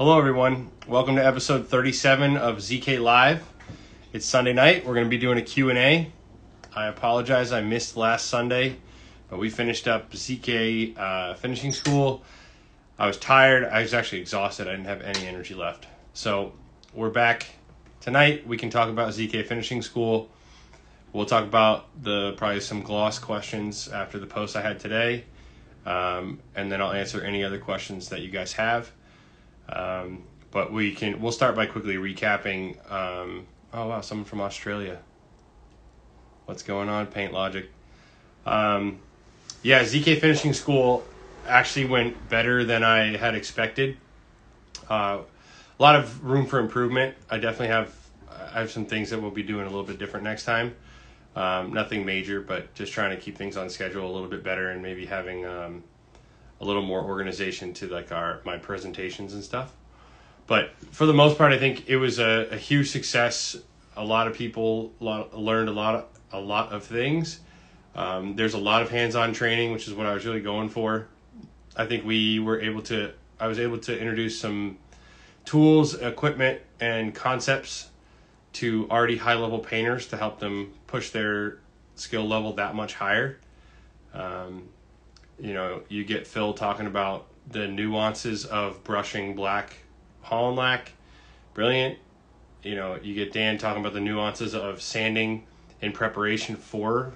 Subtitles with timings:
[0.00, 0.70] Hello, everyone.
[0.88, 3.46] Welcome to episode 37 of ZK Live.
[4.14, 4.86] It's Sunday night.
[4.86, 6.10] We're going to be doing a Q&A.
[6.74, 7.52] I apologize.
[7.52, 8.78] I missed last Sunday,
[9.28, 12.22] but we finished up ZK uh, finishing school.
[12.98, 13.64] I was tired.
[13.64, 14.68] I was actually exhausted.
[14.68, 15.86] I didn't have any energy left.
[16.14, 16.54] So
[16.94, 17.48] we're back
[18.00, 18.46] tonight.
[18.46, 20.30] We can talk about ZK finishing school.
[21.12, 25.26] We'll talk about the probably some gloss questions after the post I had today,
[25.84, 28.92] um, and then I'll answer any other questions that you guys have.
[29.70, 32.76] Um, but we can we'll start by quickly recapping.
[32.90, 34.98] Um, oh wow, someone from Australia.
[36.46, 37.70] What's going on, Paint Logic?
[38.44, 38.98] Um,
[39.62, 41.04] yeah, ZK Finishing School
[41.46, 43.96] actually went better than I had expected.
[44.88, 45.20] Uh,
[45.78, 47.14] a lot of room for improvement.
[47.30, 47.94] I definitely have
[48.28, 50.74] I have some things that we'll be doing a little bit different next time.
[51.36, 54.70] Um, nothing major, but just trying to keep things on schedule a little bit better
[54.70, 55.84] and maybe having um,
[56.60, 59.72] a little more organization to like our my presentations and stuff.
[60.46, 63.56] But for the most part, I think it was a, a huge success.
[63.96, 67.40] A lot of people lot, learned a lot of, a lot of things.
[67.94, 71.08] Um, there's a lot of hands-on training, which is what I was really going for.
[71.76, 73.12] I think we were able to.
[73.38, 74.78] I was able to introduce some
[75.44, 77.88] tools, equipment, and concepts
[78.54, 81.58] to already high-level painters to help them push their
[81.94, 83.38] skill level that much higher.
[84.12, 84.68] Um,
[85.40, 89.74] you know, you get Phil talking about the nuances of brushing black
[90.24, 90.88] Hollandlac,
[91.54, 91.98] brilliant.
[92.62, 95.46] You know, you get Dan talking about the nuances of sanding
[95.80, 97.14] in preparation for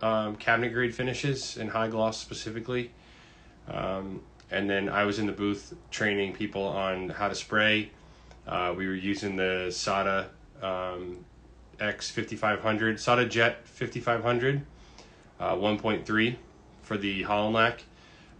[0.00, 2.92] um, cabinet grade finishes and high gloss specifically.
[3.66, 7.90] Um, and then I was in the booth training people on how to spray.
[8.46, 10.26] Uh, we were using the SATA
[10.62, 11.24] um,
[11.78, 14.64] X5500, SATA Jet 5500,
[15.40, 16.36] uh, 1.3
[16.88, 17.82] for the Holland.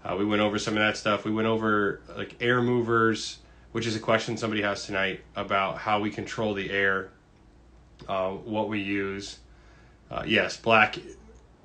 [0.02, 1.24] Uh, we went over some of that stuff.
[1.26, 3.38] We went over like air movers,
[3.72, 7.10] which is a question somebody has tonight about how we control the air,
[8.08, 9.38] uh, what we use.
[10.10, 10.98] Uh, yes, black,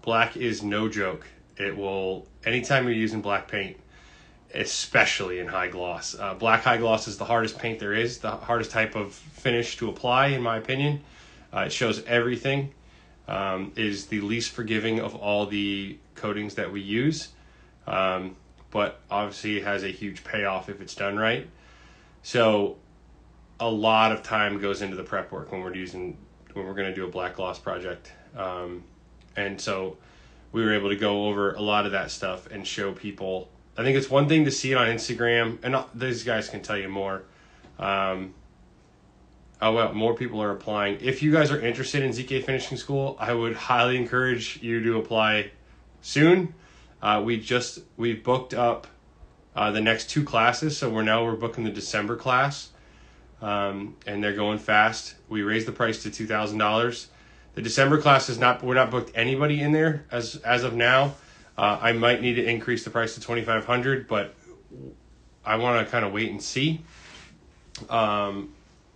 [0.02, 1.26] black is no joke.
[1.56, 3.78] It will anytime you're using black paint,
[4.54, 6.16] especially in high gloss.
[6.20, 9.78] Uh, black high gloss is the hardest paint there is, the hardest type of finish
[9.78, 11.02] to apply, in my opinion.
[11.54, 12.74] Uh, it shows everything.
[13.26, 17.28] Um, is the least forgiving of all the coatings that we use,
[17.86, 18.38] um,
[18.72, 21.50] but obviously it has a huge payoff if it's done right.
[22.22, 22.78] So
[23.60, 26.18] a lot of time goes into the prep work when we're using
[26.54, 28.84] when we're going to do a black gloss project, um,
[29.36, 29.98] and so
[30.54, 33.50] we were able to go over a lot of that stuff and show people.
[33.76, 36.78] I think it's one thing to see it on Instagram, and these guys can tell
[36.78, 37.24] you more.
[37.80, 38.34] Um,
[39.62, 41.00] oh well, more people are applying.
[41.02, 45.00] If you guys are interested in ZK Finishing School, I would highly encourage you to
[45.00, 45.52] apply
[46.04, 46.54] soon.
[47.02, 48.86] Uh, we just we've booked up
[49.56, 52.70] uh, the next two classes, so we're now we're booking the December class,
[53.42, 55.16] um, and they're going fast.
[55.28, 57.08] We raised the price to two thousand dollars.
[57.56, 61.16] The December class is not we're not booked anybody in there as as of now.
[61.58, 64.36] Uh, I might need to increase the price to twenty five hundred, but
[65.46, 66.82] I want to kind of wait and see.
[67.90, 68.54] Um,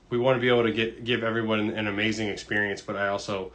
[0.09, 3.51] we want to be able to get give everyone an amazing experience, but I also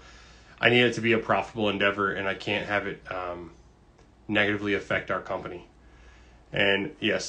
[0.62, 3.50] I need it to be a profitable endeavor, and I can't have it um,
[4.28, 5.67] negatively affect our company.
[6.53, 7.25] And yes,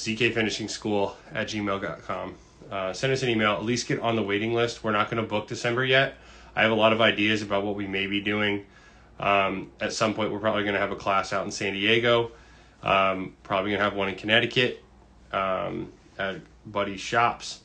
[0.68, 2.34] School at gmail.com.
[2.70, 3.52] Uh, send us an email.
[3.52, 4.84] At least get on the waiting list.
[4.84, 6.14] We're not going to book December yet.
[6.54, 8.66] I have a lot of ideas about what we may be doing.
[9.18, 12.30] Um, at some point, we're probably going to have a class out in San Diego.
[12.84, 14.80] Um, probably going to have one in Connecticut
[15.32, 17.62] um, at buddy's shops.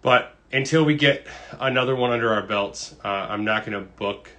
[0.00, 1.26] But until we get
[1.60, 4.30] another one under our belts, uh, I'm not going to book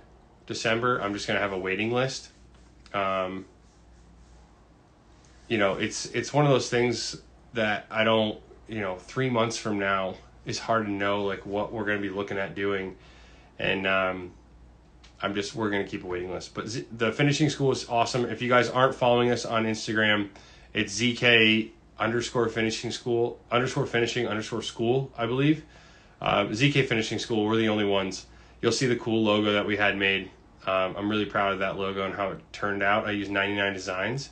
[0.50, 1.00] December.
[1.00, 2.30] I'm just to have a waiting list.
[2.94, 3.46] Um,
[5.48, 7.22] you know, it's it's one of those things
[7.54, 10.16] that I don't, you know, three months from now
[10.50, 12.96] it's hard to know like what we're to be looking at doing,
[13.60, 14.32] and um,
[15.22, 16.54] I'm just we're to keep a waiting list.
[16.54, 18.26] But Z- the finishing school is awesome.
[18.26, 20.30] If you guys aren't following us on Instagram,
[20.74, 25.64] it's zk underscore finishing school underscore finishing underscore school, I believe.
[26.22, 28.26] Uh, ZK Finishing School, we're the only ones.
[28.62, 30.30] You'll see the cool logo that we had made.
[30.66, 33.08] Um, I'm really proud of that logo and how it turned out.
[33.08, 34.30] I use 99 designs.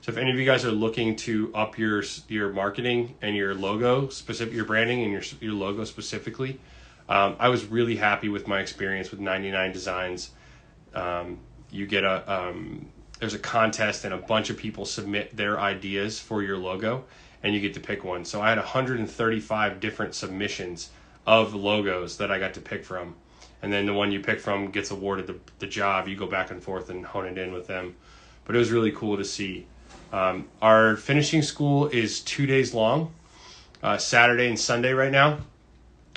[0.00, 3.54] So if any of you guys are looking to up your your marketing and your
[3.54, 6.60] logo, specific your branding and your your logo specifically,
[7.08, 10.30] um, I was really happy with my experience with 99 designs.
[10.94, 11.38] Um,
[11.70, 12.86] you get a um,
[13.18, 17.04] there's a contest and a bunch of people submit their ideas for your logo
[17.42, 18.24] and you get to pick one.
[18.24, 20.90] So I had 135 different submissions
[21.26, 23.14] of logos that I got to pick from.
[23.62, 26.08] And then the one you pick from gets awarded the, the job.
[26.08, 27.96] You go back and forth and hone it in with them.
[28.44, 29.66] But it was really cool to see.
[30.12, 33.12] Um, our finishing school is two days long.
[33.82, 35.38] uh, Saturday and Sunday right now.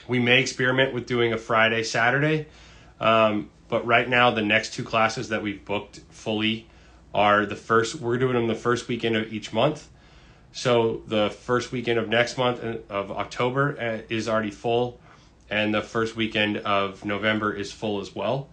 [0.08, 2.48] We may experiment with doing a Friday, Saturday,
[3.00, 6.68] um, but right now the next two classes that we've booked fully
[7.14, 7.96] are the first.
[7.96, 9.88] We're doing them the first weekend of each month.
[10.52, 14.99] So the first weekend of next month uh, of October uh, is already full,
[15.50, 18.50] and the first weekend of November is full as well.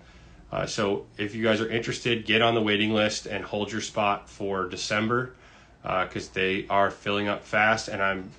[0.53, 3.81] Uh, so if you guys are interested, get on the waiting list and hold your
[3.81, 5.35] spot for December
[5.83, 8.31] because uh, they are filling up fast, and I'm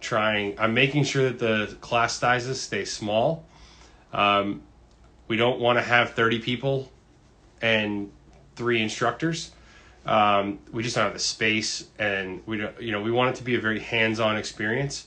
[0.00, 0.58] trying.
[0.58, 3.44] I'm making sure that the class sizes stay small.
[4.12, 4.62] Um,
[5.28, 6.92] we don't want to have 30 people
[7.60, 8.12] and
[8.56, 9.52] three instructors.
[10.04, 12.80] Um, we just don't have the space, and we don't.
[12.80, 15.06] You know, we want it to be a very hands-on experience.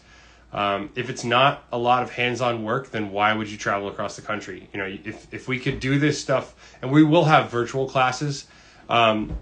[0.56, 4.16] Um, if it's not a lot of hands-on work, then why would you travel across
[4.16, 4.70] the country?
[4.72, 8.46] You know, if if we could do this stuff, and we will have virtual classes.
[8.88, 9.36] Um,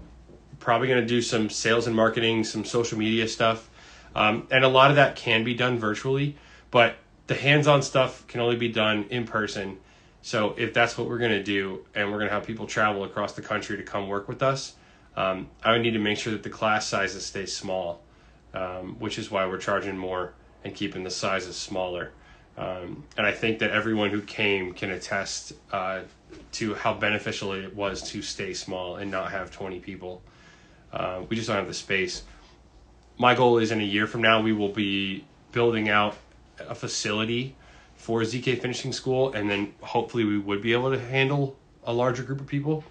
[0.58, 3.70] probably going to do some sales and marketing, some social media stuff.
[4.16, 6.36] Um, and a lot of that can be done virtually,
[6.72, 6.96] but
[7.28, 9.78] the hands on stuff can only be done in person.
[10.22, 13.04] So if that's what we're going to do, and we're going to have people travel
[13.04, 14.74] across the country to come work with us,
[15.16, 18.02] um, I would need to make sure that the class sizes stay small,
[18.52, 20.32] um, which is why we're charging more
[20.64, 22.12] and keeping the sizes smaller.
[22.56, 26.00] Um, and I think that everyone who came can attest uh,
[26.52, 30.22] to how beneficial it was to stay small and not have 20 people.
[30.92, 32.22] Uh, we just don't have the space
[33.18, 36.16] my goal is in a year from now we will be building out
[36.58, 37.54] a facility
[37.96, 42.22] for ZK Finishing School, and then hopefully we would be able to handle a larger
[42.22, 42.84] group of people.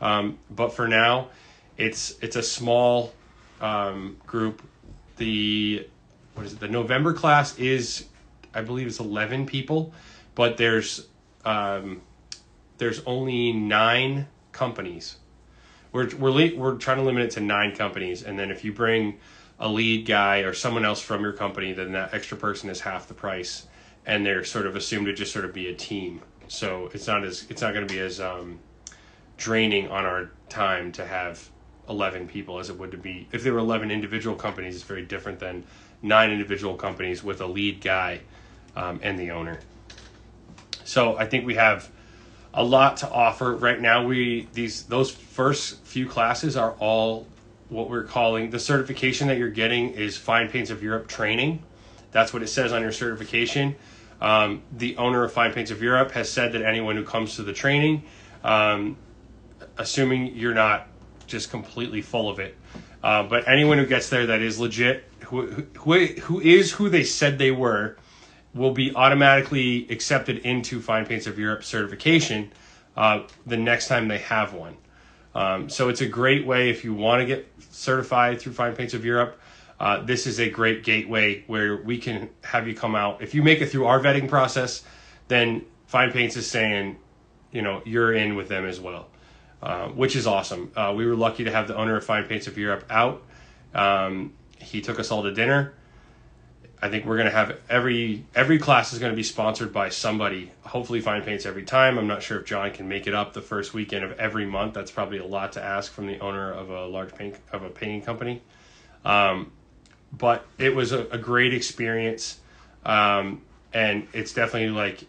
[0.00, 1.28] Um, but for now,
[1.76, 3.12] it's it's a small
[3.60, 4.62] um, group.
[5.16, 5.86] The
[6.34, 6.60] what is it?
[6.60, 8.06] The November class is,
[8.54, 9.92] I believe, it's eleven people,
[10.34, 11.06] but there's
[11.44, 12.02] um,
[12.78, 15.16] there's only nine companies.
[15.92, 19.18] We're we're we're trying to limit it to nine companies, and then if you bring
[19.58, 23.06] a lead guy or someone else from your company, then that extra person is half
[23.08, 23.66] the price,
[24.06, 26.22] and they're sort of assumed to just sort of be a team.
[26.48, 28.58] So it's not as it's not going to be as um,
[29.36, 31.48] draining on our time to have
[31.88, 34.76] 11 people as it would to be if there were 11 individual companies.
[34.76, 35.64] It's very different than
[36.02, 38.20] nine individual companies with a lead guy
[38.76, 39.60] um, and the owner.
[40.84, 41.90] So I think we have
[42.52, 44.04] a lot to offer right now.
[44.04, 47.26] We these those first few classes are all
[47.68, 51.62] what we're calling the certification that you're getting is Fine Paints of Europe training.
[52.10, 53.76] That's what it says on your certification.
[54.20, 57.42] Um, the owner of Fine Paints of Europe has said that anyone who comes to
[57.42, 58.02] the training,
[58.42, 58.96] um,
[59.78, 60.88] assuming you're not
[61.26, 62.56] just completely full of it,
[63.02, 65.46] uh, but anyone who gets there that is legit, who,
[65.78, 67.96] who, who is who they said they were,
[68.52, 72.52] will be automatically accepted into Fine Paints of Europe certification
[72.96, 74.76] uh, the next time they have one.
[75.34, 78.92] Um, so it's a great way if you want to get certified through Fine Paints
[78.94, 79.40] of Europe.
[79.78, 83.22] Uh, this is a great gateway where we can have you come out.
[83.22, 84.82] If you make it through our vetting process,
[85.28, 86.96] then Fine Paints is saying,
[87.52, 89.06] you know, you're in with them as well,
[89.62, 90.72] uh, which is awesome.
[90.74, 93.22] Uh, we were lucky to have the owner of Fine Paints of Europe out.
[93.72, 95.74] Um, he took us all to dinner.
[96.82, 99.90] I think we're going to have every every class is going to be sponsored by
[99.90, 100.50] somebody.
[100.62, 101.98] Hopefully, Fine Paints every time.
[101.98, 104.74] I'm not sure if John can make it up the first weekend of every month.
[104.74, 107.68] That's probably a lot to ask from the owner of a large paint of a
[107.68, 108.40] painting company.
[109.04, 109.52] Um,
[110.12, 112.40] but it was a, a great experience,
[112.84, 113.42] um,
[113.74, 115.04] and it's definitely like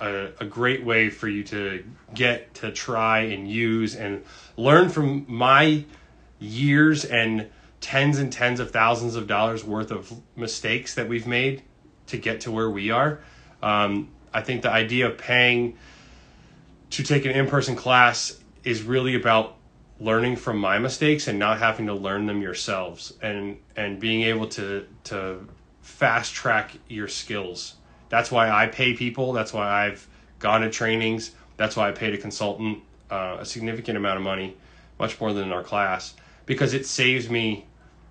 [0.00, 4.24] a, a great way for you to get to try and use and
[4.56, 5.84] learn from my
[6.38, 7.48] years and
[7.80, 11.62] tens and tens of thousands of dollars worth of mistakes that we've made
[12.08, 13.20] to get to where we are.
[13.62, 15.76] Um, I think the idea of paying
[16.90, 19.56] to take an in person class is really about
[19.98, 24.46] learning from my mistakes and not having to learn them yourselves and and being able
[24.46, 25.46] to to
[25.80, 27.74] fast track your skills.
[28.08, 29.32] That's why I pay people.
[29.32, 30.06] That's why I've
[30.38, 31.32] gone to trainings.
[31.56, 34.56] That's why I paid a consultant uh, a significant amount of money,
[34.98, 36.14] much more than in our class,
[36.46, 37.66] because it saves me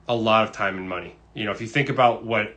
[0.08, 1.16] a lot of time and money.
[1.34, 2.56] You know, if you think about what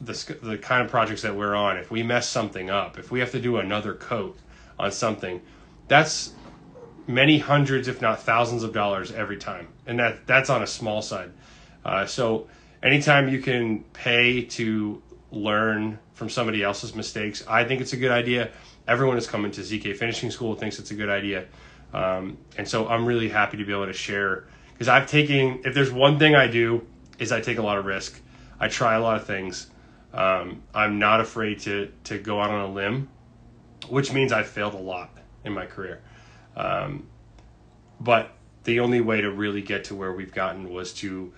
[0.00, 3.20] the the kind of projects that we're on, if we mess something up, if we
[3.20, 4.38] have to do another coat
[4.78, 5.40] on something,
[5.88, 6.32] that's
[7.06, 11.02] many hundreds, if not thousands, of dollars every time, and that that's on a small
[11.02, 11.30] side.
[11.84, 12.48] Uh, so
[12.82, 18.12] anytime you can pay to learn from somebody else's mistakes, I think it's a good
[18.12, 18.50] idea.
[18.88, 21.46] Everyone is coming to ZK Finishing School thinks it's a good idea,
[21.92, 24.46] um, and so I'm really happy to be able to share
[24.82, 26.84] because I've taken if there's one thing I do
[27.20, 28.20] is I take a lot of risk.
[28.58, 29.70] I try a lot of things.
[30.12, 33.08] Um, I'm not afraid to to go out on a limb,
[33.88, 36.02] which means I've failed a lot in my career.
[36.56, 37.06] Um,
[38.00, 38.32] but
[38.64, 41.32] the only way to really get to where we've gotten was to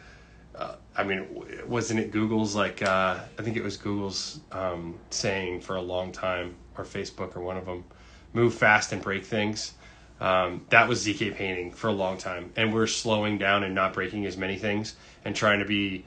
[0.55, 1.27] uh, I mean,
[1.67, 2.81] wasn't it Google's like?
[2.81, 7.43] Uh, I think it was Google's um, saying for a long time, or Facebook, or
[7.43, 7.85] one of them,
[8.33, 9.75] move fast and break things.
[10.21, 13.93] Um, that was ZK painting for a long time, and we're slowing down and not
[13.93, 14.95] breaking as many things,
[15.25, 16.05] and trying to be.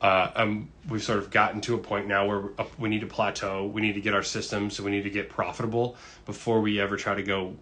[0.00, 2.44] Uh, um, we've sort of gotten to a point now where
[2.78, 3.66] we need to plateau.
[3.66, 4.80] We need to get our systems.
[4.80, 7.54] We need to get profitable before we ever try to go.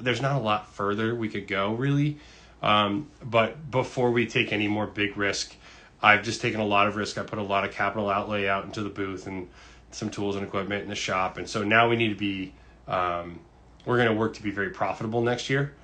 [0.00, 2.16] There's not a lot further we could go, really.
[2.62, 5.54] Um, but before we take any more big risk,
[6.02, 7.18] I've just taken a lot of risk.
[7.18, 9.48] I put a lot of capital outlay out into the booth and
[9.90, 11.38] some tools and equipment in the shop.
[11.38, 12.54] And so now we need to be,
[12.88, 13.40] um,
[13.84, 15.74] we're going to work to be very profitable next year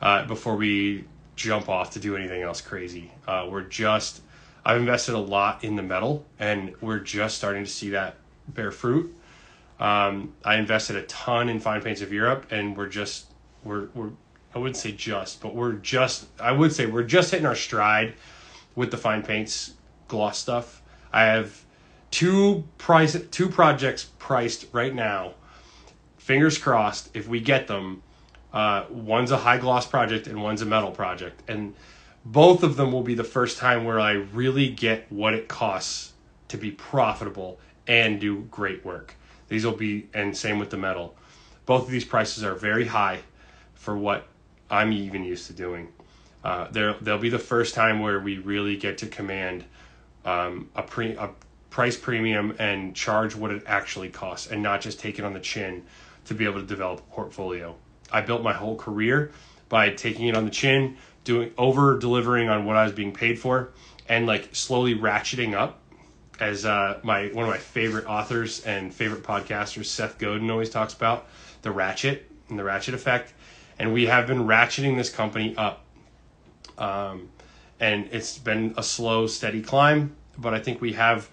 [0.00, 1.04] uh, before we
[1.36, 3.10] jump off to do anything else crazy.
[3.26, 4.22] Uh, we're just,
[4.64, 8.16] I've invested a lot in the metal and we're just starting to see that
[8.48, 9.14] bear fruit.
[9.80, 13.26] Um, I invested a ton in fine paints of Europe and we're just,
[13.64, 14.10] we're, we're,
[14.54, 18.14] I wouldn't say just, but we're just, I would say we're just hitting our stride
[18.76, 19.74] with the fine paints
[20.08, 20.82] gloss stuff.
[21.12, 21.64] I have
[22.10, 25.34] two price two projects priced right now.
[26.22, 28.00] Fingers crossed if we get them.
[28.52, 31.74] Uh, one's a high gloss project and one's a metal project, and
[32.24, 36.12] both of them will be the first time where I really get what it costs
[36.46, 39.16] to be profitable and do great work.
[39.48, 41.16] These will be, and same with the metal.
[41.66, 43.18] Both of these prices are very high
[43.74, 44.28] for what
[44.70, 45.88] I'm even used to doing.
[46.44, 49.64] Uh, they'll be the first time where we really get to command
[50.24, 51.30] um, a pre a
[51.70, 55.40] price premium and charge what it actually costs, and not just take it on the
[55.40, 55.82] chin
[56.26, 57.74] to be able to develop a portfolio.
[58.10, 59.32] I built my whole career
[59.68, 63.38] by taking it on the chin, doing over delivering on what I was being paid
[63.38, 63.72] for,
[64.08, 65.78] and like slowly ratcheting up.
[66.40, 70.92] As uh, my one of my favorite authors and favorite podcasters, Seth Godin, always talks
[70.92, 71.28] about
[71.62, 73.32] the ratchet and the ratchet effect,
[73.78, 75.84] and we have been ratcheting this company up
[76.78, 77.30] um,
[77.80, 80.14] and it's been a slow, steady climb.
[80.38, 81.28] But I think we have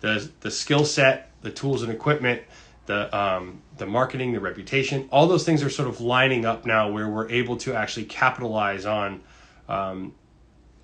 [0.00, 2.42] the the skill set, the tools and equipment,
[2.86, 5.08] the um, the marketing, the reputation.
[5.10, 8.86] All those things are sort of lining up now, where we're able to actually capitalize
[8.86, 9.22] on
[9.68, 10.14] um,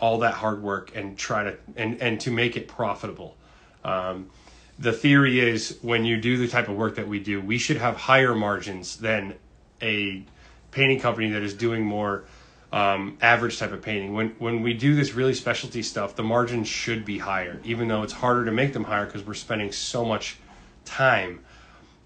[0.00, 3.36] all that hard work and try to and and to make it profitable.
[3.84, 4.30] Um,
[4.78, 7.76] the theory is when you do the type of work that we do, we should
[7.76, 9.34] have higher margins than
[9.82, 10.24] a
[10.70, 12.24] painting company that is doing more
[12.72, 14.14] um, average type of painting.
[14.14, 18.02] When when we do this really specialty stuff, the margins should be higher, even though
[18.02, 20.38] it's harder to make them higher because we're spending so much
[20.84, 21.40] time,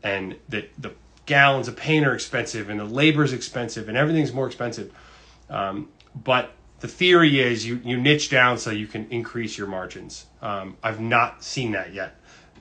[0.05, 0.93] and the the
[1.27, 4.93] gallons of paint are expensive, and the labor is expensive, and everything's more expensive.
[5.51, 10.27] Um, but the theory is you you niche down so you can increase your margins.
[10.43, 12.21] Um, I've not seen that yet.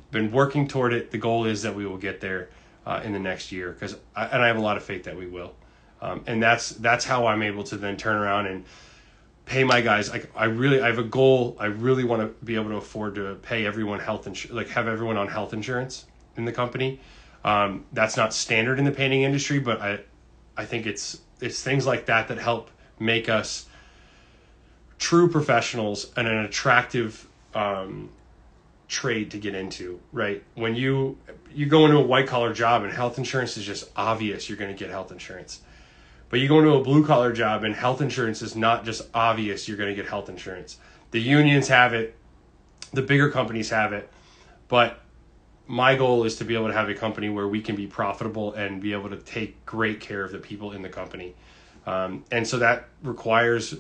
[0.10, 1.12] Been working toward it.
[1.12, 2.50] The goal is that we will get there
[2.86, 5.28] uh, in the next year because and I have a lot of faith that we
[5.28, 5.54] will.
[6.02, 8.66] Um, and that's that's how I'm able to then turn around and
[9.46, 10.10] pay my guys.
[10.10, 11.58] Like I really, I have a goal.
[11.60, 14.88] I really want to be able to afford to pay everyone health insurance, like have
[14.88, 16.06] everyone on health insurance
[16.38, 17.00] in the company.
[17.44, 20.00] Um, that's not standard in the painting industry, but I,
[20.56, 22.70] I think it's it's things like that that help
[23.00, 23.66] make us
[24.98, 28.10] true professionals and an attractive um,
[28.88, 30.00] trade to get into.
[30.12, 31.18] Right when you
[31.54, 34.72] you go into a white collar job and health insurance is just obvious, you're going
[34.72, 35.62] to get health insurance
[36.34, 39.68] but you go into a blue collar job and health insurance is not just obvious
[39.68, 40.80] you're going to get health insurance.
[41.12, 42.16] The unions have it,
[42.92, 44.10] the bigger companies have it,
[44.68, 45.00] but
[45.68, 48.54] my goal is to be able to have a company where we can be profitable
[48.54, 51.36] and be able to take great care of the people in the company.
[51.86, 53.76] Um, and so that requires,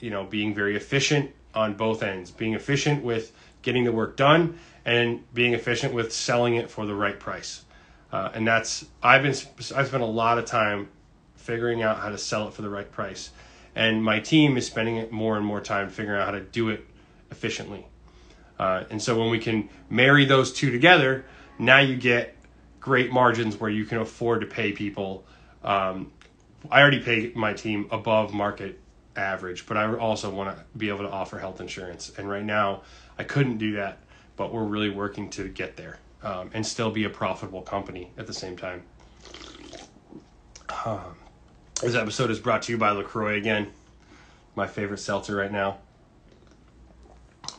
[0.00, 3.32] you know, being very efficient on both ends, being efficient with
[3.62, 7.64] getting the work done and being efficient with selling it for the right price.
[8.12, 9.34] Uh, and that's I've been
[9.74, 10.88] I've spent a lot of time
[11.36, 13.30] figuring out how to sell it for the right price.
[13.74, 16.86] And my team is spending more and more time figuring out how to do it
[17.30, 17.86] efficiently.
[18.58, 21.24] Uh, and so when we can marry those two together,
[21.58, 22.36] now you get
[22.80, 25.24] great margins where you can afford to pay people.
[25.62, 26.12] Um,
[26.70, 28.80] I already pay my team above market
[29.16, 32.12] average, but I also want to be able to offer health insurance.
[32.16, 32.82] And right now,
[33.18, 33.98] I couldn't do that,
[34.36, 38.26] but we're really working to get there um, and still be a profitable company at
[38.26, 38.82] the same time.
[40.84, 41.16] Um,
[41.80, 43.72] this episode is brought to you by LaCroix again,
[44.54, 45.78] my favorite seltzer right now.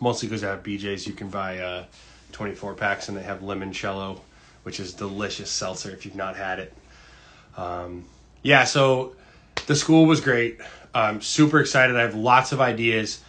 [0.02, 1.86] Mostly because I have BJ's, you can buy uh,
[2.32, 4.20] 24 packs and they have limoncello,
[4.64, 6.74] which is delicious seltzer if you've not had it.
[7.58, 8.06] Um,
[8.42, 9.16] yeah, so
[9.68, 10.60] the school was great.
[10.94, 11.96] I'm super excited.
[11.96, 13.22] I have lots of ideas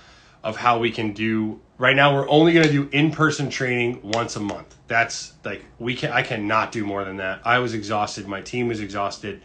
[0.43, 1.61] of how we can do.
[1.79, 4.75] Right now, we're only going to do in-person training once a month.
[4.89, 6.13] That's like we can.
[6.13, 7.41] I cannot do more than that.
[7.45, 8.27] I was exhausted.
[8.27, 9.43] My team was exhausted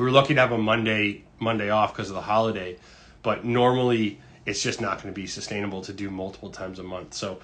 [0.00, 2.78] we were lucky to have a Monday Monday off because of the holiday,
[3.22, 7.14] but normally it's just not going to be sustainable to do multiple times a month.
[7.14, 7.40] So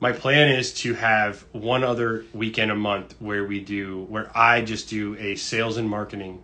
[0.00, 4.62] my plan is to have one other weekend a month where we do where I
[4.62, 6.42] just do a sales and marketing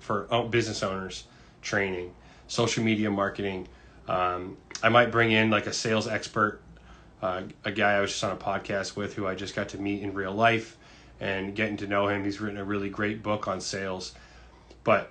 [0.00, 1.24] for uh, business owners
[1.62, 2.12] training,
[2.48, 3.68] social media marketing.
[4.08, 6.60] Um, I might bring in like a sales expert,
[7.22, 9.78] uh, a guy I was just on a podcast with who I just got to
[9.78, 10.76] meet in real life
[11.20, 12.24] and getting to know him.
[12.24, 14.14] He's written a really great book on sales.
[14.82, 15.10] But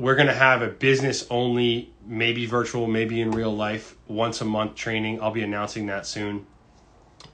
[0.00, 4.44] we're going to have a business only, maybe virtual, maybe in real life, once a
[4.44, 5.20] month training.
[5.20, 6.46] I'll be announcing that soon.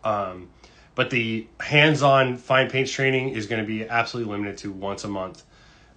[0.02, 0.50] Um,
[0.96, 5.08] but the hands-on fine paints training is going to be absolutely limited to once a
[5.08, 5.44] month.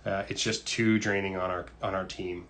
[0.06, 2.48] Uh, it's just too draining on our on our team.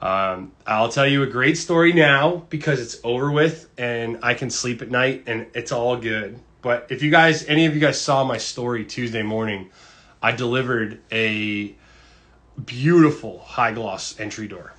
[0.00, 4.50] Um, I'll tell you a great story now because it's over with and I can
[4.50, 6.38] sleep at night and it's all good.
[6.62, 9.70] But if you guys, any of you guys saw my story Tuesday morning,
[10.22, 11.76] I delivered a
[12.64, 14.72] beautiful high gloss entry door.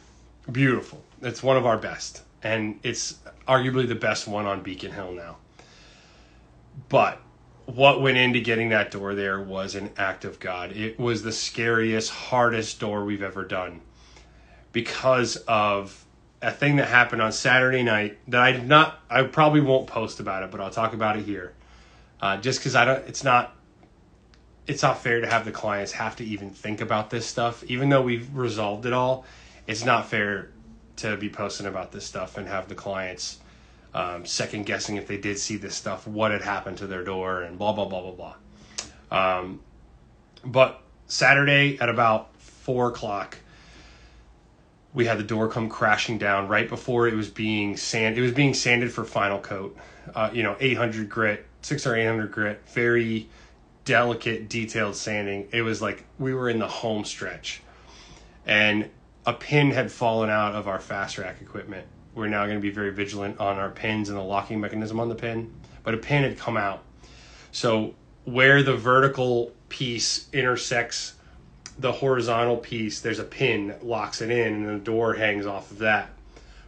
[0.52, 1.04] Beautiful.
[1.22, 2.22] It's one of our best.
[2.44, 3.16] And it's
[3.48, 5.38] arguably the best one on Beacon Hill now.
[6.88, 7.20] But
[7.66, 10.72] what went into getting that door there was an act of God.
[10.72, 13.82] It was the scariest, hardest door we've ever done
[14.72, 16.06] because of
[16.42, 20.20] a thing that happened on Saturday night that I did not, I probably won't post
[20.20, 21.54] about it, but I'll talk about it here.
[22.22, 23.56] Uh, just because I don't, it's not,
[24.68, 27.90] it's not fair to have the clients have to even think about this stuff, even
[27.90, 29.26] though we've resolved it all.
[29.68, 30.52] It's not fair
[30.98, 33.40] to be posting about this stuff and have the clients
[33.94, 37.42] um, second guessing if they did see this stuff, what had happened to their door,
[37.42, 38.36] and blah blah blah blah
[39.12, 39.40] blah.
[39.40, 39.62] Um,
[40.46, 43.38] but Saturday at about four o'clock,
[44.94, 48.18] we had the door come crashing down right before it was being sand.
[48.18, 49.76] It was being sanded for final coat.
[50.14, 53.28] Uh, you know, 800 grit, six or 800 grit, very
[53.90, 55.48] delicate, detailed sanding.
[55.52, 57.62] It was like we were in the home stretch,
[58.46, 58.90] and
[59.26, 61.86] a pin had fallen out of our fast rack equipment
[62.20, 65.10] we're now going to be very vigilant on our pins and the locking mechanism on
[65.10, 65.54] the pin.
[65.84, 66.84] But a pin had come out.
[67.52, 71.14] So where the vertical piece intersects
[71.78, 75.72] the horizontal piece, there's a pin that locks it in, and the door hangs off
[75.72, 76.10] of that.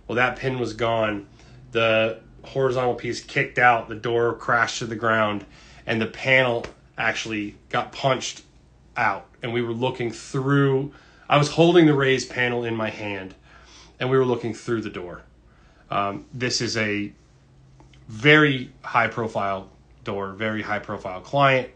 [0.07, 1.27] Well, that pin was gone.
[1.71, 5.45] The horizontal piece kicked out, the door crashed to the ground,
[5.85, 6.65] and the panel
[7.01, 8.43] actually got punched
[8.95, 9.25] out.
[9.41, 10.93] And we were looking through.
[11.27, 13.33] I was holding the raised panel in my hand,
[13.99, 15.23] and we were looking through the door.
[15.89, 17.11] Um, this is a
[18.07, 19.69] very high profile
[20.03, 21.69] door, very high profile client.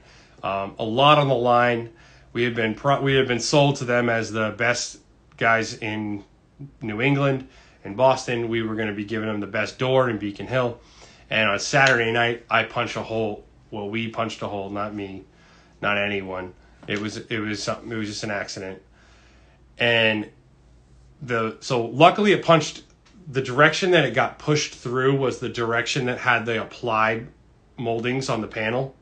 [0.44, 1.92] Um, a lot on the line.
[2.34, 5.00] We had been pro- we had been sold to them as the best
[5.38, 6.24] guys in
[6.82, 7.48] New England
[7.84, 8.50] and Boston.
[8.50, 10.80] We were going to be giving them the best door in Beacon Hill.
[11.30, 13.45] And on Saturday night, I punched a hole.
[13.76, 15.26] Well, we punched a hole, not me,
[15.82, 16.54] not anyone.
[16.88, 17.92] It was it was something.
[17.92, 18.82] It was just an accident.
[19.78, 20.30] And
[21.22, 22.84] the so luckily it punched
[23.28, 27.28] the direction that it got pushed through was the direction that had the applied
[27.76, 28.96] moldings on the panel.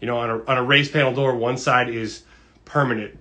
[0.00, 2.22] You know, on a, on a raised panel door, one side is
[2.64, 3.18] permanent.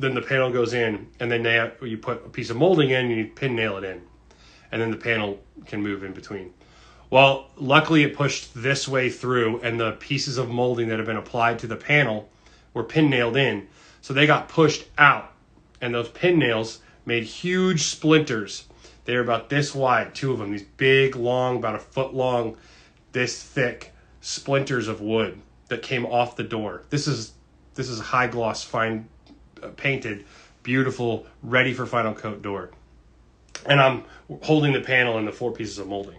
[0.00, 3.06] Then the panel goes in, and then they, you put a piece of molding in,
[3.06, 4.02] and you pin nail it in,
[4.72, 6.52] and then the panel can move in between.
[7.10, 11.16] Well, luckily it pushed this way through, and the pieces of molding that have been
[11.16, 12.28] applied to the panel
[12.74, 13.68] were pin nailed in,
[14.02, 15.32] so they got pushed out,
[15.80, 18.64] and those pin nails made huge splinters
[19.08, 22.58] they were about this wide, two of them, these big, long, about a foot long,
[23.12, 26.82] this thick splinters of wood that came off the door.
[26.90, 27.32] This is
[27.72, 29.08] this is a high gloss, fine
[29.62, 30.26] uh, painted,
[30.62, 32.68] beautiful, ready for final coat door.
[33.64, 34.04] And I'm
[34.42, 36.18] holding the panel and the four pieces of molding.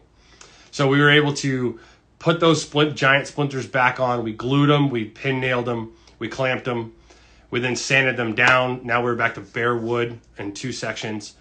[0.71, 1.79] So we were able to
[2.19, 4.23] put those split giant splinters back on.
[4.23, 6.93] We glued them, we pin nailed them, we clamped them.
[7.51, 8.81] We then sanded them down.
[8.85, 11.33] Now we're back to bare wood in two sections.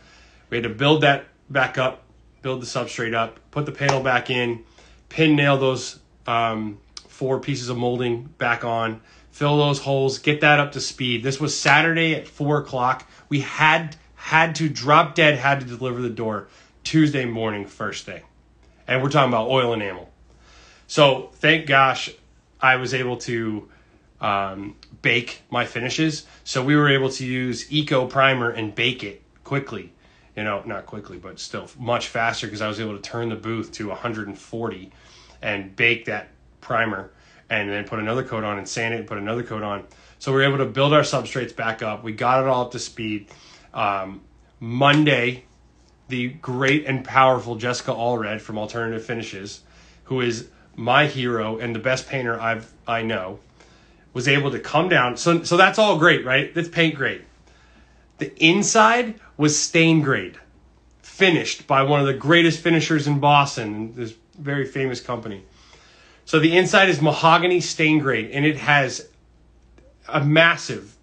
[0.48, 2.04] We had to build that back up,
[2.42, 4.64] build the substrate up, put the panel back in,
[5.08, 10.58] pin nail those um, four pieces of molding back on, fill those holes, get that
[10.58, 11.22] up to speed.
[11.22, 13.08] This was Saturday at four o'clock.
[13.28, 16.48] We had had to drop dead, had to deliver the door
[16.84, 18.22] Tuesday morning, first thing,
[18.88, 20.10] and we're talking about oil enamel.
[20.88, 22.10] So thank gosh,
[22.60, 23.68] I was able to
[24.20, 26.26] um, bake my finishes.
[26.42, 29.92] So we were able to use Eco Primer and bake it quickly
[30.38, 33.34] you know, not quickly, but still much faster because I was able to turn the
[33.34, 34.92] booth to 140
[35.42, 36.28] and bake that
[36.60, 37.10] primer
[37.50, 39.84] and then put another coat on and sand it and put another coat on.
[40.20, 42.04] So we were able to build our substrates back up.
[42.04, 43.26] We got it all up to speed.
[43.74, 44.20] Um,
[44.60, 45.44] Monday,
[46.08, 49.60] the great and powerful Jessica Allred from Alternative Finishes,
[50.04, 53.40] who is my hero and the best painter I've I know,
[54.14, 55.16] was able to come down.
[55.16, 56.54] So so that's all great, right?
[56.54, 57.22] That's paint great.
[58.18, 60.38] The inside was stain grade.
[61.18, 65.42] finished by one of the greatest finishers in Boston, this very famous company.
[66.24, 69.08] So the inside is mahogany stain grade, and it has
[70.06, 70.96] a massive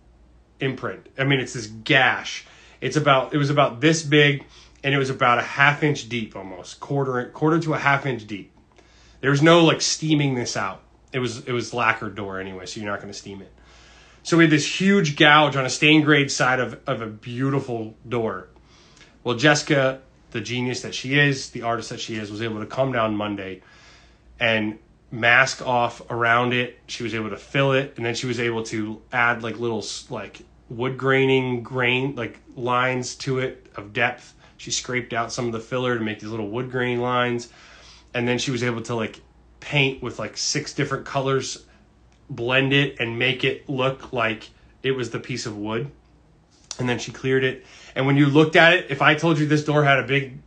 [0.61, 1.07] imprint.
[1.17, 2.45] I mean, it's this gash.
[2.79, 4.45] It's about it was about this big,
[4.85, 8.25] and it was about a half inch deep, almost quarter quarter to a half inch
[8.27, 8.51] deep.
[9.19, 10.83] There was no like steaming this out.
[11.11, 13.51] It was it was lacquer door anyway, so you're not going to steam it.
[14.21, 17.95] So we had this huge gouge on a stain grade side of, of a beautiful
[18.07, 18.47] door.
[19.23, 22.65] Well, Jessica, the genius that she is, the artist that she is, was able to
[22.67, 23.63] come down Monday
[24.39, 24.77] and
[25.09, 26.77] mask off around it.
[26.85, 29.83] She was able to fill it, and then she was able to add like little
[30.11, 34.34] like wood graining grain like lines to it of depth.
[34.57, 37.49] She scraped out some of the filler to make these little wood grain lines,
[38.13, 39.19] and then she was able to like
[39.59, 41.65] paint with like six different colors,
[42.29, 44.49] blend it and make it look like
[44.83, 45.89] it was the piece of wood.
[46.79, 47.65] And then she cleared it.
[47.95, 50.37] And when you looked at it, if I told you this door had a big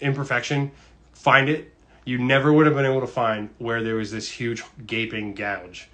[0.00, 0.70] imperfection,
[1.12, 1.74] find it
[2.08, 5.90] you never would have been able to find where there was this huge gaping gouge.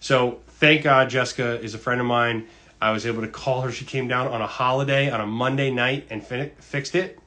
[0.00, 2.46] So thank God Jessica is a friend of mine.
[2.80, 3.72] I was able to call her.
[3.72, 7.18] She came down on a holiday on a Monday night and fin- fixed it.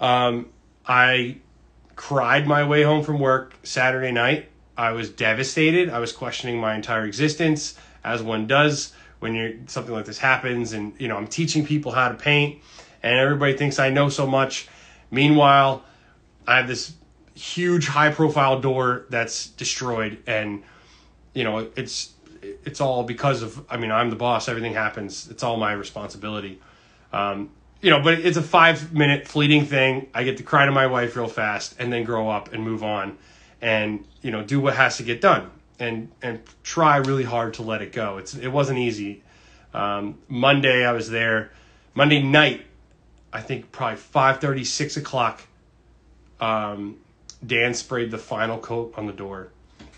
[0.00, 0.50] Um,
[0.86, 1.38] I
[1.96, 4.48] cried my way home from work Saturday night.
[4.76, 5.90] I was devastated.
[5.90, 10.72] I was questioning my entire existence, as one does when you're something like this happens.
[10.72, 12.62] And you know, I'm teaching people how to paint,
[13.02, 14.68] and everybody thinks I know so much.
[15.10, 15.82] Meanwhile,
[16.46, 16.92] I have this
[17.38, 20.62] huge high profile door that's destroyed and
[21.34, 25.42] you know it's it's all because of i mean i'm the boss everything happens it's
[25.42, 26.60] all my responsibility.
[27.12, 30.72] Um, you know but it's a five minute fleeting thing i get to cry to
[30.72, 33.16] my wife real fast and then grow up and move on
[33.62, 37.62] and you know do what has to get done and and try really hard to
[37.62, 38.18] let it go.
[38.18, 39.22] It's it wasn't easy.
[39.74, 41.52] Um, monday i was there.
[41.94, 42.64] Monday night
[43.32, 45.42] i think probably 5 30 6 o'clock
[46.40, 46.96] um,
[47.44, 49.48] Dan sprayed the final coat on the door,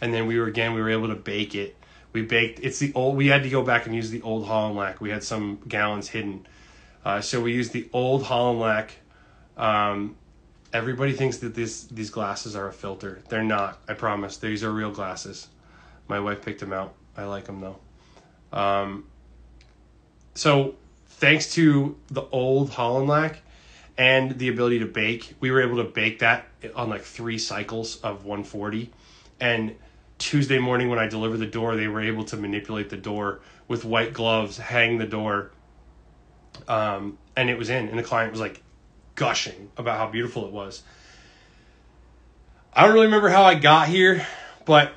[0.01, 1.77] and then we were again we were able to bake it.
[2.13, 2.61] We baked.
[2.61, 3.17] It's the old.
[3.17, 5.01] We had to go back and use the old Hollandlac.
[5.01, 6.47] We had some gallons hidden,
[7.05, 8.91] uh, so we used the old Hollandlac.
[9.57, 10.17] Um,
[10.73, 13.23] everybody thinks that this these glasses are a filter.
[13.29, 13.81] They're not.
[13.89, 14.39] I promise.
[14.39, 15.49] These are real glasses.
[16.09, 16.95] My wife picked them out.
[17.17, 17.79] I like them though.
[18.53, 19.05] Um,
[20.35, 20.75] so
[21.07, 23.37] thanks to the old Hollandlac,
[24.01, 25.35] and the ability to bake.
[25.41, 28.91] We were able to bake that on like three cycles of 140.
[29.39, 29.77] And
[30.21, 33.85] Tuesday morning when I delivered the door, they were able to manipulate the door with
[33.85, 35.51] white gloves, hang the door,
[36.69, 37.89] um, and it was in.
[37.89, 38.63] And the client was like
[39.15, 40.83] gushing about how beautiful it was.
[42.73, 44.25] I don't really remember how I got here,
[44.67, 44.93] but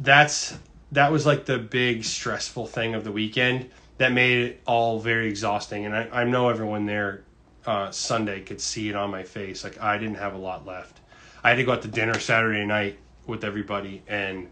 [0.00, 0.56] that's
[0.92, 5.28] that was like the big stressful thing of the weekend that made it all very
[5.28, 5.84] exhausting.
[5.84, 7.24] And I, I know everyone there
[7.66, 9.64] uh, Sunday could see it on my face.
[9.64, 11.00] Like I didn't have a lot left.
[11.42, 14.48] I had to go out to dinner Saturday night with everybody, and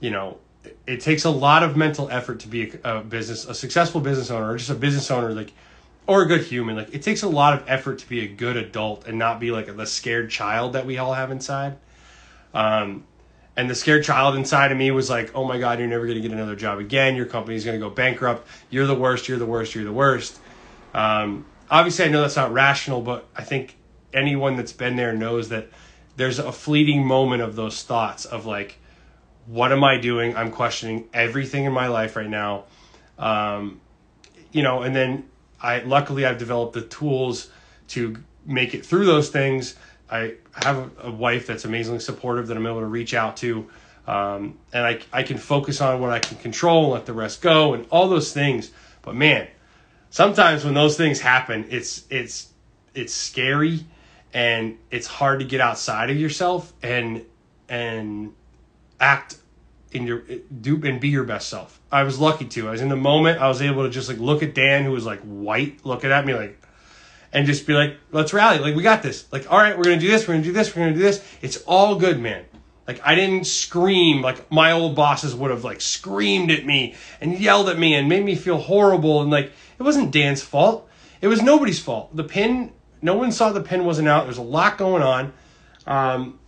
[0.00, 3.44] you know, it, it takes a lot of mental effort to be a, a, business,
[3.44, 5.52] a successful business owner, or just a business owner, like,
[6.06, 6.76] or a good human.
[6.76, 9.50] Like it takes a lot of effort to be a good adult and not be
[9.50, 11.76] like the scared child that we all have inside.
[12.52, 13.04] Um,
[13.56, 16.16] and the scared child inside of me was like, "Oh my God, you're never going
[16.16, 17.14] to get another job again.
[17.14, 18.46] Your company's going to go bankrupt.
[18.70, 19.28] You're the worst.
[19.28, 19.74] You're the worst.
[19.74, 20.38] You're the worst."
[20.94, 23.76] Um, obviously, I know that's not rational, but I think
[24.12, 25.68] anyone that's been there knows that
[26.20, 28.76] there's a fleeting moment of those thoughts of like,
[29.46, 30.36] what am I doing?
[30.36, 32.64] I'm questioning everything in my life right now.
[33.18, 33.80] Um,
[34.52, 35.24] you know, and then
[35.62, 37.50] I luckily I've developed the tools
[37.88, 39.76] to make it through those things.
[40.10, 43.70] I have a wife that's amazingly supportive that I'm able to reach out to.
[44.06, 47.40] Um, and I, I can focus on what I can control and let the rest
[47.40, 48.72] go and all those things.
[49.00, 49.48] But man,
[50.10, 52.48] sometimes when those things happen, it's it's
[52.94, 53.86] it's scary
[54.32, 57.24] and it's hard to get outside of yourself and
[57.68, 58.32] and
[59.00, 59.36] act
[59.92, 60.22] in your
[60.60, 61.80] do and be your best self.
[61.90, 62.68] I was lucky to.
[62.68, 63.40] I was in the moment.
[63.40, 66.24] I was able to just like look at Dan, who was like white, looking at
[66.24, 66.62] me like,
[67.32, 68.58] and just be like, "Let's rally!
[68.58, 69.30] Like we got this!
[69.32, 70.26] Like all right, we're gonna do this.
[70.26, 70.74] We're gonna do this.
[70.74, 71.24] We're gonna do this.
[71.42, 72.44] It's all good, man."
[72.86, 77.38] Like I didn't scream like my old bosses would have like screamed at me and
[77.38, 80.88] yelled at me and made me feel horrible and like it wasn't Dan's fault.
[81.20, 82.16] It was nobody's fault.
[82.16, 84.24] The pin, no one saw the pin wasn't out.
[84.24, 85.32] There's a lot going on.
[85.86, 86.38] Um,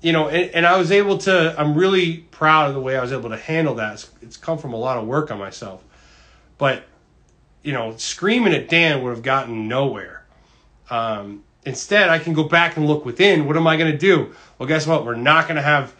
[0.00, 3.00] you know, and, and, I was able to, I'm really proud of the way I
[3.00, 3.94] was able to handle that.
[3.94, 5.84] It's, it's come from a lot of work on myself.
[6.58, 6.84] But,
[7.62, 10.24] you know, screaming at Dan would have gotten nowhere.
[10.90, 13.46] Um, instead, I can go back and look within.
[13.46, 14.34] What am I going to do?
[14.58, 15.06] Well, guess what?
[15.06, 15.94] We're not going to have,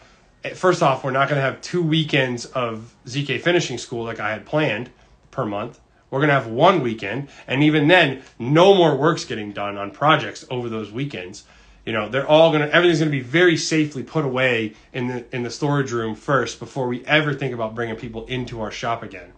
[0.53, 4.31] first off, we're not going to have two weekends of ZK finishing school like I
[4.31, 4.89] had planned
[5.31, 5.79] per month
[6.13, 9.89] We're going to have one weekend, and even then, no more work's getting done on
[9.89, 11.43] projects over those weekends.
[11.87, 15.07] You know, they're all going to everything's going to be very safely put away in
[15.07, 18.69] the in the storage room first before we ever think about bringing people into our
[18.69, 19.33] shop again.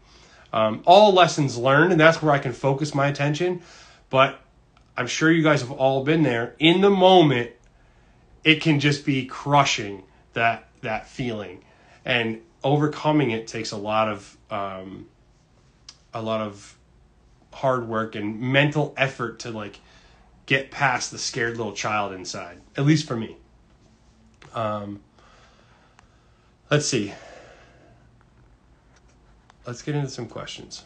[0.52, 3.62] Um, all lessons learned, and that's where I can focus my attention.
[4.10, 4.38] But
[4.98, 6.56] I'm sure you guys have all been there.
[6.60, 7.52] In the moment,
[8.44, 11.64] it can just be crushing that that feeling,
[12.04, 15.06] and overcoming it takes a lot of um,
[16.16, 16.76] a lot of
[17.54, 19.80] hard work and mental effort to like
[20.46, 22.60] get past the scared little child inside.
[22.76, 23.38] At least for me.
[24.54, 25.02] Um,
[26.72, 27.14] let's see.
[29.68, 30.84] Let's get into some questions.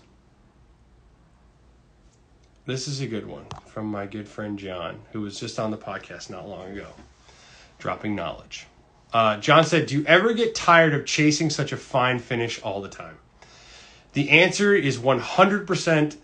[2.65, 5.77] This is a good one from my good friend John, who was just on the
[5.77, 6.87] podcast not long ago,
[7.77, 8.67] dropping knowledge.
[9.11, 12.81] Uh, John said, Do you ever get tired of chasing such a fine finish all
[12.81, 13.17] the time?
[14.13, 16.17] The answer is 100%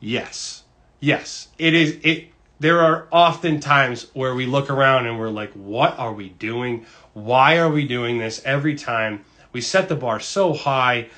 [0.00, 0.64] yes.
[1.00, 1.48] Yes.
[1.58, 1.98] It is.
[2.02, 2.28] It.
[2.60, 6.86] There are often times where we look around and we're like, what are we doing?
[7.12, 9.24] Why are we doing this every time?
[9.52, 11.08] We set the bar so high.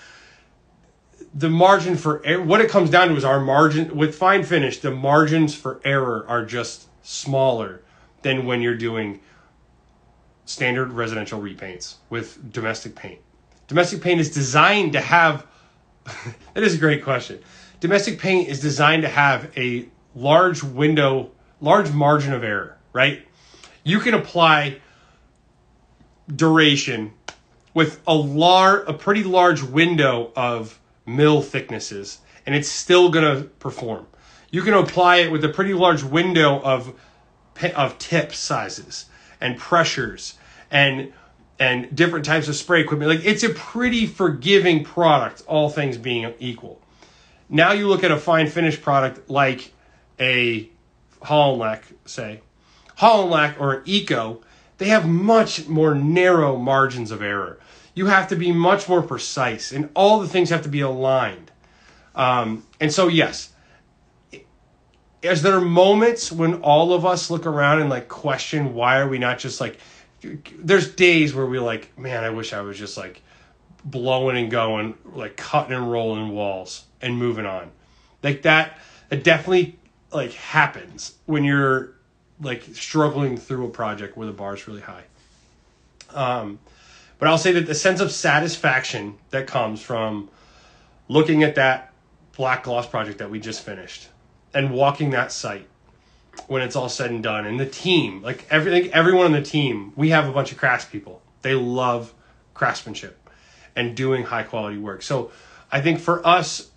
[1.34, 4.80] The margin for error, what it comes down to is our margin with fine finish,
[4.80, 7.82] the margins for error are just smaller
[8.22, 9.20] than when you're doing
[10.44, 13.20] standard residential repaints with domestic paint.
[13.68, 15.46] Domestic paint is designed to have
[16.54, 17.40] that is a great question.
[17.80, 23.26] Domestic paint is designed to have a large window, large margin of error, right?
[23.84, 24.80] You can apply
[26.34, 27.12] duration
[27.74, 33.44] with a lar- a pretty large window of mill thicknesses and it's still going to
[33.44, 34.06] perform.
[34.50, 36.94] You can apply it with a pretty large window of
[37.74, 39.04] of tip sizes
[39.40, 40.34] and pressures
[40.70, 41.12] and
[41.60, 43.10] and different types of spray equipment.
[43.10, 46.80] Like it's a pretty forgiving product, all things being equal.
[47.50, 49.72] Now you look at a fine finish product like
[50.18, 50.70] a
[51.22, 52.40] Holland say,
[52.96, 54.40] Holland or an Eco,
[54.78, 57.60] they have much more narrow margins of error.
[57.94, 61.50] You have to be much more precise, and all the things have to be aligned.
[62.14, 63.52] Um, and so, yes,
[65.22, 69.08] is there are moments when all of us look around and like question why are
[69.08, 69.78] we not just like
[70.58, 73.22] there's days where we're like, man, I wish I was just like
[73.84, 77.70] blowing and going, like cutting and rolling walls and moving on.
[78.22, 78.78] Like that,
[79.10, 79.78] it definitely
[80.12, 81.94] like happens when you're
[82.40, 85.04] like struggling through a project where the bar is really high.
[86.12, 86.58] Um,
[87.18, 90.28] but I'll say that the sense of satisfaction that comes from
[91.08, 91.92] looking at that
[92.36, 94.08] black gloss project that we just finished
[94.54, 95.66] and walking that site
[96.46, 97.46] when it's all said and done.
[97.46, 101.18] And the team, like everything, everyone on the team, we have a bunch of craftspeople.
[101.42, 102.12] They love
[102.54, 103.28] craftsmanship
[103.76, 105.02] and doing high quality work.
[105.02, 105.30] So
[105.70, 106.70] I think for us,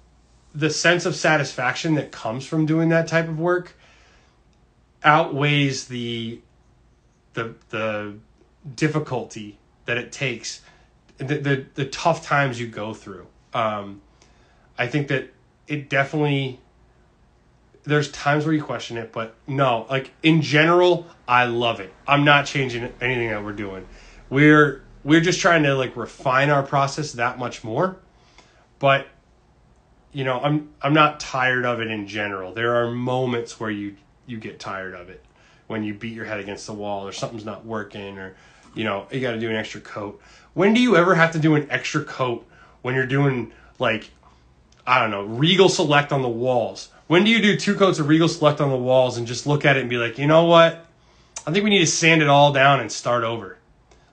[0.55, 3.75] the sense of satisfaction that comes from doing that type of work
[5.03, 6.39] outweighs the
[7.33, 8.15] the the
[8.75, 10.61] difficulty that it takes,
[11.17, 13.27] the the, the tough times you go through.
[13.53, 14.01] Um,
[14.77, 15.33] I think that
[15.67, 16.59] it definitely
[17.83, 21.93] there's times where you question it, but no, like in general, I love it.
[22.07, 23.85] I'm not changing anything that we're doing.
[24.29, 27.97] We're we're just trying to like refine our process that much more.
[28.79, 29.07] But
[30.13, 32.53] you know, I'm I'm not tired of it in general.
[32.53, 35.23] There are moments where you you get tired of it
[35.67, 38.35] when you beat your head against the wall or something's not working or
[38.75, 40.19] you know, you got to do an extra coat.
[40.53, 42.47] When do you ever have to do an extra coat
[42.81, 44.09] when you're doing like
[44.85, 46.89] I don't know, Regal Select on the walls?
[47.13, 49.65] When do you do two coats of Regal Select on the walls and just look
[49.65, 50.83] at it and be like, you know what?
[51.45, 53.59] I think we need to sand it all down and start over.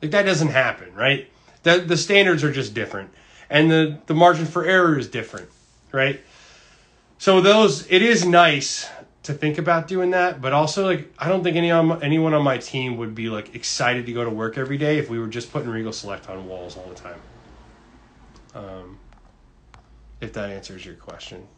[0.02, 1.26] Like that doesn't happen, right?
[1.62, 3.08] The the standards are just different,
[3.48, 5.48] and the the margin for error is different,
[5.92, 6.20] right?
[7.16, 8.86] So those it is nice
[9.22, 12.42] to think about doing that, but also like I don't think any on anyone on
[12.42, 15.26] my team would be like excited to go to work every day if we were
[15.26, 17.20] just putting Regal Select on walls all the time.
[18.54, 18.98] Um,
[20.20, 21.48] if that answers your question.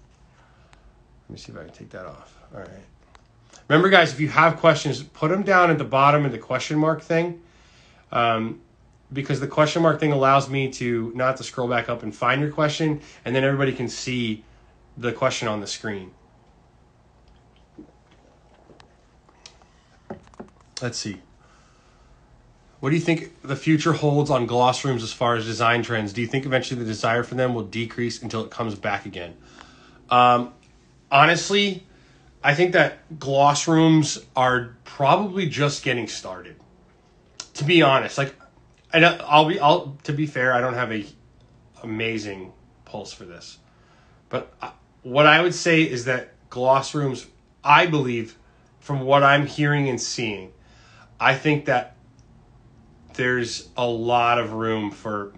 [1.32, 2.38] Let me see if I can take that off.
[2.52, 2.68] All right.
[3.66, 6.78] Remember, guys, if you have questions, put them down at the bottom in the question
[6.78, 7.40] mark thing.
[8.10, 8.60] Um,
[9.10, 12.42] because the question mark thing allows me to not to scroll back up and find
[12.42, 14.44] your question, and then everybody can see
[14.98, 16.10] the question on the screen.
[20.82, 21.16] Let's see.
[22.80, 26.12] What do you think the future holds on gloss rooms as far as design trends?
[26.12, 29.34] Do you think eventually the desire for them will decrease until it comes back again?
[30.10, 30.52] Um,
[31.12, 31.86] honestly,
[32.42, 36.56] I think that gloss rooms are probably just getting started.
[37.54, 38.34] To be honest, like,
[38.92, 41.04] I I'll be, I'll to be fair, I don't have a
[41.82, 42.52] amazing
[42.84, 43.58] pulse for this,
[44.28, 44.52] but
[45.02, 47.26] what I would say is that gloss rooms,
[47.62, 48.38] I believe,
[48.80, 50.52] from what I'm hearing and seeing,
[51.20, 51.96] I think that
[53.14, 55.32] there's a lot of room for,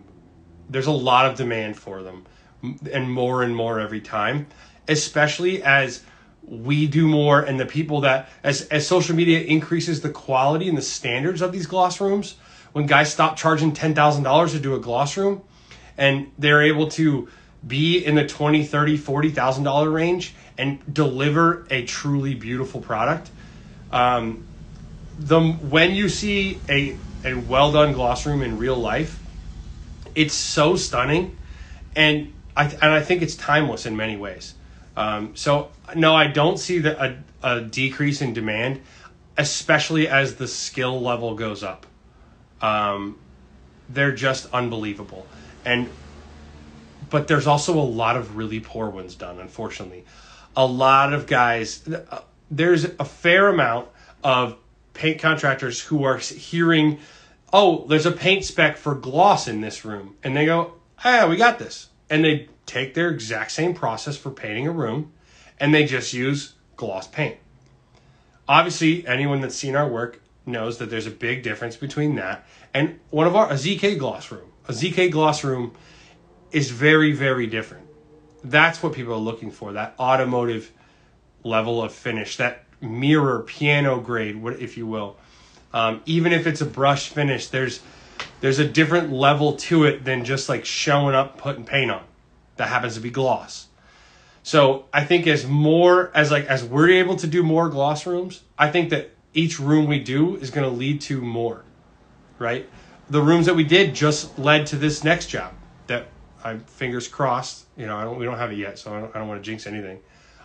[0.69, 2.25] there's a lot of demand for them,
[2.93, 4.47] and more and more every time,
[4.89, 6.03] especially as
[6.43, 10.77] we do more and the people that as as social media increases the quality and
[10.77, 12.37] the standards of these gloss rooms
[12.73, 15.43] when guys stop charging $10,000 to do a gloss room
[15.97, 17.29] and they're able to
[17.67, 23.31] be in the 20 30 40000 dollar range and deliver a truly beautiful product
[23.91, 24.45] um,
[25.17, 29.23] the when you see a a well done gloss room in real life
[30.15, 31.39] it's so stunning
[31.97, 34.55] and i and i think it's timeless in many ways
[34.97, 38.81] um, so no i don't see the, a, a decrease in demand
[39.37, 41.87] especially as the skill level goes up
[42.61, 43.19] um,
[43.89, 45.27] they're just unbelievable
[45.65, 45.89] and
[47.11, 50.05] but there's also a lot of really poor ones done, unfortunately.
[50.57, 53.89] A lot of guys, uh, there's a fair amount
[54.23, 54.57] of
[54.95, 56.99] paint contractors who are hearing,
[57.53, 60.17] oh, there's a paint spec for gloss in this room.
[60.23, 60.73] And they go,
[61.05, 61.89] ah, we got this.
[62.11, 65.13] And they take their exact same process for painting a room
[65.59, 67.37] and they just use gloss paint.
[68.49, 72.99] Obviously, anyone that's seen our work knows that there's a big difference between that and
[73.11, 74.51] one of our a ZK gloss room.
[74.69, 75.73] A ZK gloss room
[76.51, 77.87] is very, very different.
[78.43, 80.71] That's what people are looking for that automotive
[81.43, 85.17] level of finish, that mirror piano grade, if you will.
[85.73, 87.81] Um, even if it's a brush finish, there's
[88.41, 92.05] there's a different level to it than just like showing up putting paint on.
[92.57, 93.69] That happens to be gloss.
[94.43, 98.43] So I think as more as like as we're able to do more gloss rooms,
[98.59, 101.65] I think that each room we do is going to lead to more,
[102.39, 102.69] right?
[103.09, 105.55] The rooms that we did just led to this next job
[105.87, 106.09] that
[106.45, 107.65] I'm fingers crossed.
[107.77, 108.19] You know, I don't.
[108.19, 110.01] We don't have it yet, so I don't, I don't want to jinx anything.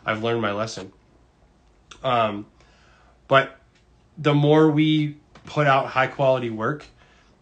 [0.06, 0.94] I've learned my lesson.
[2.04, 2.46] Um,
[3.28, 3.60] but
[4.18, 6.86] the more we put out high quality work,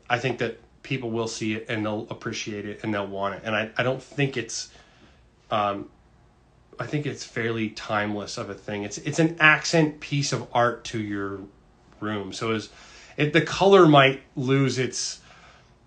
[0.10, 3.42] I think that people will see it and they'll appreciate it and they'll want it.
[3.44, 4.70] And I, I don't think it's,
[5.52, 5.90] um,
[6.80, 8.84] I think it's fairly timeless of a thing.
[8.84, 11.40] It's it's an accent piece of art to your
[12.00, 12.32] room.
[12.32, 12.70] So as
[13.18, 15.20] it the color might lose its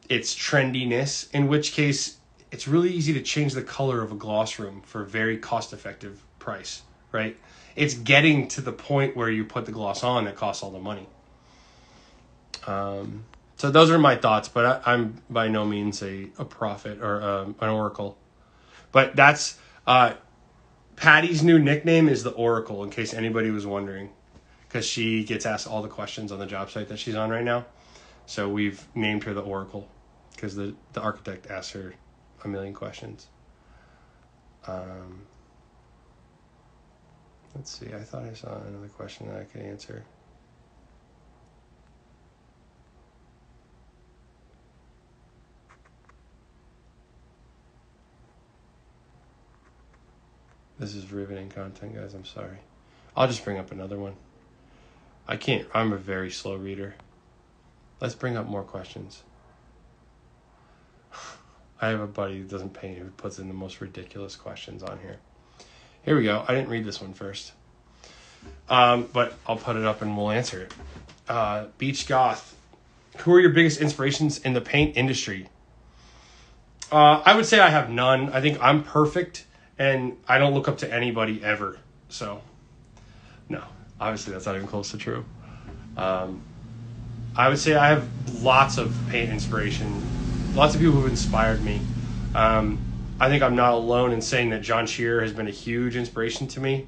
[0.09, 2.19] its trendiness, in which case
[2.51, 5.73] it's really easy to change the color of a gloss room for a very cost
[5.73, 6.83] effective price,
[7.13, 7.37] right?
[7.77, 10.81] It's getting to the point where you put the gloss on that costs all the
[10.81, 11.07] money.
[12.67, 13.25] Um,
[13.61, 17.23] so those are my thoughts, but I, am by no means a, a prophet or
[17.23, 18.17] um, an oracle.
[18.91, 20.15] But that's uh,
[20.97, 24.09] Patty's new nickname is the Oracle, in case anybody was wondering,
[24.67, 27.45] because she gets asked all the questions on the job site that she's on right
[27.45, 27.67] now.
[28.25, 29.87] So we've named her the Oracle
[30.35, 31.93] because the, the architect asked her
[32.43, 33.27] a million questions.
[34.67, 35.21] Um,
[37.55, 40.03] let's see, I thought I saw another question that I could answer.
[50.81, 52.15] This is riveting content, guys.
[52.15, 52.57] I'm sorry.
[53.15, 54.15] I'll just bring up another one.
[55.29, 56.95] I can't, I'm a very slow reader.
[58.01, 59.23] Let's bring up more questions.
[61.83, 64.99] I have a buddy who doesn't paint who puts in the most ridiculous questions on
[65.01, 65.19] here.
[66.03, 66.47] Here we go.
[66.49, 67.53] I didn't read this one first.
[68.71, 70.73] Um, but I'll put it up and we'll answer it.
[71.29, 72.57] Uh, Beach Goth.
[73.19, 75.51] Who are your biggest inspirations in the paint industry?
[76.91, 78.31] Uh, I would say I have none.
[78.31, 79.45] I think I'm perfect
[79.81, 81.77] and I don't look up to anybody ever.
[82.09, 82.41] So,
[83.49, 83.65] no,
[84.01, 85.25] obviously that's not even close to true.
[85.97, 86.43] Um,
[87.35, 88.09] I would say I have
[88.45, 90.01] lots of paint inspiration
[90.55, 91.81] lots of people who've inspired me.
[92.35, 92.79] Um,
[93.19, 96.47] I think I'm not alone in saying that John Shearer has been a huge inspiration
[96.49, 96.87] to me.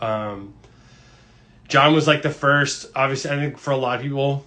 [0.00, 0.54] Um,
[1.68, 4.44] John was like the first, obviously, I think for a lot of people,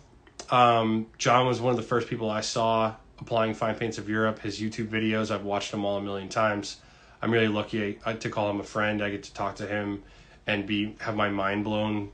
[0.50, 4.39] um, John was one of the first people I saw applying fine paints of Europe.
[4.39, 6.78] His YouTube videos, I've watched them all a million times.
[7.22, 9.02] I'm really lucky to call him a friend.
[9.04, 10.04] I get to talk to him
[10.46, 12.12] and be have my mind blown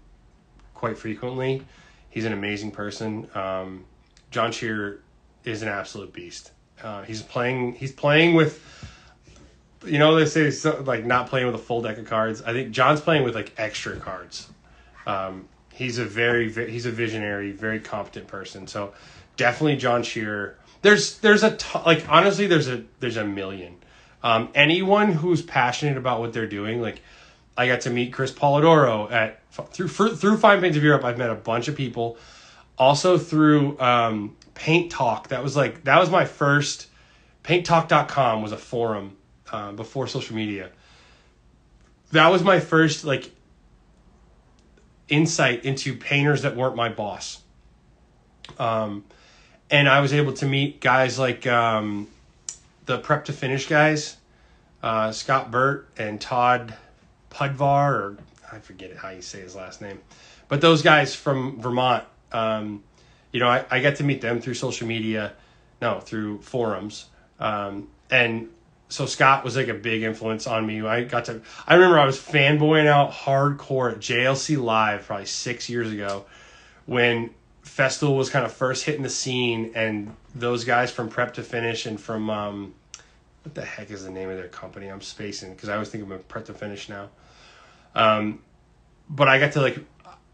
[0.73, 1.63] quite frequently.
[2.09, 3.27] He's an amazing person.
[3.35, 3.85] Um,
[4.31, 5.01] John Shearer
[5.43, 6.51] is an absolute beast.
[6.81, 7.73] Uh, he's playing.
[7.73, 8.61] He's playing with.
[9.85, 12.41] You know they say so, like not playing with a full deck of cards.
[12.41, 14.47] I think John's playing with like extra cards.
[15.05, 18.67] Um, he's a very he's a visionary, very competent person.
[18.67, 18.93] So
[19.35, 20.57] definitely John Shearer.
[20.81, 23.75] There's there's a t- like honestly there's a there's a million.
[24.23, 27.01] Um, anyone who's passionate about what they're doing, like
[27.57, 31.03] I got to meet Chris Polidoro at through through Fine Paints of Europe.
[31.03, 32.17] I've met a bunch of people.
[32.77, 35.27] Also through um, Paint Talk.
[35.27, 36.87] That was like that was my first.
[37.43, 39.17] PaintTalk.com was a forum
[39.51, 40.69] uh, before social media.
[42.13, 43.29] that was my first like
[45.09, 47.41] insight into painters that weren't my boss.
[48.57, 49.03] Um,
[49.69, 52.07] and I was able to meet guys like um,
[52.85, 54.17] the prep to finish guys,
[54.81, 56.75] uh, Scott Burt and Todd
[57.29, 58.17] Pudvar, or
[58.51, 59.99] I forget how you say his last name,
[60.47, 62.03] but those guys from Vermont.
[62.31, 62.83] Um,
[63.31, 65.33] you know, I, I get to meet them through social media,
[65.81, 67.07] no, through forums,
[67.39, 68.49] um, and
[68.89, 70.81] so Scott was like a big influence on me.
[70.81, 75.67] I got to I remember I was fanboying out hardcore at JLC Live probably six
[75.67, 76.25] years ago
[76.85, 77.31] when
[77.75, 81.87] Festool was kind of first hitting the scene and those guys from prep to finish
[81.87, 82.73] and from um,
[83.43, 84.87] what the heck is the name of their company?
[84.87, 87.09] I'm spacing because I was thinking of prep to finish now.
[87.95, 88.39] Um,
[89.09, 89.79] but I got to like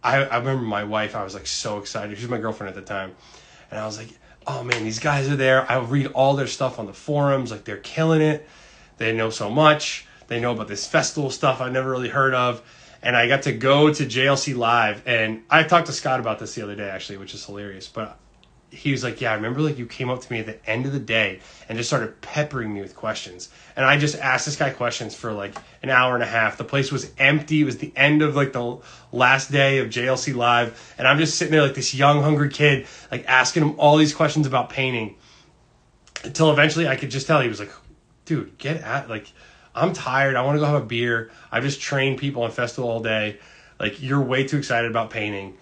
[0.03, 2.17] I, I remember my wife, I was like so excited.
[2.17, 3.15] She was my girlfriend at the time.
[3.71, 4.09] And I was like,
[4.47, 5.69] oh man, these guys are there.
[5.69, 8.47] I read all their stuff on the forums, like they're killing it.
[8.97, 10.05] They know so much.
[10.27, 12.61] They know about this Festool stuff I never really heard of.
[13.01, 16.55] And I got to go to JLC Live, and I talked to Scott about this
[16.55, 17.87] the other day actually, which is hilarious.
[17.87, 18.19] But
[18.71, 20.85] he was like, "Yeah, I remember like you came up to me at the end
[20.85, 24.55] of the day and just started peppering me with questions." And I just asked this
[24.55, 26.57] guy questions for like an hour and a half.
[26.57, 27.61] The place was empty.
[27.61, 28.77] It was the end of like the
[29.11, 32.85] last day of JLC Live, and I'm just sitting there like this young, hungry kid,
[33.11, 35.15] like asking him all these questions about painting.
[36.23, 37.71] Until eventually, I could just tell he was like,
[38.25, 39.31] "Dude, get at like."
[39.79, 40.35] I'm tired.
[40.35, 41.31] I want to go have a beer.
[41.51, 43.39] I've just trained people on Festool all day.
[43.79, 45.57] Like you're way too excited about painting.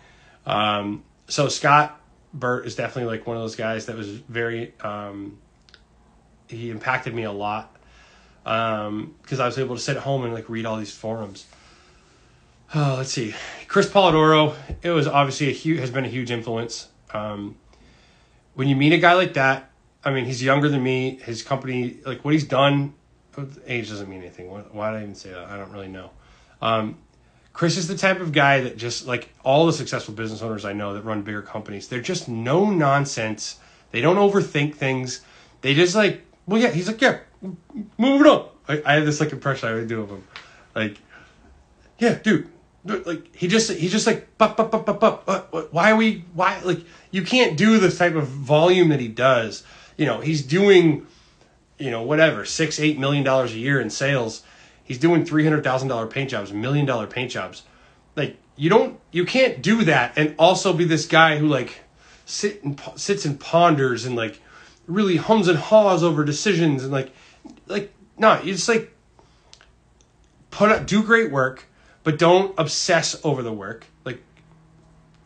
[0.45, 1.99] Um, so Scott
[2.34, 5.38] Burt is definitely like one of those guys that was very um,
[6.47, 7.76] he impacted me a lot
[8.43, 11.45] because um, I was able to sit at home and like read all these forums.
[12.74, 13.34] Oh, let's see,
[13.68, 14.55] Chris Polidoro.
[14.82, 16.88] It was obviously a huge has been a huge influence.
[17.13, 17.55] Um,
[18.55, 19.70] when you meet a guy like that,
[20.03, 21.20] I mean, he's younger than me.
[21.24, 22.93] His company, like what he's done,
[23.65, 24.47] age doesn't mean anything.
[24.47, 25.45] Why did I even say that?
[25.45, 26.11] I don't really know.
[26.61, 26.97] Um,
[27.53, 30.73] Chris is the type of guy that just like all the successful business owners I
[30.73, 33.59] know that run bigger companies, they're just no nonsense.
[33.91, 35.21] They don't overthink things.
[35.61, 37.19] They just like, well, yeah, he's like, yeah,
[37.97, 38.49] move it on.
[38.67, 40.23] I, I have this like impression I would do of him,
[40.75, 40.97] like,
[41.99, 42.49] yeah, dude,
[42.85, 45.73] like he just he just like, bup, bup, bup, bup, bup.
[45.73, 46.81] why are we why like
[47.11, 49.63] you can't do the type of volume that he does.
[49.97, 51.07] You know, he's doing,
[51.78, 54.43] you know, whatever six eight million dollars a year in sales
[54.88, 57.63] He's doing three hundred thousand dollar paint jobs, million dollar paint jobs.
[58.15, 61.82] Like you don't, you can't do that and also be this guy who like
[62.25, 64.39] sit and sits and ponders and like
[64.88, 67.11] really hums and haws over decisions and like,
[67.67, 68.95] like no, you just like
[70.51, 71.65] put up, do great work,
[72.05, 73.86] but don't obsess over the work.
[74.05, 74.23] Like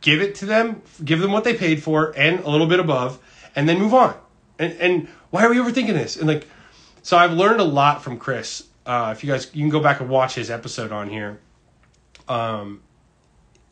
[0.02, 3.20] give it to them, give them what they paid for and a little bit above,
[3.56, 4.16] and then move on.
[4.62, 6.16] And and why are we overthinking this?
[6.16, 6.48] And like,
[7.02, 10.00] so I've learned a lot from Chris uh, if you guys you can go back
[10.00, 11.40] and watch his episode on here.
[12.28, 12.82] Um,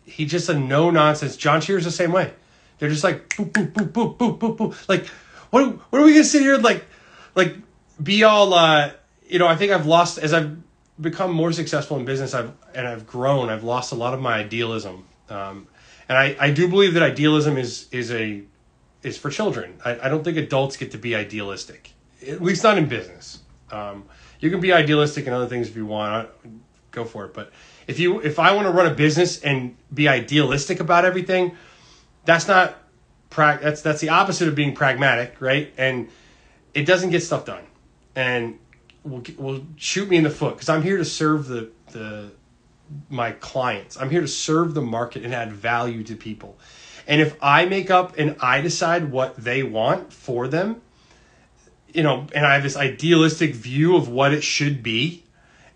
[0.05, 1.37] he just a no nonsense.
[1.37, 2.33] John Shearer's the same way.
[2.77, 4.89] They're just like boop boop boop boop boop boop boop.
[4.89, 5.05] Like
[5.51, 5.67] what?
[5.91, 6.85] What are we gonna sit here and like
[7.35, 7.55] like
[8.01, 8.53] be all?
[8.53, 8.91] Uh,
[9.27, 10.57] you know, I think I've lost as I've
[10.99, 12.33] become more successful in business.
[12.33, 13.49] I've and I've grown.
[13.49, 15.05] I've lost a lot of my idealism.
[15.29, 15.67] Um,
[16.07, 18.41] and I, I do believe that idealism is is a
[19.03, 19.79] is for children.
[19.83, 21.93] I, I don't think adults get to be idealistic,
[22.27, 23.39] at least not in business.
[23.71, 24.05] Um,
[24.39, 26.29] you can be idealistic in other things if you want.
[26.91, 27.33] Go for it.
[27.33, 27.51] But
[27.87, 31.55] if you if I want to run a business and be idealistic about everything,
[32.25, 32.77] that's not
[33.29, 35.71] pra- that's that's the opposite of being pragmatic, right?
[35.77, 36.09] And
[36.73, 37.63] it doesn't get stuff done.
[38.15, 38.59] And
[39.03, 42.31] will will shoot me in the foot because I'm here to serve the the
[43.09, 43.97] my clients.
[43.97, 46.57] I'm here to serve the market and add value to people.
[47.09, 50.79] And if I make up and I decide what they want for them,
[51.91, 55.23] you know, and I have this idealistic view of what it should be,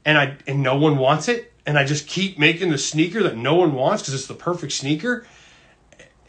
[0.06, 3.36] and I and no one wants it, and I just keep making the sneaker that
[3.36, 5.26] no one wants because it's the perfect sneaker.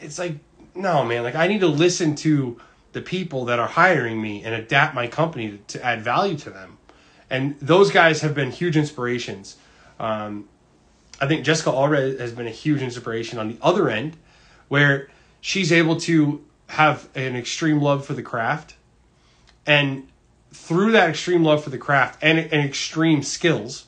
[0.01, 0.37] It's like
[0.75, 1.23] no, man.
[1.23, 2.59] Like I need to listen to
[2.93, 6.51] the people that are hiring me and adapt my company to, to add value to
[6.51, 6.79] them,
[7.29, 9.57] and those guys have been huge inspirations.
[10.01, 10.49] Um,
[11.21, 14.17] I think Jessica Allred has been a huge inspiration on the other end,
[14.69, 15.09] where
[15.41, 18.77] she's able to have an extreme love for the craft
[19.67, 20.09] and
[20.53, 23.87] through that extreme love for the craft and, and extreme skills,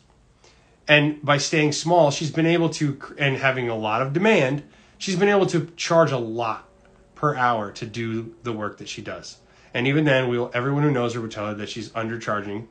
[0.88, 4.62] and by staying small, she's been able to, and having a lot of demand,
[4.98, 6.68] she's been able to charge a lot
[7.14, 9.38] per hour to do the work that she does.
[9.74, 12.66] And even then, we'll, everyone who knows her will tell her that she's undercharging.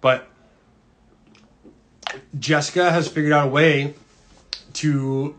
[0.00, 0.28] But
[2.38, 3.94] Jessica has figured out a way
[4.74, 5.34] to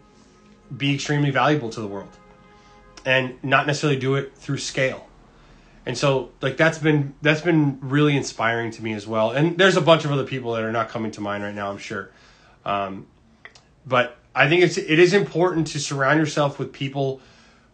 [0.76, 2.09] be extremely valuable to the world
[3.05, 5.07] and not necessarily do it through scale
[5.86, 9.78] and so like that's been that's been really inspiring to me as well and there's
[9.78, 12.11] a bunch of other people that are not coming to mind right now i'm sure
[12.65, 13.07] Um,
[13.86, 17.22] but I think it's it is important to surround yourself with people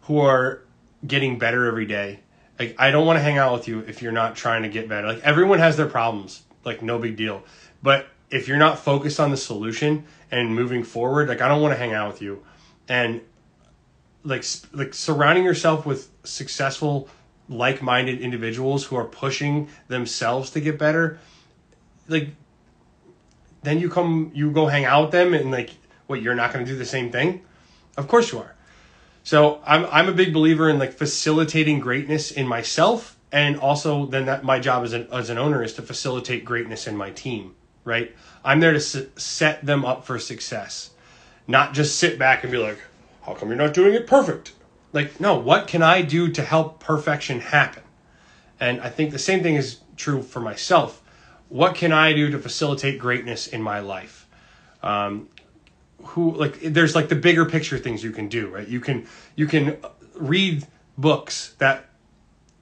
[0.02, 0.62] who are
[1.06, 2.20] getting better every day.
[2.58, 4.88] Like I don't want to hang out with you if you're not trying to get
[4.88, 5.06] better.
[5.06, 6.42] Like everyone has their problems.
[6.64, 7.44] Like no big deal.
[7.82, 11.74] But if you're not focused on the solution and moving forward, like I don't want
[11.74, 12.42] to hang out with you.
[12.88, 13.20] And
[14.24, 17.08] like like surrounding yourself with successful
[17.48, 21.18] like-minded individuals who are pushing themselves to get better
[22.08, 22.28] like
[23.62, 25.70] then you come you go hang out with them and like
[26.06, 27.42] what you're not going to do the same thing?
[27.96, 28.54] Of course you are.
[29.22, 34.26] So i'm i'm a big believer in like facilitating greatness in myself and also then
[34.26, 37.54] that my job as an as an owner is to facilitate greatness in my team
[37.84, 38.14] right?
[38.44, 40.90] I'm there to s- set them up for success
[41.48, 42.78] not just sit back and be like
[43.22, 44.52] how come you're not doing it perfect?
[44.92, 47.82] Like no what can i do to help perfection happen?
[48.60, 51.02] And i think the same thing is true for myself.
[51.48, 54.26] What can i do to facilitate greatness in my life?
[54.82, 55.28] Um,
[56.04, 58.68] who like there's like the bigger picture things you can do right?
[58.68, 59.78] You can you can
[60.14, 61.86] read books that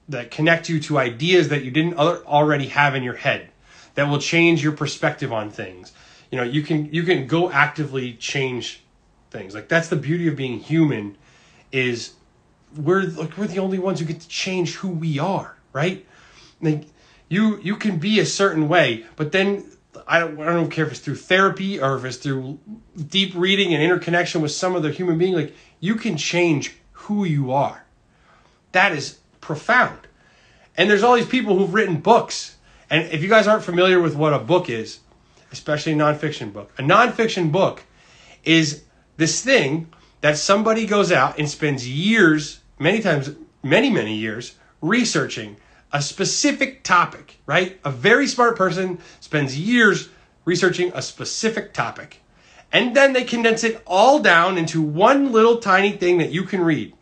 [0.09, 3.49] that connect you to ideas that you didn't already have in your head
[3.95, 5.91] that will change your perspective on things
[6.31, 8.83] you know you can you can go actively change
[9.31, 11.17] things like that's the beauty of being human
[11.71, 12.13] is
[12.75, 16.05] we're like we're the only ones who get to change who we are, right?
[16.61, 16.85] Like
[17.29, 19.71] you you can be a certain way, but then
[20.07, 22.59] I don't I don't care if it's through therapy or if it's through
[23.07, 25.33] deep reading and interconnection with some other human being.
[25.33, 27.85] Like you can change who you are.
[28.73, 29.99] That is profound.
[30.75, 32.57] And there's all these people who've written books.
[32.89, 34.99] And if you guys aren't familiar with what a book is,
[35.51, 37.83] especially a nonfiction book, a nonfiction book
[38.43, 38.83] is
[39.17, 39.91] this thing
[40.21, 43.31] that somebody goes out and spends years, many times,
[43.63, 45.57] many, many years, researching
[45.91, 47.79] a specific topic, right?
[47.83, 50.09] A very smart person spends years
[50.45, 52.21] researching a specific topic.
[52.71, 56.61] And then they condense it all down into one little tiny thing that you can
[56.61, 56.93] read.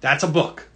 [0.00, 0.68] That's a book.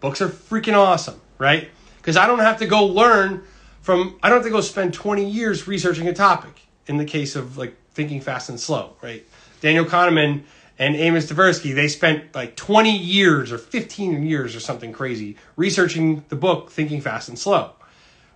[0.00, 1.68] Books are freaking awesome, right?
[1.98, 3.44] Because I don't have to go learn
[3.82, 7.36] from, I don't have to go spend 20 years researching a topic in the case
[7.36, 9.26] of like thinking fast and slow, right?
[9.60, 10.44] Daniel Kahneman
[10.78, 16.24] and Amos Tversky, they spent like 20 years or 15 years or something crazy researching
[16.28, 17.72] the book Thinking Fast and Slow.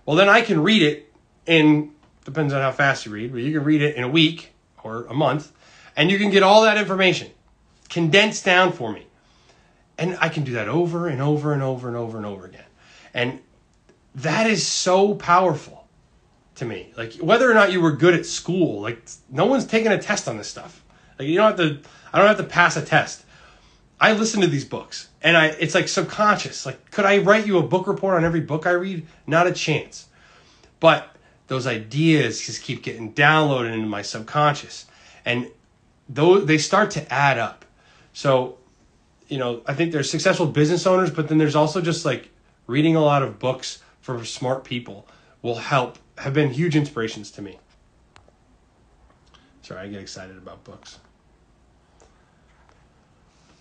[0.05, 1.13] Well, then I can read it
[1.45, 1.93] in,
[2.23, 5.05] depends on how fast you read, but you can read it in a week or
[5.05, 5.51] a month,
[5.95, 7.31] and you can get all that information
[7.89, 9.07] condensed down for me.
[9.97, 12.63] And I can do that over and over and over and over and over again.
[13.13, 13.41] And
[14.17, 15.87] that is so powerful
[16.55, 16.93] to me.
[16.97, 20.27] Like, whether or not you were good at school, like, no one's taking a test
[20.27, 20.83] on this stuff.
[21.17, 21.89] Like you don't have to.
[22.13, 23.23] I don't have to pass a test.
[23.99, 26.65] I listen to these books, and I it's like subconscious.
[26.65, 29.07] Like, could I write you a book report on every book I read?
[29.25, 30.07] Not a chance.
[30.79, 31.09] But
[31.47, 34.85] those ideas just keep getting downloaded into my subconscious,
[35.25, 35.49] and
[36.07, 37.65] though they start to add up.
[38.13, 38.57] So,
[39.27, 42.29] you know, I think there's successful business owners, but then there's also just like
[42.67, 45.05] reading a lot of books for smart people
[45.41, 45.97] will help.
[46.19, 47.59] Have been huge inspirations to me.
[49.61, 50.99] Sorry, I get excited about books.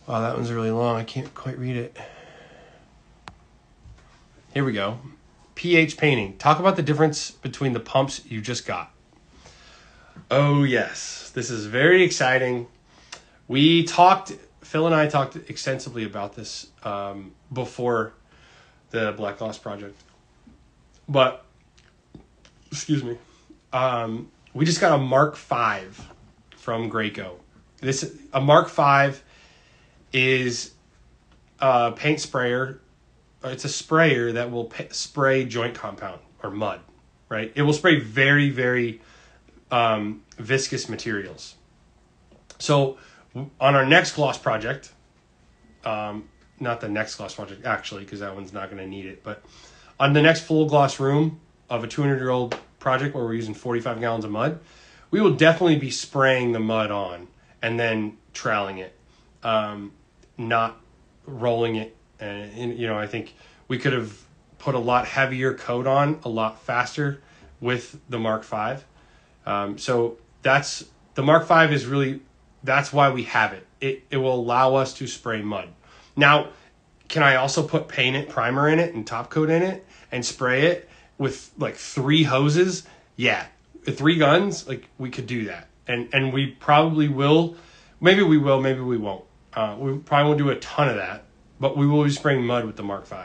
[0.07, 0.95] Wow, that one's really long.
[0.95, 1.97] I can't quite read it.
[4.55, 5.01] Here we go.
[5.57, 6.39] PH painting.
[6.39, 8.93] Talk about the difference between the pumps you just got.
[10.31, 11.33] Oh, yes.
[11.35, 12.69] This is very exciting.
[13.49, 14.31] We talked,
[14.63, 18.13] Phil and I talked extensively about this um, before
[18.91, 20.01] the Black Gloss Project.
[21.09, 21.45] But,
[22.71, 23.19] excuse me.
[23.73, 25.87] Um, we just got a Mark V
[26.57, 27.37] from Graco.
[27.81, 29.19] This a Mark V
[30.13, 30.73] is
[31.61, 32.81] a paint sprayer.
[33.45, 36.81] It's a sprayer that will spray joint compound or mud,
[37.29, 37.53] right?
[37.55, 39.01] It will spray very, very
[39.71, 41.55] um, viscous materials.
[42.59, 42.97] So
[43.61, 44.93] on our next gloss project,
[45.85, 46.29] um,
[46.59, 49.43] not the next gloss project actually, because that one's not going to need it, but
[49.99, 53.55] on the next full gloss room of a 200 year old project where we're using
[53.55, 54.61] 45 gallons of mud,
[55.11, 57.29] we will definitely be spraying the mud on
[57.63, 58.95] and then troweling it.
[59.43, 59.93] Um,
[60.39, 60.81] not
[61.27, 61.97] rolling it.
[62.21, 63.35] And, and, you know, I think
[63.69, 64.23] we could have
[64.59, 67.23] put a lot heavier coat on a lot faster
[67.61, 68.83] with the Mark V.
[69.45, 70.85] Um, so that's
[71.15, 72.21] the Mark V is really
[72.63, 73.67] that's why we have it.
[73.81, 75.69] It it will allow us to spray mud.
[76.17, 76.49] Now,
[77.09, 80.25] can I also put paint it, primer in it, and top coat in it, and
[80.25, 80.89] spray it
[81.19, 82.87] with like three hoses?
[83.17, 83.47] Yeah,
[83.85, 84.67] three guns.
[84.69, 87.57] Like we could do that, and and we probably will.
[88.01, 88.61] Maybe we will.
[88.61, 89.25] Maybe we won't.
[89.55, 91.25] Uh, we probably won't do a ton of that,
[91.59, 93.17] but we will be spraying mud with the Mark V.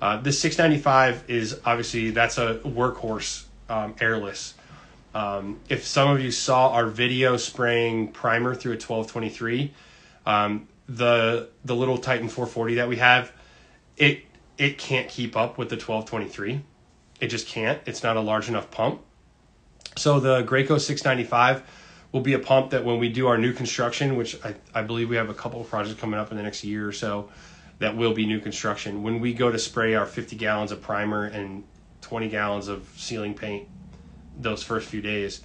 [0.00, 4.54] Uh, this 695 is obviously that's a workhorse um, airless,
[5.14, 9.72] Um, if some of you saw our video spraying primer through a 1223,
[10.26, 13.32] um, the the little Titan 440 that we have,
[13.96, 14.24] it
[14.58, 16.62] it can't keep up with the 1223.
[17.20, 17.80] It just can't.
[17.86, 19.00] It's not a large enough pump.
[19.96, 21.62] So the Graco 695
[22.12, 25.08] will be a pump that when we do our new construction, which I, I believe
[25.08, 27.30] we have a couple of projects coming up in the next year or so,
[27.78, 29.02] that will be new construction.
[29.02, 31.64] When we go to spray our 50 gallons of primer and
[32.02, 33.68] 20 gallons of ceiling paint
[34.38, 35.42] those first few days,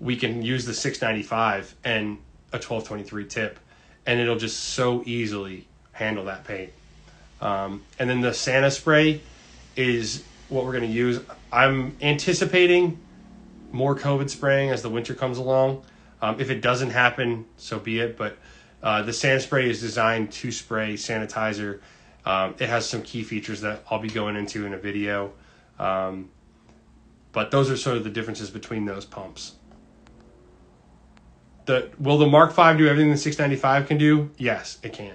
[0.00, 2.18] we can use the 695 and
[2.52, 3.58] a 1223 tip,
[4.06, 6.72] and it'll just so easily handle that paint.
[7.40, 9.20] Um, and then the SaniSpray
[9.76, 11.20] is what we're going to use.
[11.52, 12.98] I'm anticipating
[13.72, 15.84] more COVID spraying as the winter comes along.
[16.22, 18.16] Um, if it doesn't happen, so be it.
[18.16, 18.38] But
[18.82, 21.80] uh, the SaniSpray is designed to spray sanitizer.
[22.24, 25.32] Um, it has some key features that I'll be going into in a video.
[25.78, 26.30] Um,
[27.32, 29.54] but those are sort of the differences between those pumps.
[31.66, 34.30] The will the Mark V do everything the 695 can do?
[34.36, 35.14] Yes, it can.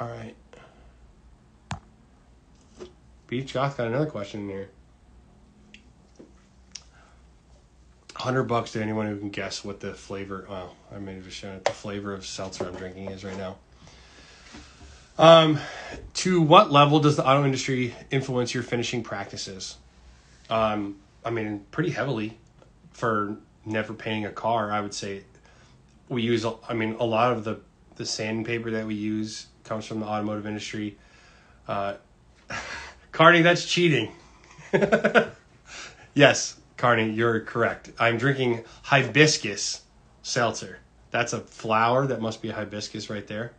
[0.00, 0.34] All right.
[3.26, 4.68] Beach Goth got another question in here.
[8.14, 10.46] Hundred bucks to anyone who can guess what the flavor.
[10.48, 11.64] Well, I may have just shown it.
[11.64, 13.56] The flavor of seltzer I'm drinking is right now.
[15.18, 15.58] Um,
[16.14, 19.76] to what level does the auto industry influence your finishing practices?
[20.48, 22.38] Um, I mean, pretty heavily.
[22.90, 25.22] For never painting a car, I would say
[26.08, 26.44] we use.
[26.68, 27.60] I mean, a lot of the
[27.96, 30.96] the sandpaper that we use comes from the automotive industry.
[31.68, 31.94] Uh,
[33.12, 34.12] Carney, that's cheating.
[36.14, 37.92] yes, Carney, you're correct.
[37.98, 39.82] I'm drinking hibiscus
[40.22, 40.78] seltzer.
[41.10, 42.06] That's a flower.
[42.06, 43.52] That must be a hibiscus right there.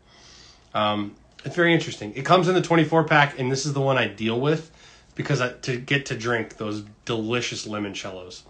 [0.74, 2.14] Um, it's very interesting.
[2.16, 4.72] It comes in the 24 pack, and this is the one I deal with
[5.16, 8.41] because I, to get to drink those delicious limoncellos.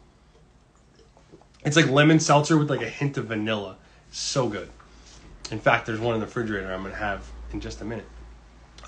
[1.66, 3.78] It's like lemon seltzer with like a hint of vanilla.
[4.12, 4.70] so good.
[5.52, 8.08] In fact, there's one in the refrigerator I'm to have in just a minute.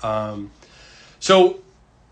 [0.02, 0.50] Um,
[1.20, 1.60] so,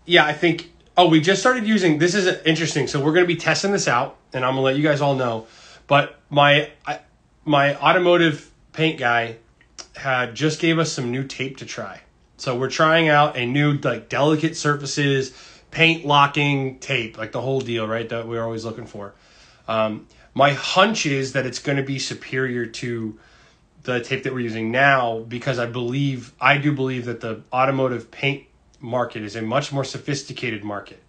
[0.05, 0.71] yeah, I think.
[0.97, 1.97] Oh, we just started using.
[1.97, 2.87] This is interesting.
[2.87, 5.47] So we're to be testing this out, and I'm to let you guys all know.
[5.87, 6.99] But my I,
[7.43, 9.37] my automotive paint guy
[9.95, 12.01] had just gave us some new tape to try.
[12.37, 15.33] So we're trying out a new like delicate surfaces
[15.71, 18.07] paint locking tape, like the whole deal, right?
[18.07, 19.13] That we're always looking for.
[19.67, 23.17] Um, my hunch is that it's going to be superior to
[23.83, 28.11] the tape that we're using now because I believe I do believe that the automotive
[28.11, 28.45] paint
[28.79, 31.01] market is a much more sophisticated market,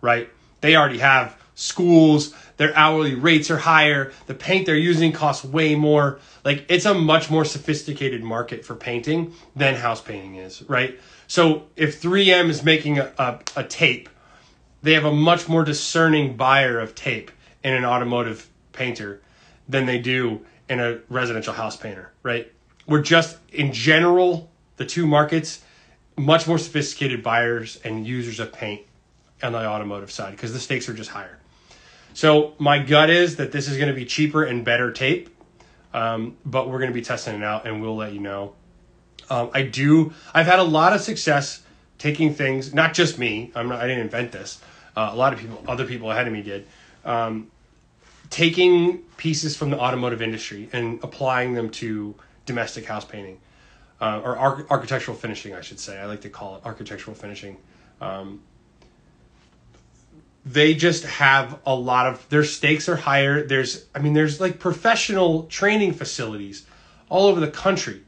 [0.00, 0.28] right?
[0.60, 5.74] They already have schools, their hourly rates are higher, the paint they're using costs way
[5.74, 6.20] more.
[6.44, 11.00] Like it's a much more sophisticated market for painting than house painting is, right?
[11.28, 14.10] So if 3M is making a, a, a tape,
[14.82, 17.30] they have a much more discerning buyer of tape
[17.64, 19.20] in an automotive painter
[19.68, 22.50] than they do in a residential house painter, right?
[22.86, 25.62] We're just in general, the two markets,
[26.16, 28.82] much more sophisticated buyers and users of paint
[29.42, 31.38] on the automotive side because the stakes are just higher.
[32.14, 35.28] So my gut is that this is going to be cheaper and better tape,
[35.92, 38.54] um, but we're going to be testing it out and we'll let you know.
[39.28, 40.14] Um, I do.
[40.32, 41.62] I've had a lot of success
[41.98, 42.72] taking things.
[42.72, 43.50] Not just me.
[43.54, 43.80] I'm not.
[43.80, 44.60] I didn't invent this.
[44.96, 46.66] Uh, a lot of people, other people ahead of me did.
[47.04, 47.50] Um,
[48.30, 52.14] taking pieces from the automotive industry and applying them to
[52.44, 53.40] domestic house painting
[54.00, 55.98] uh, or ar- architectural finishing, I should say.
[55.98, 57.56] I like to call it architectural finishing.
[58.00, 58.42] Um,
[60.44, 63.44] they just have a lot of their stakes are higher.
[63.44, 66.64] There's I mean there's like professional training facilities
[67.08, 68.02] all over the country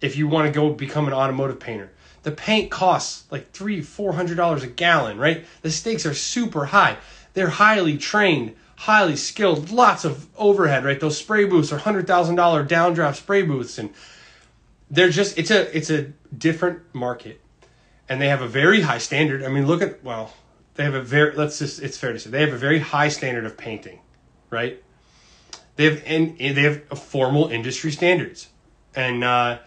[0.00, 1.90] if you want to go become an automotive painter.
[2.24, 5.46] The paint costs like three, four hundred dollars a gallon, right?
[5.62, 6.98] The stakes are super high.
[7.32, 10.98] They're highly trained, highly skilled, lots of overhead, right?
[10.98, 13.90] Those spray booths are hundred thousand dollar downdraft spray booths, and
[14.90, 17.40] they're just it's a it's a different market,
[18.08, 19.44] and they have a very high standard.
[19.44, 20.34] I mean, look at well,
[20.74, 23.08] they have a very let's just it's fair to say they have a very high
[23.08, 24.00] standard of painting,
[24.50, 24.82] right?
[25.76, 28.48] They have and they have formal industry standards,
[28.96, 29.58] and uh,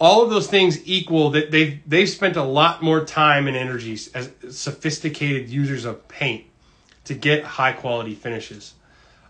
[0.00, 3.96] all of those things equal that they've they've spent a lot more time and energy
[4.14, 6.47] as sophisticated users of paint
[7.08, 8.74] to get high quality finishes.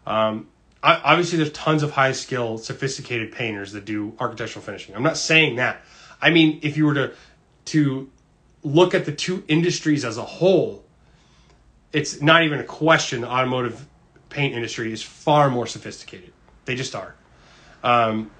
[0.06, 0.48] Um,
[0.82, 4.94] obviously, there's tons of high skill, sophisticated painters that do architectural finishing.
[4.94, 5.80] I'm not saying that.
[6.20, 7.12] I mean, if you were to
[7.66, 8.10] to
[8.62, 10.84] look at the two industries as a whole,
[11.92, 13.22] it's not even a question.
[13.22, 13.86] The automotive
[14.28, 16.32] paint industry is far more sophisticated.
[16.64, 17.14] They just are.
[17.82, 18.30] Um,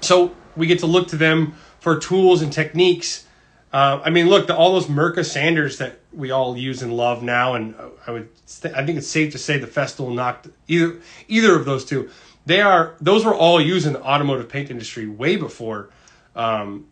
[0.00, 3.24] so we get to look to them for tools and techniques
[3.72, 7.22] Uh, I mean, look, the, all those Mirka Sanders that we all use and love
[7.22, 7.74] now, and
[8.06, 11.64] I would, st- I think it's safe to say the Festool knocked either either of
[11.64, 12.10] those two.
[12.46, 15.90] They are those were all used in the automotive paint industry way before
[16.34, 16.86] um,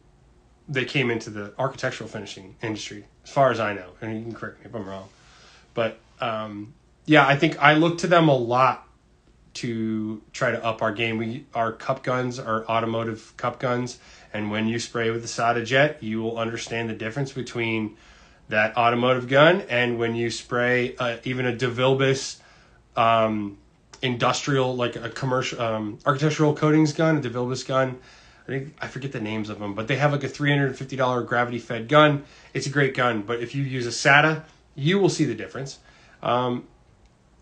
[0.69, 3.91] they came into the architectural finishing industry, as far as I know.
[4.01, 5.09] And you can correct me if I'm wrong,
[5.73, 6.75] but um,
[7.07, 8.87] yeah, I think I look to them a lot
[9.55, 11.17] to try to up our game.
[11.17, 13.99] We our cup guns are automotive cup guns,
[14.35, 17.97] and when you spray with the SATA Jet, you will understand the difference between
[18.49, 22.39] that automotive gun and when you spray uh, even a DeVilbiss
[22.97, 23.59] um,
[24.03, 27.99] industrial like a commercial um, architectural coatings gun, a DeVilbiss gun.
[28.45, 30.67] I think I forget the names of them, but they have like a three hundred
[30.69, 32.25] and fifty dollar gravity fed gun.
[32.55, 34.45] It's a great gun, but if you use a SATA,
[34.77, 35.81] you will see the difference.
[36.23, 36.69] Um,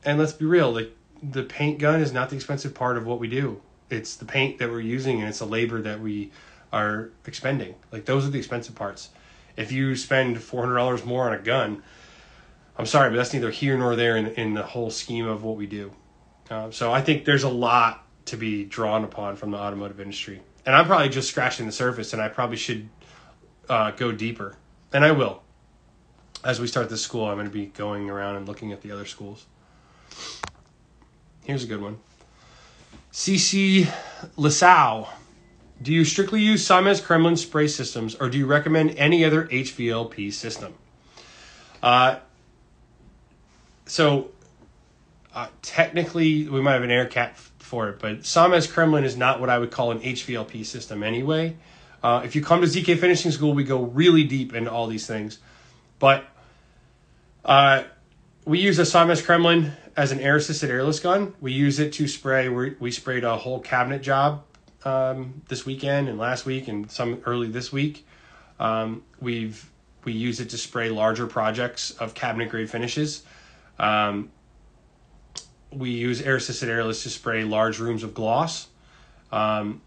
[0.05, 3.18] and let's be real, like the paint gun is not the expensive part of what
[3.18, 3.61] we do.
[3.90, 6.30] It's the paint that we're using and it's the labor that we
[6.72, 7.74] are expending.
[7.92, 9.11] Like those are the expensive parts.
[9.57, 11.82] If you spend four hundred dollars more on a gun,
[12.76, 15.57] I'm sorry, but that's neither here nor there in in the whole scheme of what
[15.57, 15.92] we do.
[16.50, 20.42] Uh, so I think there's a lot to be drawn upon from the automotive industry,
[20.66, 22.88] and I'm probably just scratching the surface, and I probably should
[23.68, 24.57] uh, go deeper,
[24.92, 25.42] and I will.
[26.44, 28.90] As we start this school, I'm going to be going around and looking at the
[28.90, 29.46] other schools.
[31.44, 31.98] Here's a good one.
[33.12, 33.86] CC
[34.36, 35.09] Lasau.
[35.83, 40.33] Do you strictly use Sames Kremlin spray systems or do you recommend any other HVLP
[40.33, 40.75] system?
[41.83, 42.18] Uh,
[43.87, 44.31] so,
[45.35, 49.41] uh, technically, we might have an air cap for it, but Sames Kremlin is not
[49.41, 51.57] what I would call an HVLP system anyway.
[52.03, 55.07] Uh, if you come to ZK Finishing School, we go really deep into all these
[55.07, 55.39] things.
[55.99, 56.25] But
[57.45, 57.85] uh,
[58.45, 61.35] we use a Sames Kremlin as an air assisted airless gun.
[61.41, 62.49] We use it to spray.
[62.49, 64.45] We, we sprayed a whole cabinet job
[64.85, 68.07] um, this weekend and last week and some early this week.
[68.59, 69.70] Um, we've
[70.05, 73.22] we use it to spray larger projects of cabinet grade finishes.
[73.78, 74.30] Um,
[75.72, 78.68] we use air assisted airless to spray large rooms of gloss.
[79.32, 79.80] Um,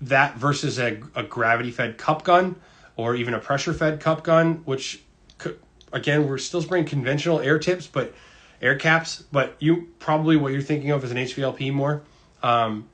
[0.00, 2.56] that versus a, a gravity fed cup gun
[2.96, 5.02] or even a pressure fed cup gun, which
[5.38, 5.58] could,
[5.92, 8.14] again we're still spraying conventional air tips, but
[8.62, 12.02] air caps, but you probably what you're thinking of is an HVLP more,
[12.42, 12.88] um,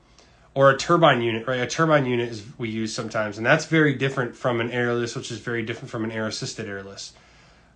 [0.55, 1.59] or a turbine unit, right?
[1.59, 5.31] A turbine unit is we use sometimes, and that's very different from an airless, which
[5.31, 7.13] is very different from an air assisted airless.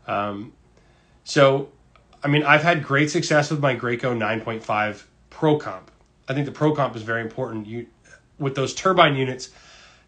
[0.08, 0.54] Um,
[1.24, 1.70] so,
[2.24, 5.92] I mean, I've had great success with my Graco 9.5 Pro Comp.
[6.28, 7.68] I think the Pro Comp is very important.
[7.68, 7.88] You
[8.40, 9.50] with those turbine units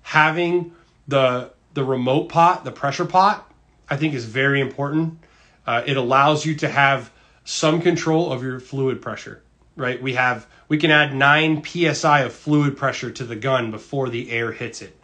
[0.02, 0.74] having
[1.08, 3.52] the the remote pot, the pressure pot,
[3.90, 5.20] I think is very important.
[5.66, 7.12] Uh, it allows you to have
[7.44, 9.44] some control of your fluid pressure,
[9.80, 10.02] right?
[10.02, 14.30] We have we can add 9 psi of fluid pressure to the gun before the
[14.32, 14.96] air hits it.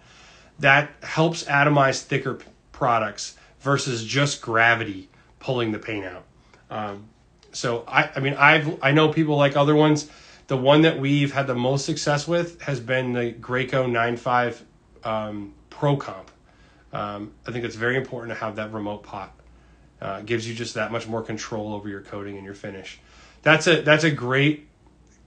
[0.60, 2.40] That helps atomize thicker
[2.72, 5.10] products versus just gravity
[5.40, 6.24] pulling the paint out.
[6.70, 7.06] Um,
[7.52, 10.10] so I, I mean I've I know people like other ones.
[10.48, 14.62] The one that we've had the most success with has been the Graco 9.5
[15.04, 16.30] um, Pro Comp.
[16.94, 19.34] Um, I think it's very important to have that remote pot.
[20.02, 23.00] Uh, gives you just that much more control over your coating and your finish.
[23.46, 24.68] That's a that's a great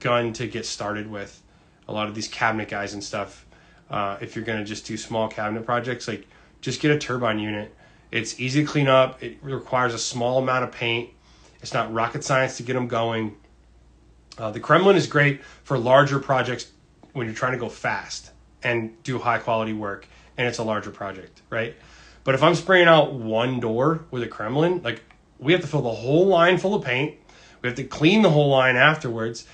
[0.01, 1.41] gun to get started with.
[1.87, 3.45] A lot of these cabinet guys and stuff.
[3.89, 6.27] Uh, if you're gonna just do small cabinet projects, like
[6.59, 7.73] just get a turbine unit.
[8.11, 9.23] It's easy to clean up.
[9.23, 11.11] It requires a small amount of paint.
[11.61, 13.37] It's not rocket science to get them going.
[14.37, 16.71] Uh, the Kremlin is great for larger projects
[17.13, 18.31] when you're trying to go fast
[18.63, 20.05] and do high quality work,
[20.37, 21.73] and it's a larger project, right?
[22.25, 25.03] But if I'm spraying out one door with a Kremlin, like
[25.37, 27.15] we have to fill the whole line full of paint.
[27.61, 29.45] We have to clean the whole line afterwards.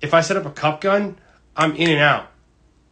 [0.00, 1.18] If I set up a cup gun,
[1.56, 2.30] I'm in and out.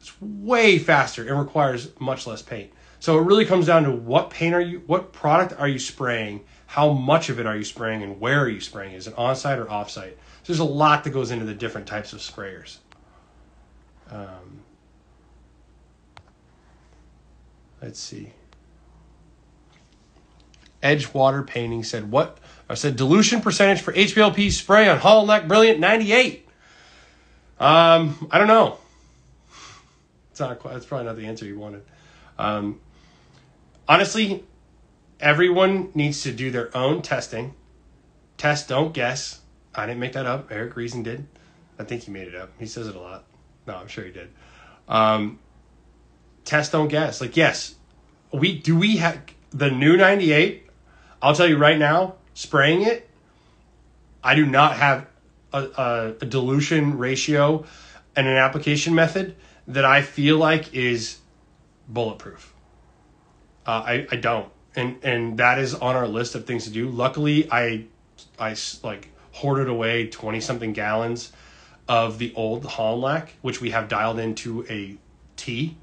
[0.00, 2.72] It's way faster and requires much less paint.
[3.00, 6.44] So it really comes down to what paint are you, what product are you spraying,
[6.66, 8.94] how much of it are you spraying, and where are you spraying?
[8.94, 10.18] Is it on site or off site?
[10.42, 12.78] So there's a lot that goes into the different types of sprayers.
[14.10, 14.62] Um,
[17.80, 18.32] let's see.
[20.82, 22.38] Edgewater Painting said what?
[22.68, 26.46] I said dilution percentage for HVLP spray on Hollandlac Brilliant 98.
[27.58, 28.78] Um, I don't know.
[30.30, 30.62] It's not.
[30.62, 31.82] That's probably not the answer you wanted.
[32.38, 32.80] Um,
[33.88, 34.44] honestly,
[35.18, 37.54] everyone needs to do their own testing.
[38.36, 39.40] Test, don't guess.
[39.74, 40.52] I didn't make that up.
[40.52, 41.26] Eric Reason did.
[41.78, 42.50] I think he made it up.
[42.58, 43.24] He says it a lot.
[43.66, 44.28] No, I'm sure he did.
[44.88, 45.38] Um,
[46.44, 47.20] test, don't guess.
[47.20, 47.74] Like, yes,
[48.32, 48.76] we do.
[48.76, 50.68] We have the new 98
[51.20, 53.10] I'll tell you right now, spraying it,
[54.22, 55.08] I do not have
[55.52, 57.64] a, a, a dilution ratio
[58.14, 59.34] and an application method
[59.66, 61.18] that I feel like is
[61.88, 62.54] bulletproof.
[63.66, 64.48] Uh, I, I don't.
[64.78, 66.88] and and that is on our list of things to do.
[66.88, 67.86] Luckily, I,
[68.38, 71.32] I like hoarded away twenty something gallons
[71.88, 74.96] of the old Hollandlac, which we have dialed into a
[75.36, 75.76] T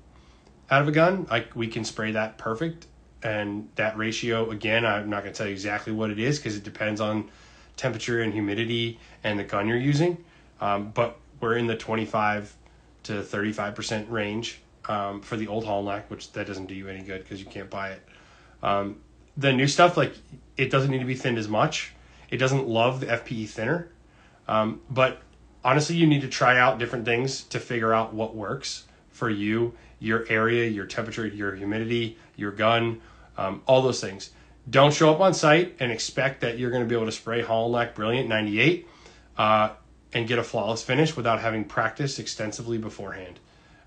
[0.72, 1.28] out of a gun.
[1.30, 2.88] Like we can spray that perfect,
[3.26, 6.63] and that ratio again, I'm not gonna tell you exactly what it is because it
[6.63, 7.28] depends on
[7.76, 10.23] temperature and humidity and the gun you're using.
[10.61, 12.55] Um, but we're in the 25
[13.03, 17.23] to 35% range um, for the old Hollandlac, which that doesn't do you any good
[17.23, 18.01] because you can't buy it.
[18.61, 19.01] Um,
[19.36, 20.13] the new stuff, like
[20.55, 21.93] it doesn't need to be thinned as much.
[22.30, 23.89] It doesn't love the FPE thinner.
[24.47, 25.19] Um, but
[25.63, 29.73] honestly, you need to try out different things to figure out what works for you,
[29.97, 33.01] your area, your temperature, your humidity, your gun,
[33.38, 34.31] um, all those things.
[34.69, 37.43] Don't show up on site and expect that you're going to be able to spray
[37.43, 38.88] Hollandlac Brilliant 98
[39.38, 39.69] uh,
[40.13, 43.39] and get a flawless finish without having practiced extensively beforehand.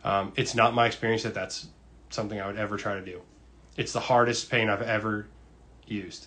[0.04, 1.68] Um, it's not my experience that that's
[2.10, 3.22] something I would ever try to do.
[3.76, 5.26] It's the hardest paint I've ever
[5.86, 6.26] used.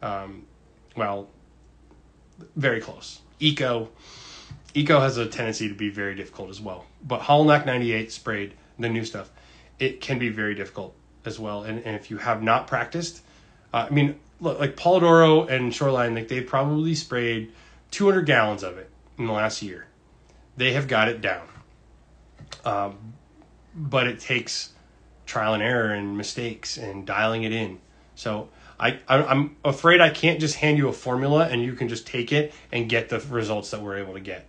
[0.00, 0.46] Um,
[0.96, 1.28] well,
[2.56, 3.20] very close.
[3.38, 3.90] Eco,
[4.74, 6.86] Eco has a tendency to be very difficult as well.
[7.04, 9.30] But Hollandlac 98 sprayed, the new stuff,
[9.78, 11.62] it can be very difficult as well.
[11.62, 13.22] And, and if you have not practiced,
[13.72, 17.52] uh, I mean, look, like Polidoro and Shoreline, like they've probably sprayed
[17.90, 19.86] 200 gallons of it in the last year.
[20.56, 21.46] They have got it down.
[22.64, 23.14] Um,
[23.74, 24.70] but it takes
[25.26, 27.78] trial and error and mistakes and dialing it in.
[28.14, 28.48] So
[28.78, 32.06] I, I I'm afraid I can't just hand you a formula and you can just
[32.06, 34.46] take it and get the results that we're able to get.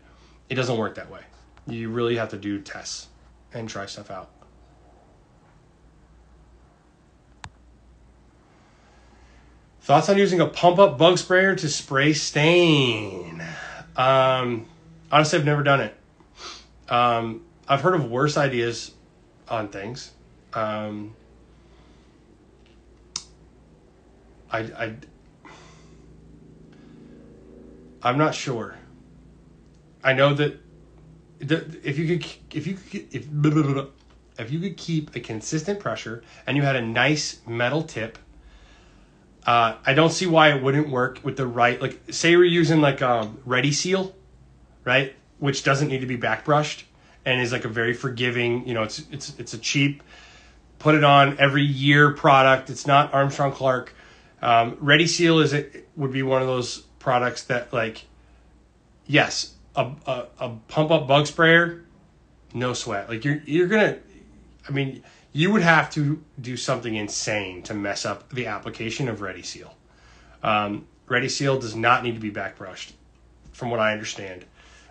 [0.49, 1.21] It doesn't work that way.
[1.67, 3.07] You really have to do tests
[3.53, 4.29] and try stuff out.
[9.83, 13.43] Thoughts on using a pump up bug sprayer to spray stain?
[13.97, 14.65] Um,
[15.11, 15.93] honestly, I've never done it.
[16.87, 18.93] Um, I've heard of worse ideas
[19.49, 20.11] on things.
[20.53, 21.13] Um,
[24.49, 24.95] I, I,
[28.03, 28.77] I'm not sure.
[30.01, 30.61] I know that
[31.41, 33.27] if you could if you could if
[34.39, 38.17] if you could keep a consistent pressure and you had a nice metal tip,
[39.45, 42.81] uh, I don't see why it wouldn't work with the right like say we're using
[42.81, 44.13] like um, Ready Seal,
[44.85, 46.85] right, which doesn't need to be back brushed
[47.25, 48.67] and is like a very forgiving.
[48.67, 50.03] You know, it's it's it's a cheap,
[50.79, 52.69] put it on every year product.
[52.69, 53.93] It's not Armstrong Clark.
[54.41, 58.05] Um, Ready Seal is it would be one of those products that like,
[59.05, 61.83] yes, a, a, a pump up bug sprayer,
[62.53, 63.09] no sweat.
[63.09, 63.97] Like you're you're gonna,
[64.67, 65.03] I mean,
[65.33, 69.75] you would have to do something insane to mess up the application of Ready Seal.
[70.43, 72.93] Um, Ready Seal does not need to be back brushed,
[73.51, 74.45] from what I understand,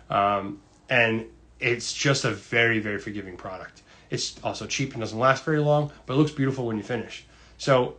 [0.09, 1.25] um, and
[1.59, 3.81] it's just a very very forgiving product.
[4.09, 7.25] It's also cheap and doesn't last very long, but it looks beautiful when you finish.
[7.57, 7.95] So,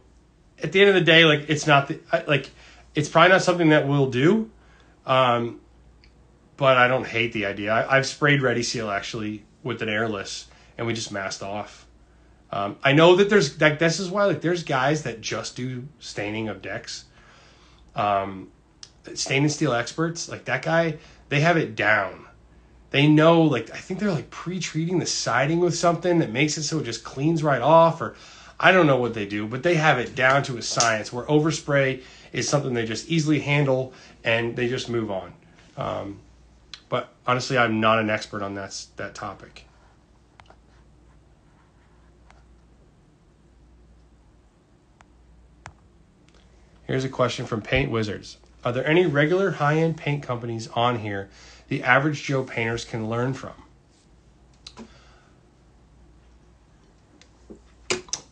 [0.62, 2.50] at the end of the day, like it's not the like
[2.94, 4.50] it's probably not something that we'll do.
[5.06, 5.60] Um,
[6.56, 7.72] but I don't hate the idea.
[7.72, 10.46] I, have sprayed Ready Seal actually with an airless,
[10.78, 11.83] and we just masked off.
[12.54, 15.88] Um, I know that there's like this is why like there's guys that just do
[15.98, 17.04] staining of decks.
[17.96, 18.52] Um,
[19.14, 20.98] stain and steel experts like that guy,
[21.30, 22.26] they have it down.
[22.90, 26.62] They know like I think they're like pre-treating the siding with something that makes it
[26.62, 28.14] so it just cleans right off, or
[28.60, 31.24] I don't know what they do, but they have it down to a science where
[31.24, 33.92] overspray is something they just easily handle
[34.22, 35.32] and they just move on.
[35.76, 36.20] Um,
[36.88, 39.66] but honestly, I'm not an expert on that that topic.
[46.86, 48.38] Here's a question from Paint Wizards.
[48.64, 51.28] Are there any regular high end paint companies on here
[51.68, 53.54] the average Joe painters can learn from?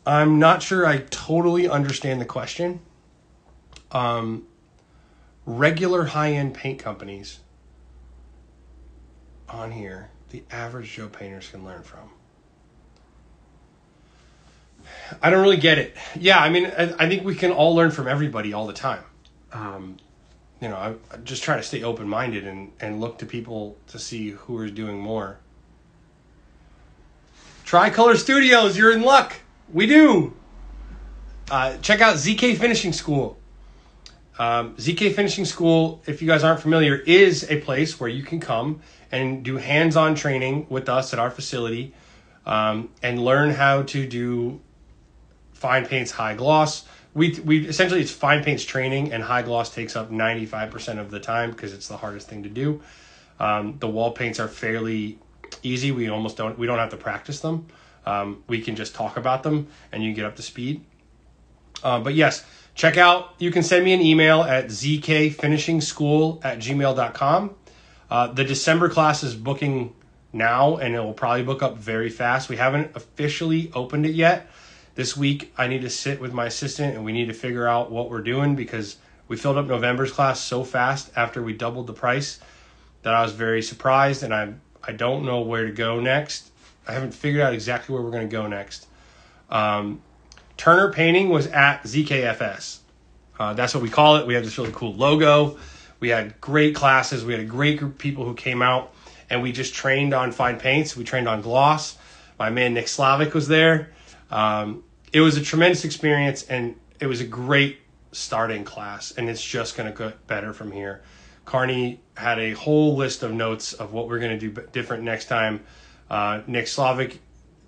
[0.05, 2.81] I'm not sure I totally understand the question.
[3.93, 4.47] Um,
[5.47, 7.41] regular high end paint companies
[9.49, 12.11] on here the average Joe painters can learn from.
[15.21, 15.97] I don't really get it.
[16.19, 19.05] Yeah, I mean, I, I think we can all learn from everybody all the time.
[19.53, 19.97] Um,
[20.61, 23.77] you know, I, I just try to stay open minded and, and look to people
[23.89, 25.39] to see who is doing more.
[27.65, 29.35] Tricolor Studios, you're in luck.
[29.73, 30.35] We do.
[31.51, 33.39] Uh, check out ZK Finishing School.
[34.39, 38.41] Um, ZK Finishing School, if you guys aren't familiar, is a place where you can
[38.41, 38.81] come
[39.11, 41.95] and do hands on training with us at our facility
[42.47, 44.61] um, and learn how to do
[45.63, 46.85] fine paints, high gloss.
[47.15, 51.21] We, we essentially it's fine paints training and high gloss takes up 95% of the
[51.21, 52.83] time because it's the hardest thing to do.
[53.39, 55.19] Um, the wall paints are fairly
[55.63, 55.93] easy.
[55.93, 57.67] We almost don't we don't have to practice them.
[58.05, 60.85] Um, we can just talk about them and you get up to speed.
[61.83, 62.45] Uh, but yes,
[62.75, 67.55] check out, you can send me an email at zkfinishingschool at gmail.com.
[68.11, 69.95] Uh, the December class is booking
[70.33, 72.49] now and it will probably book up very fast.
[72.49, 74.51] We haven't officially opened it yet.
[74.95, 77.91] This week, I need to sit with my assistant and we need to figure out
[77.91, 81.95] what we're doing because we filled up November's class so fast after we doubled the
[81.95, 82.39] price
[83.03, 86.51] that I was very surprised and I I don't know where to go next.
[86.87, 88.87] I haven't figured out exactly where we're going to go next.
[89.49, 90.03] Um,
[90.57, 92.79] Turner Painting was at ZKFS.
[93.39, 94.27] Uh, that's what we call it.
[94.27, 95.59] We have this really cool logo.
[96.01, 97.25] We had great classes.
[97.25, 98.93] We had a great group of people who came out
[99.31, 100.97] and we just trained on fine paints.
[100.97, 101.97] We trained on gloss.
[102.39, 103.93] My man Nick Slavic was there.
[104.33, 107.79] Um, it was a tremendous experience and it was a great
[108.13, 111.03] starting class and it's just going to get better from here.
[111.45, 115.27] Carney had a whole list of notes of what we're going to do different next
[115.27, 115.65] time.
[116.09, 117.21] Uh, Nick Slavic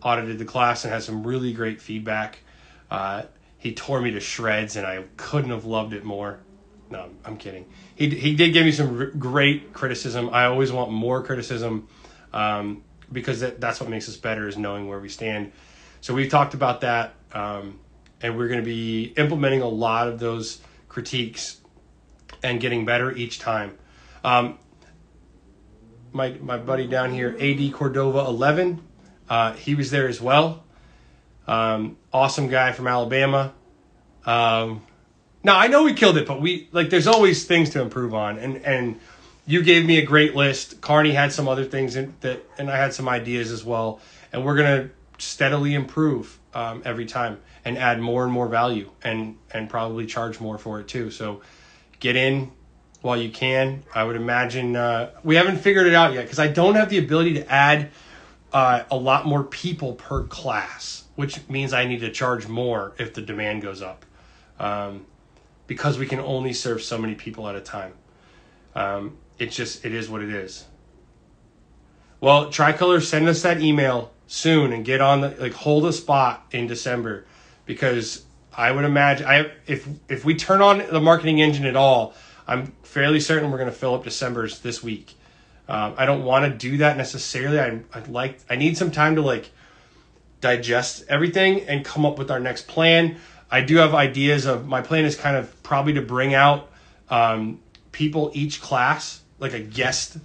[0.02, 2.40] audited the class and had some really great feedback.
[2.90, 3.22] Uh,
[3.58, 6.40] he tore me to shreds, and I couldn't have loved it more.
[6.90, 7.64] No, I'm kidding.
[7.94, 10.28] He he did give me some r- great criticism.
[10.30, 11.88] I always want more criticism
[12.34, 15.52] um, because that, that's what makes us better is knowing where we stand.
[16.04, 17.80] So we've talked about that, um,
[18.20, 21.62] and we're going to be implementing a lot of those critiques
[22.42, 23.78] and getting better each time.
[24.22, 24.58] Um,
[26.12, 28.82] my my buddy down here, AD Cordova 11,
[29.30, 30.62] uh, he was there as well.
[31.46, 33.54] Um, awesome guy from Alabama.
[34.26, 34.82] Um,
[35.42, 38.36] now I know we killed it, but we like there's always things to improve on,
[38.36, 39.00] and and
[39.46, 40.82] you gave me a great list.
[40.82, 44.00] Carney had some other things in, that, and I had some ideas as well,
[44.34, 49.36] and we're gonna steadily improve um, every time and add more and more value, and
[49.52, 51.10] and probably charge more for it too.
[51.10, 51.40] So
[52.00, 52.52] get in
[53.00, 53.82] while you can.
[53.94, 56.98] I would imagine uh, we haven't figured it out yet because I don't have the
[56.98, 57.90] ability to add
[58.52, 63.14] uh, a lot more people per class which means I need to charge more if
[63.14, 64.04] the demand goes up,
[64.58, 65.06] um,
[65.66, 67.92] because we can only serve so many people at a time.
[68.74, 70.64] Um, it's just it is what it is.
[72.20, 76.46] Well, Tricolor, send us that email soon and get on the like hold a spot
[76.50, 77.24] in December,
[77.66, 78.24] because
[78.56, 82.14] I would imagine I if if we turn on the marketing engine at all,
[82.46, 85.14] I'm fairly certain we're going to fill up December's this week.
[85.68, 87.58] Um, I don't want to do that necessarily.
[87.58, 89.50] I I like I need some time to like
[90.40, 93.16] digest everything and come up with our next plan.
[93.50, 96.70] I do have ideas of my plan is kind of probably to bring out
[97.08, 97.60] um,
[97.92, 100.18] people each class, like a guest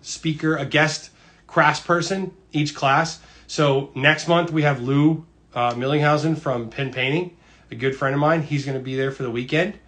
[0.00, 1.10] speaker, a guest
[1.46, 3.20] crass person each class.
[3.52, 7.36] So next month we have Lou uh, Millinghausen from Pin Painting,
[7.70, 8.40] a good friend of mine.
[8.40, 9.78] He's going to be there for the weekend.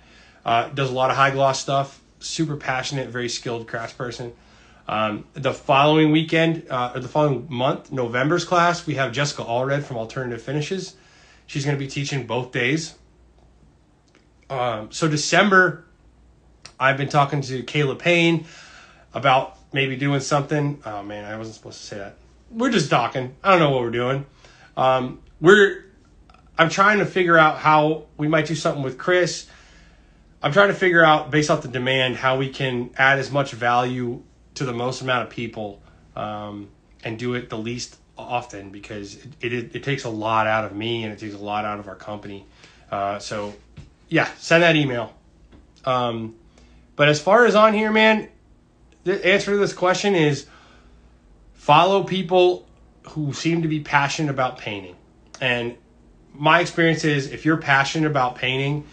[0.44, 1.98] Uh, does a lot of high gloss stuff.
[2.18, 4.34] Super passionate, very skilled crass person.
[4.86, 9.82] Um, the following weekend, uh, or the following month, November's class, we have Jessica Allred
[9.82, 10.94] from Alternative Finishes.
[11.46, 12.96] She's going to be teaching both days.
[14.50, 15.86] Um, so December,
[16.78, 18.44] I've been talking to Kayla Payne
[19.14, 20.82] about maybe doing something.
[20.84, 22.16] Oh man, I wasn't supposed to say that.
[22.55, 23.34] We're just talking.
[23.42, 24.26] I don't know what we're doing.
[24.76, 25.84] Um, we're.
[26.57, 29.48] I'm trying to figure out how we might do something with Chris.
[30.40, 33.50] I'm trying to figure out based off the demand how we can add as much
[33.52, 34.22] value
[34.55, 35.82] to the most amount of people
[36.14, 36.68] um,
[37.02, 40.76] and do it the least often because it, it, it, takes a lot out of
[40.76, 42.46] me and it takes a lot out of our company.
[42.88, 43.52] Uh, so,
[44.09, 45.12] yeah, send that email.
[45.84, 46.36] Um,
[46.94, 48.28] but as far as on here, man,
[49.02, 50.46] the answer to this question is
[51.64, 52.66] follow people
[53.08, 54.96] who seem to be passionate about painting.
[55.40, 55.76] And
[56.32, 58.86] my experience is if you're passionate about painting,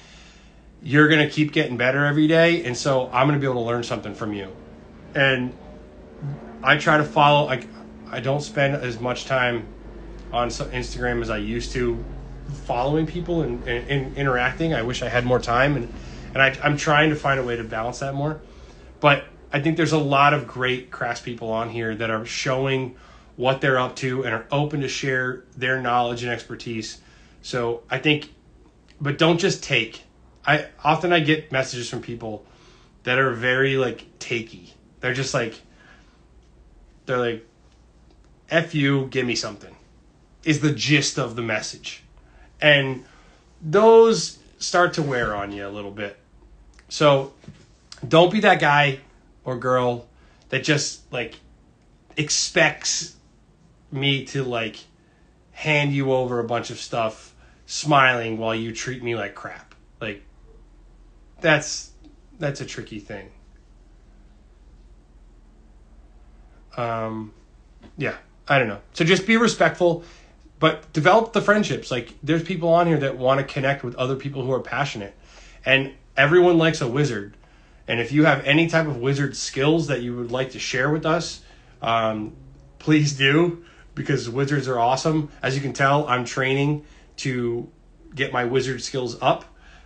[0.81, 2.63] you're going to keep getting better every day.
[2.63, 4.51] And so I'm going to be able to learn something from you
[5.15, 5.53] and
[6.63, 7.45] I try to follow.
[7.45, 7.67] Like,
[8.09, 9.67] I don't spend as much time
[10.31, 12.03] on Instagram as I used to
[12.65, 14.73] following people and, and, and interacting.
[14.73, 15.93] I wish I had more time, and
[16.33, 18.39] and I, I'm trying to find a way to balance that more.
[18.99, 22.95] But I think there's a lot of great craftspeople on here that are showing
[23.35, 26.99] what they're up to and are open to share their knowledge and expertise.
[27.41, 28.33] So I think,
[28.99, 30.03] but don't just take.
[30.45, 32.45] I often I get messages from people
[33.03, 34.71] that are very like takey
[35.01, 35.59] they're just like,
[37.05, 37.45] they're like,
[38.49, 39.75] F you, give me something,
[40.43, 42.03] is the gist of the message.
[42.61, 43.03] And
[43.61, 46.17] those start to wear on you a little bit.
[46.87, 47.33] So
[48.07, 48.99] don't be that guy
[49.43, 50.07] or girl
[50.49, 51.35] that just like
[52.17, 53.15] expects
[53.91, 54.77] me to like
[55.51, 57.33] hand you over a bunch of stuff
[57.65, 59.75] smiling while you treat me like crap.
[59.99, 60.23] Like
[61.39, 61.91] that's
[62.39, 63.31] that's a tricky thing.
[66.77, 67.33] Um,
[67.97, 68.15] yeah,
[68.47, 68.79] I don't know.
[68.93, 70.03] So just be respectful.
[70.59, 71.89] but develop the friendships.
[71.91, 75.15] Like there's people on here that want to connect with other people who are passionate,
[75.65, 77.35] and everyone likes a wizard.
[77.87, 80.89] And if you have any type of wizard skills that you would like to share
[80.89, 81.41] with us,
[81.81, 82.35] um,
[82.79, 83.63] please do
[83.95, 85.29] because wizards are awesome.
[85.41, 86.85] As you can tell, I'm training
[87.17, 87.69] to
[88.15, 89.45] get my wizard skills up.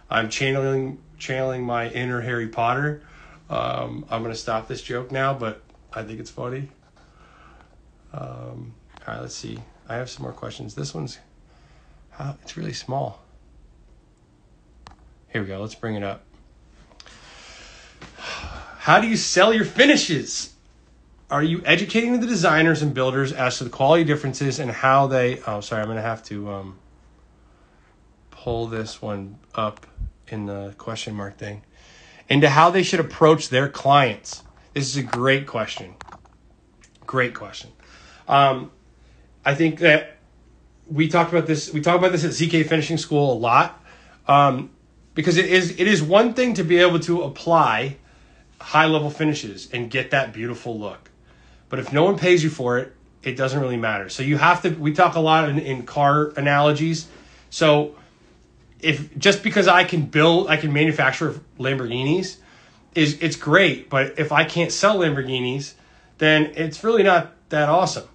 [0.09, 3.01] I'm channeling channeling my inner Harry Potter.
[3.49, 5.61] Um, I'm gonna stop this joke now, but
[5.93, 6.69] I think it's funny.
[8.13, 8.73] Um,
[9.07, 9.59] all right, let's see.
[9.87, 10.75] I have some more questions.
[10.75, 11.19] This one's
[12.11, 13.21] how it's really small.
[15.29, 15.59] Here we go.
[15.59, 16.23] Let's bring it up.
[18.79, 20.53] How do you sell your finishes?
[21.29, 25.39] Are you educating the designers and builders as to the quality differences and how they?
[25.47, 26.79] Oh, sorry, I'm gonna have to um,
[28.29, 29.87] pull this one up
[30.27, 31.63] in the question mark thing
[32.29, 34.43] into how they should approach their clients.
[34.73, 35.95] This is a great question.
[37.05, 37.71] Great question.
[38.27, 38.71] Um,
[39.45, 40.17] I think that
[40.89, 41.71] we talked about this.
[41.71, 43.83] We talk about this at ZK Finishing School a lot
[44.27, 44.71] um,
[45.13, 47.97] because it is it is one thing to be able to apply
[48.65, 51.11] high level finishes and get that beautiful look,
[51.69, 54.09] but if no one pays you for it, it doesn't really matter.
[54.09, 54.69] So you have to.
[54.69, 57.07] We talk a lot in, in car analogies.
[57.51, 57.95] So
[58.79, 62.37] if just because I can build, I can manufacture Lamborghinis,
[62.95, 63.87] is it's great.
[63.87, 65.73] But if I can't sell Lamborghinis,
[66.17, 68.07] then it's really not that awesome.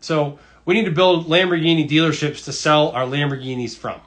[0.00, 4.00] So we need to build Lamborghini dealerships to sell our Lamborghinis from,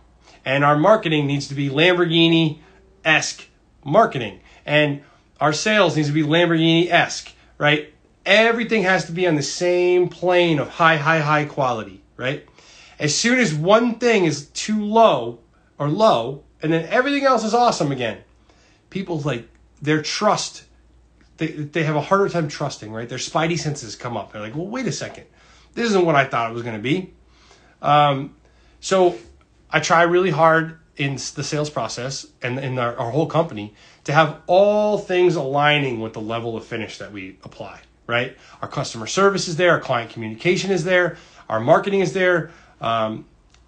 [0.45, 2.57] and our marketing needs to be Lamborghini
[3.05, 3.47] esque
[3.83, 5.03] marketing, and
[5.41, 7.93] our sales needs to be Lamborghini esque, right?
[8.25, 12.47] Everything has to be on the same plane of high, high, high quality, right?
[12.99, 15.39] As soon as one thing is too low,
[15.81, 18.19] or low, and then everything else is awesome again.
[18.91, 19.49] People like
[19.81, 20.63] their trust,
[21.37, 23.09] they, they have a harder time trusting, right?
[23.09, 24.31] Their spidey senses come up.
[24.31, 25.25] They're like, well, wait a second.
[25.73, 27.13] This isn't what I thought it was going to be.
[27.81, 28.35] Um,
[28.79, 29.17] so
[29.71, 33.73] I try really hard in the sales process and in our, our whole company
[34.05, 38.35] to have all things aligning with the level of finish that we apply, right?
[38.61, 41.17] Our customer service is there, our client communication is there,
[41.49, 42.51] our marketing is there.
[42.79, 43.25] Um,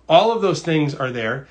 [0.10, 1.48] all of those things are there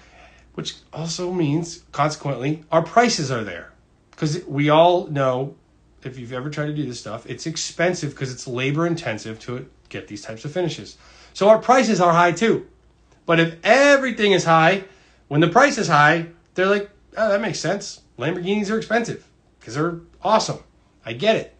[0.55, 3.73] which also means consequently our prices are there
[4.11, 5.55] because we all know
[6.03, 9.69] if you've ever tried to do this stuff it's expensive because it's labor intensive to
[9.89, 10.97] get these types of finishes
[11.33, 12.67] so our prices are high too
[13.27, 14.85] but if everything is high
[15.29, 19.27] when the price is high they're like oh that makes sense lamborghinis are expensive
[19.59, 20.59] because they're awesome
[21.05, 21.57] i get it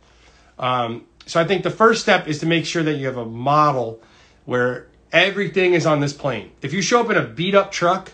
[0.59, 3.27] um, so i think the first step is to make sure that you have a
[3.27, 4.01] model
[4.45, 8.13] where everything is on this plane if you show up in a beat up truck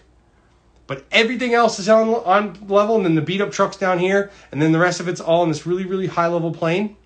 [0.88, 4.30] but everything else is on on level, and then the beat up trucks down here,
[4.50, 6.96] and then the rest of it's all in this really really high level plane.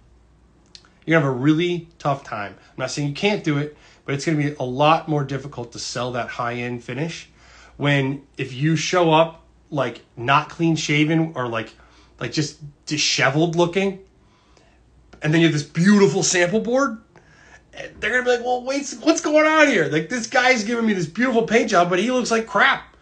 [1.04, 2.54] You're gonna have a really tough time.
[2.54, 5.72] I'm not saying you can't do it, but it's gonna be a lot more difficult
[5.72, 7.28] to sell that high end finish
[7.76, 9.41] when if you show up
[9.72, 11.74] like not clean shaven or like
[12.20, 13.98] like just disheveled looking,
[15.22, 16.98] and then you have this beautiful sample board.
[17.98, 19.86] They're gonna be like, "Well, wait, what's going on here?
[19.86, 22.92] Like this guy's giving me this beautiful paint job, but he looks like crap."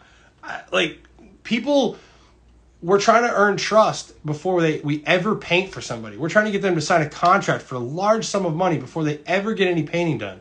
[0.73, 0.99] like
[1.43, 1.97] people
[2.83, 6.17] we're trying to earn trust before they we ever paint for somebody.
[6.17, 8.79] We're trying to get them to sign a contract for a large sum of money
[8.79, 10.41] before they ever get any painting done.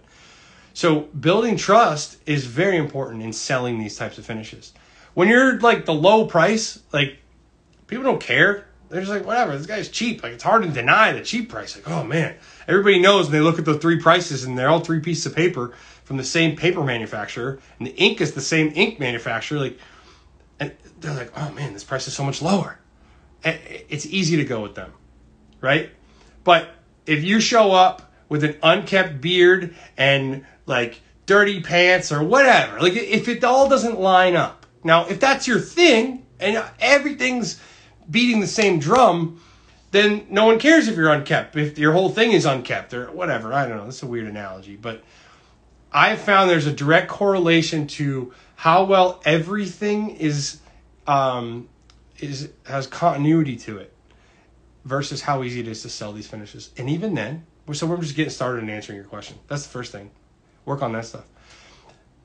[0.73, 4.71] So building trust is very important in selling these types of finishes.
[5.20, 7.17] When you're like the low price, like
[7.88, 8.70] people don't care.
[8.88, 10.24] They're just like, whatever, this guy's cheap.
[10.24, 11.76] Like it's hard to deny the cheap price.
[11.76, 12.35] Like, oh man.
[12.69, 15.35] Everybody knows and they look at the three prices and they're all three pieces of
[15.35, 15.73] paper
[16.06, 19.60] from the same paper manufacturer and the ink is the same ink manufacturer.
[19.60, 19.77] Like
[20.57, 20.72] and
[21.02, 22.80] they're like, oh man, this price is so much lower.
[23.44, 24.94] It's easy to go with them,
[25.60, 25.89] right?
[26.45, 26.69] But
[27.06, 32.94] if you show up with an unkept beard and like dirty pants or whatever, like
[32.94, 34.59] if it all doesn't line up.
[34.84, 37.60] Now, if that's your thing and everything's
[38.10, 39.41] beating the same drum,
[39.91, 41.56] then no one cares if you're unkept.
[41.56, 43.85] If your whole thing is unkept or whatever, I don't know.
[43.85, 45.03] That's a weird analogy, but
[45.91, 50.60] I found there's a direct correlation to how well everything is
[51.07, 51.68] um,
[52.19, 53.93] is has continuity to it
[54.85, 56.72] versus how easy it is to sell these finishes.
[56.77, 59.38] And even then, so we're just getting started in answering your question.
[59.47, 60.11] That's the first thing.
[60.65, 61.26] Work on that stuff.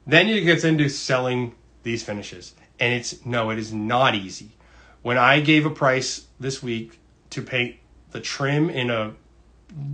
[0.06, 1.54] Then you get into selling
[1.84, 2.54] these finishes.
[2.80, 4.56] And it's no, it is not easy.
[5.02, 6.98] When I gave a price this week
[7.30, 7.76] to paint
[8.10, 9.14] the trim in a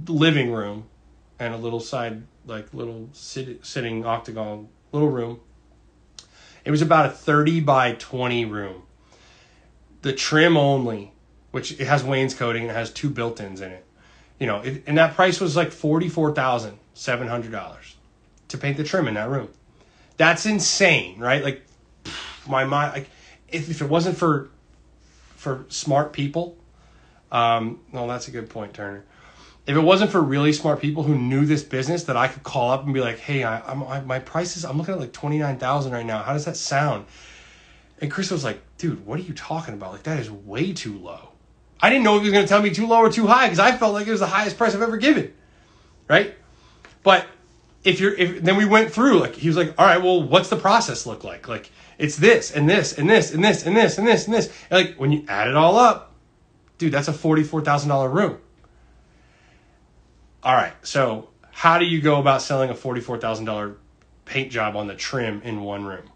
[0.09, 0.87] living room
[1.39, 5.41] and a little side like little sit, sitting octagon little room
[6.65, 8.83] it was about a 30 by 20 room.
[10.03, 11.13] The trim only,
[11.51, 13.85] which it has wainscoting it has two built-ins in it.
[14.39, 17.95] You know, it, and that price was like $44,700
[18.49, 19.49] to paint the trim in that room.
[20.17, 21.43] That's insane, right?
[21.43, 21.65] Like
[22.51, 23.11] my mind like
[23.49, 24.51] if, if it wasn't for
[25.37, 26.57] for smart people,
[27.33, 29.05] um, no, that's a good point, Turner.
[29.67, 32.71] If it wasn't for really smart people who knew this business, that I could call
[32.71, 34.65] up and be like, "Hey, I, I'm I, my prices.
[34.65, 36.23] I'm looking at like twenty nine thousand right now.
[36.23, 37.07] How does that sound?"
[38.01, 39.93] And Chris was like, "Dude, what are you talking about?
[39.93, 41.29] Like that is way too low."
[41.83, 43.47] I didn't know if he was going to tell me too low or too high
[43.47, 45.33] because I felt like it was the highest price I've ever given,
[46.09, 46.35] right?
[47.03, 47.27] But
[47.85, 50.51] if you're, if then we went through like he was like, "All right, well, what's
[50.51, 51.49] the process look like?
[51.49, 51.71] Like
[52.01, 54.89] it's this and this and this and this and this and this and this." And
[54.89, 56.15] like when you add it all up,
[56.79, 58.39] dude, that's a forty four thousand dollar room.
[60.43, 63.77] All right, so how do you go about selling a forty four thousand dollar
[64.25, 66.09] paint job on the trim in one room?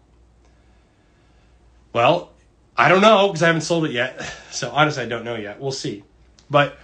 [1.93, 2.31] Well,
[2.75, 4.21] I don't know because I haven't sold it yet.
[4.55, 5.59] So honestly, I don't know yet.
[5.59, 6.05] We'll see.
[6.49, 6.77] But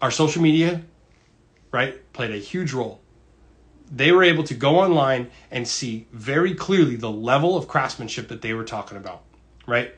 [0.00, 0.82] our social media,
[1.70, 3.00] right, played a huge role.
[3.94, 8.40] They were able to go online and see very clearly the level of craftsmanship that
[8.40, 9.22] they were talking about,
[9.66, 9.94] right?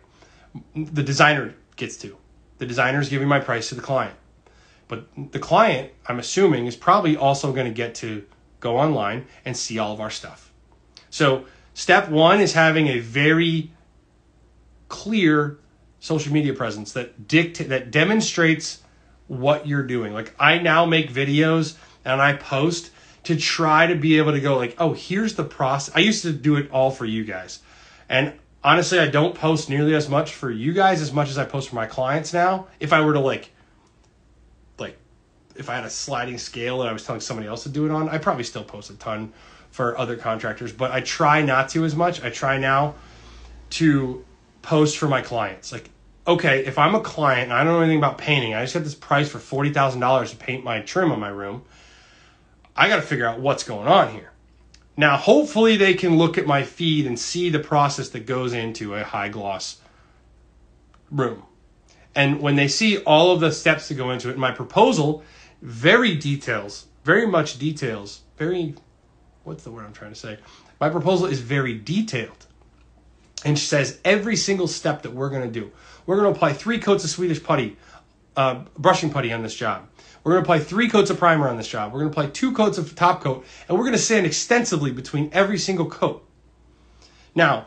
[0.75, 2.17] The designer gets to.
[2.59, 4.17] The designer is giving my price to the client.
[4.89, 8.25] But the client, I'm assuming, is probably also going to get to
[8.61, 10.53] go online and see all of our stuff.
[11.11, 13.71] So, step one is having a very
[14.89, 15.59] clear
[16.01, 18.83] social media presence that dictate that demonstrates
[19.27, 20.13] what you're doing.
[20.13, 22.91] Like I now make videos and I post
[23.25, 26.33] to try to be able to go like, "Oh, here's the process." I used to
[26.33, 27.61] do it all for you guys.
[28.09, 31.45] And honestly, I don't post nearly as much for you guys as much as I
[31.45, 32.67] post for my clients now.
[32.81, 33.51] If I were to like
[34.79, 34.97] like
[35.55, 37.93] if I had a sliding scale and I was telling somebody else to do it
[37.93, 39.33] on, I probably still post a ton
[39.71, 42.23] for other contractors, but I try not to as much.
[42.23, 42.95] I try now
[43.71, 44.25] to
[44.63, 45.73] post for my clients.
[45.73, 45.91] Like,
[46.27, 48.85] okay, if I'm a client and I don't know anything about painting, I just got
[48.85, 51.65] this price for forty thousand dollars to paint my trim on my room.
[52.77, 54.31] I got to figure out what's going on here.
[54.97, 58.95] Now, hopefully, they can look at my feed and see the process that goes into
[58.95, 59.79] a high gloss
[61.11, 61.43] room.
[62.15, 65.25] And when they see all of the steps that go into it, my proposal
[65.63, 68.75] very details, very much details, very,
[69.43, 70.39] what's the word I'm trying to say?
[70.81, 72.47] My proposal is very detailed
[73.45, 75.73] and says every single step that we're going to do.
[76.07, 77.77] We're going to apply three coats of Swedish putty,
[78.37, 79.89] uh, brushing putty on this job.
[80.25, 81.93] We're going to apply three coats of primer on this job.
[81.93, 84.91] We're going to apply two coats of top coat, and we're going to sand extensively
[84.91, 86.27] between every single coat.
[87.35, 87.67] Now,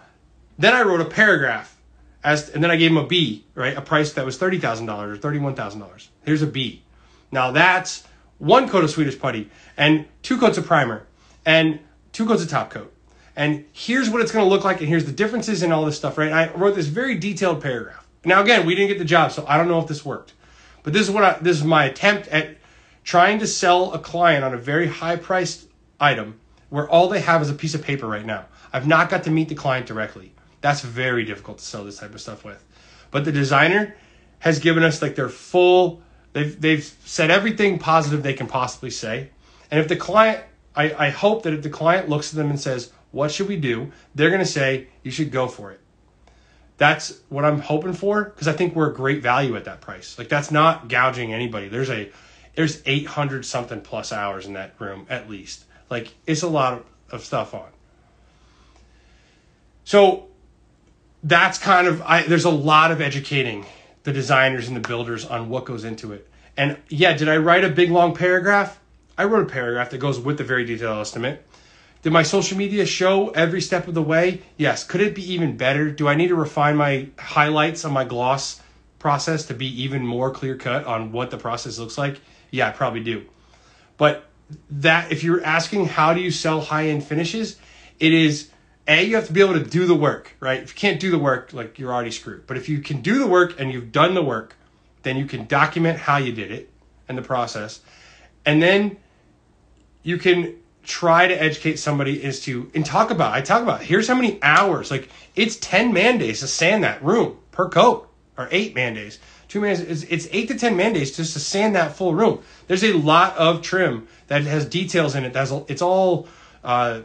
[0.58, 1.80] then I wrote a paragraph,
[2.24, 3.78] as, and then I gave him a B, right?
[3.78, 6.10] A price that was thirty thousand dollars or thirty-one thousand dollars.
[6.26, 6.84] Here's a B.
[7.32, 8.04] Now that's
[8.40, 11.06] one coat of Swedish putty and two coats of primer
[11.46, 11.80] and
[12.12, 12.92] two coats of top coat
[13.38, 15.96] and here's what it's going to look like, and here's the differences and all this
[15.96, 16.26] stuff, right?
[16.26, 18.06] And I wrote this very detailed paragraph.
[18.26, 20.34] Now, again, we didn't get the job, so I don't know if this worked,
[20.88, 22.56] but this is what I, this is my attempt at
[23.04, 25.68] trying to sell a client on a very high priced
[26.00, 26.40] item
[26.70, 28.46] where all they have is a piece of paper right now.
[28.72, 30.34] I've not got to meet the client directly.
[30.62, 32.64] That's very difficult to sell this type of stuff with.
[33.12, 33.98] But the designer
[34.40, 36.02] has given us like their full
[36.32, 39.32] they've they've said everything positive they can possibly say.
[39.70, 42.58] And if the client I, I hope that if the client looks at them and
[42.58, 43.92] says, what should we do?
[44.16, 45.82] They're going to say, you should go for it.
[46.78, 50.18] That's what I'm hoping for because I think we're a great value at that price.
[50.18, 51.68] Like that's not gouging anybody.
[51.70, 52.12] There's a
[52.56, 55.66] there's 800 something plus hours in that room at least.
[55.90, 57.70] Like it's a lot of, of stuff on.
[59.86, 60.28] So
[61.24, 63.66] that's kind of I there's a lot of educating
[64.04, 66.30] the designers and the builders on what goes into it.
[66.56, 68.80] And yeah, did I write a big long paragraph?
[69.18, 71.44] I wrote a paragraph that goes with the very detailed estimate.
[72.02, 74.41] Did my social media show every step of the way?
[74.56, 74.84] Yes.
[74.84, 75.91] Could it be even better?
[75.91, 78.61] Do I need to refine my highlights on my gloss
[78.99, 82.22] process to be even more clear cut on what the process looks like?
[82.52, 83.26] Yeah, I probably do.
[83.98, 84.26] But
[84.69, 87.57] that if you're asking how do you sell high end finishes,
[87.99, 88.49] it is
[88.88, 90.61] a you have to be able to do the work, right?
[90.61, 92.48] If you can't do the work, like you're already screwed.
[92.48, 94.56] But if you can do the work and you've done the work,
[95.03, 96.69] then you can document how you did it
[97.10, 97.82] and the process.
[98.45, 98.98] And then
[100.03, 100.56] you can
[100.88, 104.42] try to educate somebody is to and talk about I talk about here's how many
[104.42, 108.94] hours like it's 10 man days to sand that room per coat or 8 man
[108.94, 109.20] days.
[109.50, 112.42] Two man days it's 8 to 10 man days just to sand that full room.
[112.68, 116.30] There's a lot of trim that has details in it that's it's all
[116.64, 117.02] uh,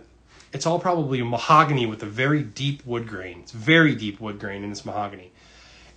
[0.52, 3.40] it's all probably mahogany with a very deep wood grain.
[3.40, 5.32] It's very deep wood grain in this mahogany.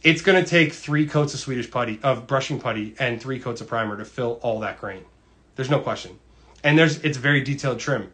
[0.02, 3.62] It's going to take three coats of Swedish putty of brushing putty and three coats
[3.62, 5.04] of primer to fill all that grain.
[5.56, 6.20] There's no question
[6.66, 8.12] and there's it's very detailed trim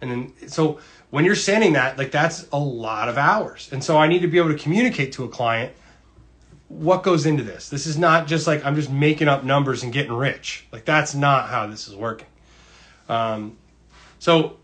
[0.00, 0.78] and then so
[1.10, 4.28] when you're sanding that like that's a lot of hours and so i need to
[4.28, 5.72] be able to communicate to a client
[6.68, 9.92] what goes into this this is not just like i'm just making up numbers and
[9.92, 12.28] getting rich like that's not how this is working
[13.08, 13.56] um,
[14.18, 14.58] so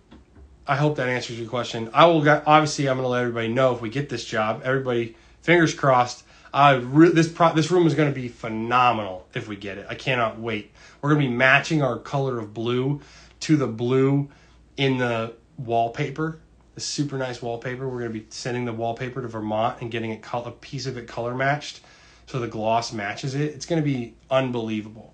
[0.66, 1.90] I hope that answers your question.
[1.92, 4.62] I will obviously I'm going to let everybody know if we get this job.
[4.64, 6.24] Everybody, fingers crossed.
[6.52, 9.86] Uh, re- this pro- this room is going to be phenomenal if we get it.
[9.88, 10.72] I cannot wait.
[11.04, 13.02] We're going to be matching our color of blue
[13.40, 14.30] to the blue
[14.78, 16.38] in the wallpaper.
[16.76, 17.86] The super nice wallpaper.
[17.86, 21.06] We're going to be sending the wallpaper to Vermont and getting a piece of it
[21.06, 21.80] color matched,
[22.24, 23.52] so the gloss matches it.
[23.52, 25.12] It's going to be unbelievable.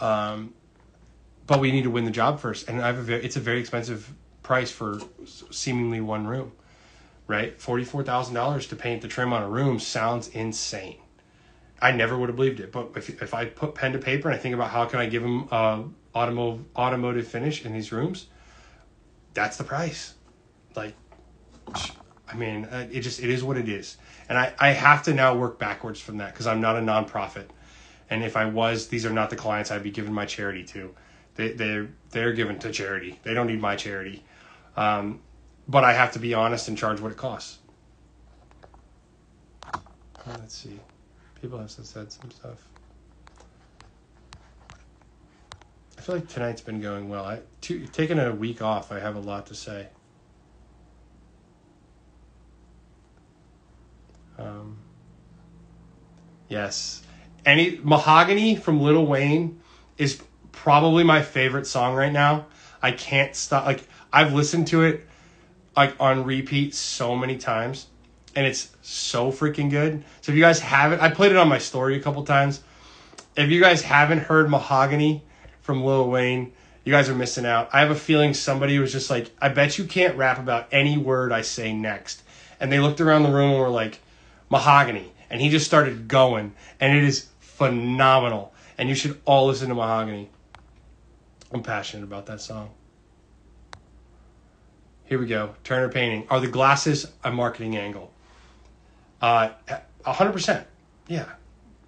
[0.00, 0.54] Um,
[1.46, 3.40] but we need to win the job first, and I have a very, it's a
[3.40, 4.10] very expensive
[4.42, 6.52] price for seemingly one room,
[7.26, 7.60] right?
[7.60, 10.96] Forty four thousand dollars to paint the trim on a room sounds insane.
[11.80, 14.36] I never would have believed it, but if if I put pen to paper and
[14.36, 15.84] I think about how can I give them a
[16.14, 18.26] automotive automotive finish in these rooms,
[19.34, 20.14] that's the price.
[20.74, 20.94] Like,
[22.28, 23.96] I mean, uh, it just it is what it is,
[24.28, 27.46] and I I have to now work backwards from that because I'm not a nonprofit,
[28.10, 30.94] and if I was, these are not the clients I'd be giving my charity to.
[31.36, 33.20] They they they're given to charity.
[33.22, 34.24] They don't need my charity,
[34.76, 35.20] um,
[35.68, 37.58] but I have to be honest and charge what it costs.
[40.26, 40.80] Let's see.
[41.40, 42.68] People have said some stuff.
[45.96, 47.24] I feel like tonight's been going well.
[47.24, 48.90] I two, taking a week off.
[48.90, 49.88] I have a lot to say.
[54.38, 54.78] Um,
[56.48, 57.02] yes,
[57.44, 59.60] any mahogany from Lil Wayne
[59.96, 62.46] is probably my favorite song right now.
[62.80, 63.66] I can't stop.
[63.66, 63.82] Like
[64.12, 65.06] I've listened to it
[65.76, 67.86] like on repeat so many times,
[68.38, 70.04] and it's so freaking good.
[70.20, 72.62] So if you guys haven't, I played it on my story a couple times.
[73.36, 75.24] If you guys haven't heard Mahogany
[75.60, 76.52] from Lil Wayne,
[76.84, 77.68] you guys are missing out.
[77.72, 80.96] I have a feeling somebody was just like, I bet you can't rap about any
[80.96, 82.22] word I say next.
[82.60, 83.98] And they looked around the room and were like,
[84.50, 85.12] Mahogany.
[85.30, 86.54] And he just started going.
[86.78, 88.54] And it is phenomenal.
[88.78, 90.30] And you should all listen to Mahogany.
[91.52, 92.70] I'm passionate about that song.
[95.06, 95.56] Here we go.
[95.64, 96.24] Turner Painting.
[96.30, 98.12] Are the glasses a marketing angle?
[99.20, 99.50] Uh,
[100.04, 100.66] hundred percent.
[101.06, 101.26] Yeah,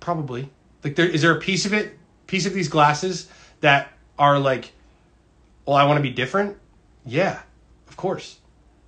[0.00, 0.50] probably.
[0.82, 3.28] Like, there is there a piece of it, piece of these glasses
[3.60, 4.72] that are like,
[5.66, 6.56] well, I want to be different.
[7.04, 7.40] Yeah,
[7.88, 8.38] of course.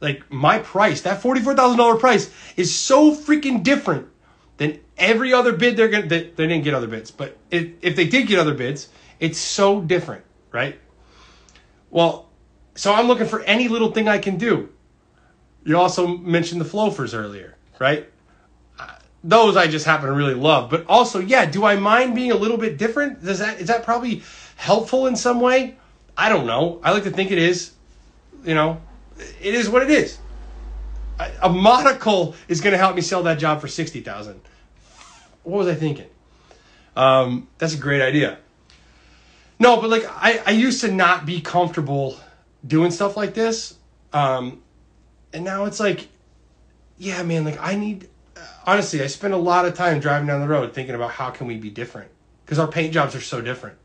[0.00, 4.08] Like my price, that forty four thousand dollar price is so freaking different
[4.56, 6.06] than every other bid they're gonna.
[6.06, 8.88] They, they didn't get other bids, but if if they did get other bids,
[9.20, 10.78] it's so different, right?
[11.90, 12.28] Well,
[12.74, 14.70] so I'm looking for any little thing I can do.
[15.64, 18.10] You also mentioned the Floafers earlier, right?
[19.24, 20.70] Those I just happen to really love.
[20.70, 23.24] But also, yeah, do I mind being a little bit different?
[23.24, 24.22] Does that is that probably
[24.56, 25.76] helpful in some way?
[26.16, 26.80] I don't know.
[26.82, 27.72] I like to think it is.
[28.44, 28.80] You know,
[29.18, 30.18] it is what it is.
[31.40, 34.40] A monocle is going to help me sell that job for sixty thousand.
[35.44, 36.08] What was I thinking?
[36.96, 38.38] Um, that's a great idea.
[39.58, 42.18] No, but like I, I used to not be comfortable
[42.66, 43.74] doing stuff like this,
[44.12, 44.60] um,
[45.32, 46.08] and now it's like,
[46.98, 48.08] yeah, man, like I need
[48.66, 51.46] honestly, I spend a lot of time driving down the road thinking about how can
[51.46, 52.10] we be different
[52.44, 53.78] because our paint jobs are so different.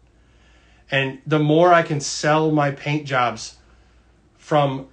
[0.90, 3.58] And the more I can sell my paint jobs
[4.38, 4.88] from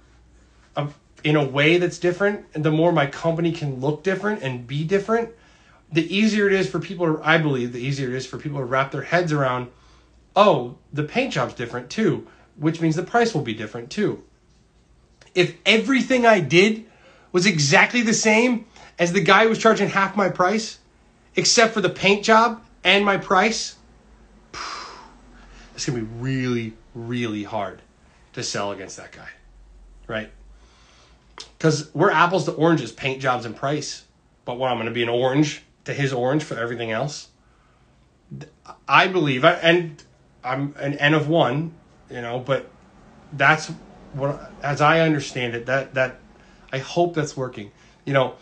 [0.75, 0.89] a,
[1.23, 4.83] in a way that's different, and the more my company can look different and be
[4.83, 5.29] different,
[5.91, 7.21] the easier it is for people.
[7.23, 9.69] I believe the easier it is for people to wrap their heads around.
[10.35, 14.23] Oh, the paint job's different too, which means the price will be different too.
[15.33, 16.85] If everything I did
[17.31, 18.65] was exactly the same,
[18.97, 20.79] as the guy who was charging half my price,
[21.35, 23.75] except for the paint job and my price,
[25.75, 27.81] it's gonna be really, really hard
[28.33, 29.29] to sell against that guy,
[30.07, 30.31] right?
[31.57, 34.03] Because we're apples to oranges, paint jobs and price.
[34.45, 37.29] But what I'm gonna be an orange to his orange for everything else.
[38.87, 40.01] I believe, and
[40.43, 41.73] I'm an N of one,
[42.09, 42.69] you know, but
[43.33, 43.67] that's
[44.13, 46.19] what, as I understand it, that that
[46.71, 47.71] I hope that's working.
[48.05, 48.35] You know,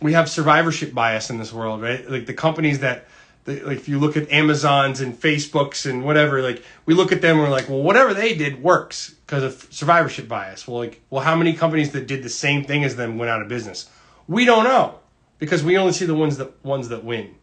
[0.00, 2.08] we have survivorship bias in this world, right?
[2.08, 3.06] Like the companies that,
[3.44, 7.20] the, like if you look at Amazons and Facebooks and whatever, like we look at
[7.20, 10.66] them, we're like, well, whatever they did works because of survivorship bias.
[10.66, 13.42] Well, like, well, how many companies that did the same thing as them went out
[13.42, 13.88] of business?
[14.26, 14.98] We don't know
[15.38, 17.34] because we only see the ones that ones that win.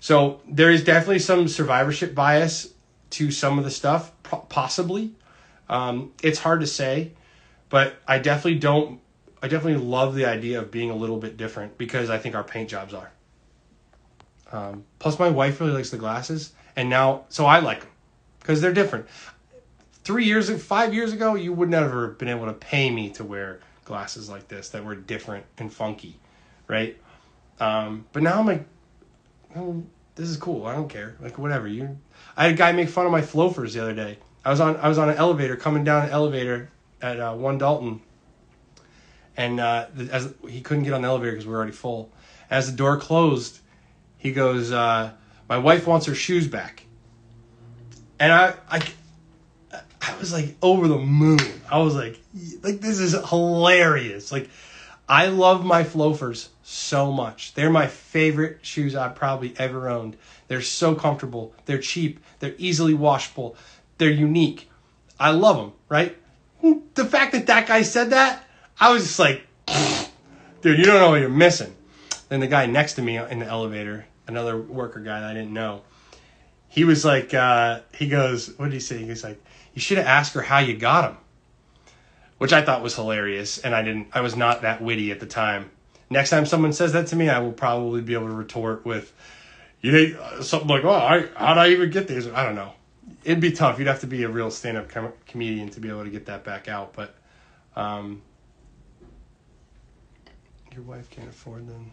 [0.00, 2.74] So there is definitely some survivorship bias
[3.10, 4.12] to some of the stuff,
[4.48, 5.12] possibly.
[5.68, 7.12] Um, it's hard to say,
[7.70, 9.00] but I definitely don't
[9.44, 12.42] I definitely love the idea of being a little bit different because I think our
[12.42, 13.12] paint jobs are.
[14.50, 17.90] Um, plus, my wife really likes the glasses, and now so I like them
[18.40, 19.06] because they're different.
[20.02, 23.24] Three years, five years ago, you would never have been able to pay me to
[23.24, 26.18] wear glasses like this that were different and funky,
[26.66, 26.96] right?
[27.60, 28.64] Um, but now I'm like,
[29.56, 29.82] oh,
[30.14, 30.64] this is cool.
[30.64, 31.16] I don't care.
[31.20, 31.68] Like whatever.
[31.68, 31.98] You,
[32.34, 34.16] I had a guy make fun of my Floafers the other day.
[34.42, 36.70] I was on I was on an elevator coming down an elevator
[37.02, 38.00] at uh, One Dalton,
[39.36, 42.10] and uh, as he couldn't get on the elevator because we were already full.
[42.50, 43.58] As the door closed,
[44.18, 45.12] he goes, uh,
[45.48, 46.84] "My wife wants her shoes back,"
[48.18, 48.82] and I, I,
[50.00, 51.40] I was like over the moon.
[51.70, 52.20] I was like,
[52.62, 54.30] like this is hilarious.
[54.30, 54.50] Like,
[55.08, 57.54] I love my Floafers so much.
[57.54, 60.16] They're my favorite shoes I've probably ever owned.
[60.48, 61.54] They're so comfortable.
[61.66, 62.20] They're cheap.
[62.38, 63.56] They're easily washable.
[63.98, 64.70] They're unique.
[65.18, 66.16] I love them, right?
[66.94, 68.44] The fact that that guy said that,
[68.84, 69.46] I was just like,
[70.60, 71.74] dude, you don't know what you're missing.
[72.28, 75.54] Then the guy next to me in the elevator, another worker guy that I didn't
[75.54, 75.80] know,
[76.68, 78.98] he was like, uh, he goes, what did he say?
[78.98, 79.42] He was like,
[79.72, 81.16] you should have asked her how you got him,
[82.36, 85.24] which I thought was hilarious, and I didn't, I was not that witty at the
[85.24, 85.70] time.
[86.10, 89.14] Next time someone says that to me, I will probably be able to retort with,
[89.80, 92.74] you know, something like, "Oh, I, how'd I even get these?" I don't know.
[93.24, 93.78] It'd be tough.
[93.78, 96.44] You'd have to be a real stand-up com- comedian to be able to get that
[96.44, 96.92] back out.
[96.92, 97.14] But
[97.76, 98.20] um,
[100.74, 101.92] your wife can't afford them.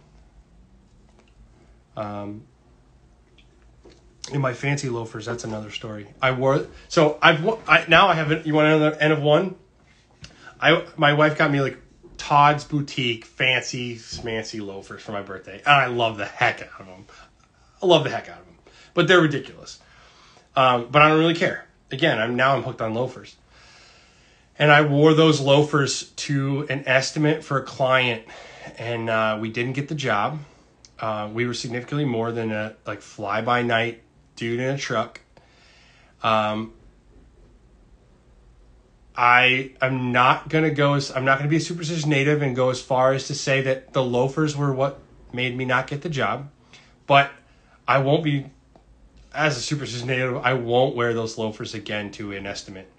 [1.95, 2.43] Um,
[4.31, 6.07] in my fancy loafers, that's another story.
[6.21, 8.45] I wore so I've I, now I have.
[8.45, 9.55] You want another N of one?
[10.59, 11.77] I my wife got me like
[12.17, 16.85] Tod's Boutique fancy smancy loafers for my birthday, and I love the heck out of
[16.87, 17.05] them.
[17.81, 18.55] I love the heck out of them,
[18.93, 19.79] but they're ridiculous.
[20.55, 21.67] Um, but I don't really care.
[21.91, 23.35] Again, I'm now I'm hooked on loafers,
[24.57, 28.23] and I wore those loafers to an estimate for a client,
[28.77, 30.39] and uh, we didn't get the job.
[30.99, 34.01] Uh, we were significantly more than a like fly by night
[34.35, 35.21] dude in a truck.
[36.21, 36.73] Um,
[39.15, 42.69] I am not gonna go as I'm not gonna be a superstitious native and go
[42.69, 44.99] as far as to say that the loafers were what
[45.33, 46.49] made me not get the job,
[47.07, 47.31] but
[47.87, 48.45] I won't be
[49.33, 50.37] as a superstitious native.
[50.37, 52.89] I won't wear those loafers again to an estimate.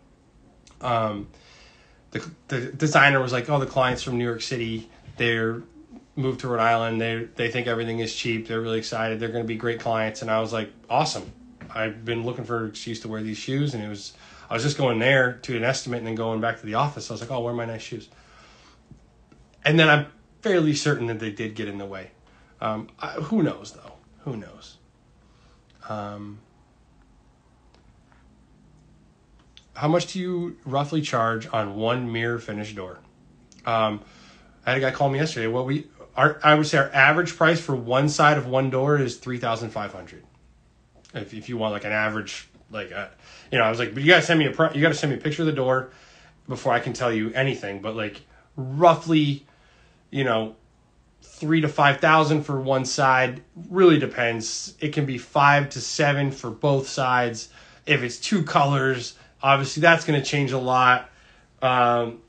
[0.81, 1.29] Um,
[2.11, 5.63] the the designer was like, "Oh, the clients from New York City, they're
[6.17, 7.01] moved to Rhode Island.
[7.01, 8.49] They they think everything is cheap.
[8.49, 9.21] They're really excited.
[9.21, 11.33] They're going to be great clients." And I was like, "Awesome!
[11.75, 14.13] I've been looking for an excuse to wear these shoes, and it was."
[14.51, 17.11] I was just going there to an estimate and then going back to the office.
[17.11, 18.09] I was like, "Oh, where are my nice shoes?"
[19.65, 20.07] And then I'm
[20.43, 22.11] fairly certain that they did get in the way.
[22.61, 23.93] Um, I, who knows though?
[24.21, 24.77] Who knows?
[25.89, 26.39] Um,
[29.75, 32.99] how much do you roughly charge on one mirror finish door?
[33.65, 34.03] Um,
[34.65, 35.47] I had a guy call me yesterday.
[35.47, 35.87] What we
[36.17, 39.39] our I would say our average price for one side of one door is three
[39.39, 40.25] thousand five hundred.
[41.15, 43.09] If if you want like an average like uh,
[43.51, 45.19] you know, I was like, but you gotta send me a you gotta send me
[45.19, 45.91] a picture of the door
[46.49, 47.81] before I can tell you anything.
[47.81, 48.23] But like
[48.57, 49.47] roughly,
[50.11, 50.57] you know,
[51.23, 53.43] three to five thousand for one side.
[53.69, 54.75] Really depends.
[54.81, 57.49] It can be five to seven for both sides.
[57.85, 61.11] If it's two colors, obviously that's gonna change a lot.
[61.61, 62.21] Um,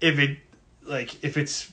[0.00, 0.38] if it
[0.90, 1.72] like if it's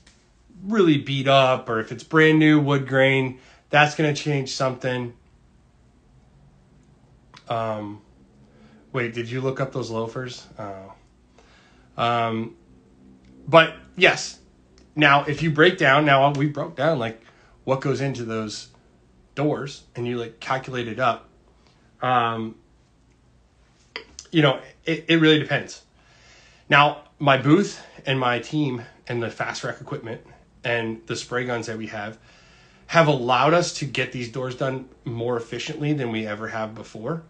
[0.63, 3.39] really beat up or if it's brand new wood grain,
[3.69, 5.13] that's gonna change something.
[7.49, 8.01] Um,
[8.93, 10.45] wait, did you look up those loafers?
[10.59, 10.93] Oh.
[11.97, 12.55] Um,
[13.47, 14.39] but yes.
[14.95, 17.21] Now, if you break down, now we broke down like
[17.63, 18.69] what goes into those
[19.35, 21.29] doors, and you like calculate it up.
[22.01, 22.55] Um,
[24.31, 25.81] you know, it, it really depends.
[26.69, 30.21] Now, my booth and my team and the fast rack equipment
[30.63, 32.17] and the spray guns that we have
[32.87, 37.21] have allowed us to get these doors done more efficiently than we ever have before.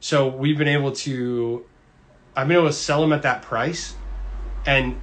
[0.00, 1.64] So we've been able to,
[2.34, 3.94] I've been able to sell them at that price
[4.64, 5.00] and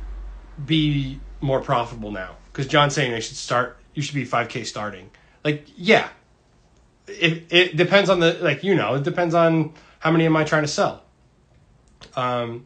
[0.66, 2.38] be more profitable now.
[2.52, 5.12] Because John's saying they should start, you should be 5K starting.
[5.44, 6.10] Like, yeah.
[7.08, 10.44] It, it depends on the, like, you know, it depends on how many am I
[10.44, 11.04] trying to sell.
[12.16, 12.66] Um,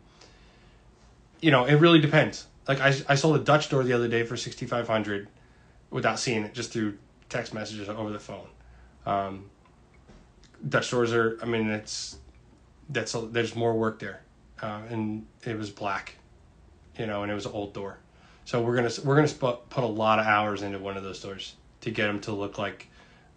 [1.41, 2.45] you know, it really depends.
[2.67, 5.29] Like, I, I sold a Dutch door the other day for 6500
[5.89, 6.97] without seeing it, just through
[7.29, 8.47] text messages over the phone.
[9.05, 9.49] Um,
[10.67, 11.37] Dutch doors are.
[11.41, 12.17] I mean, it's
[12.89, 14.21] that's a, there's more work there,
[14.61, 16.15] uh, and it was black,
[16.97, 17.99] you know, and it was an old door.
[18.45, 21.21] So we're gonna we're gonna sp- put a lot of hours into one of those
[21.21, 22.87] doors to get them to look like,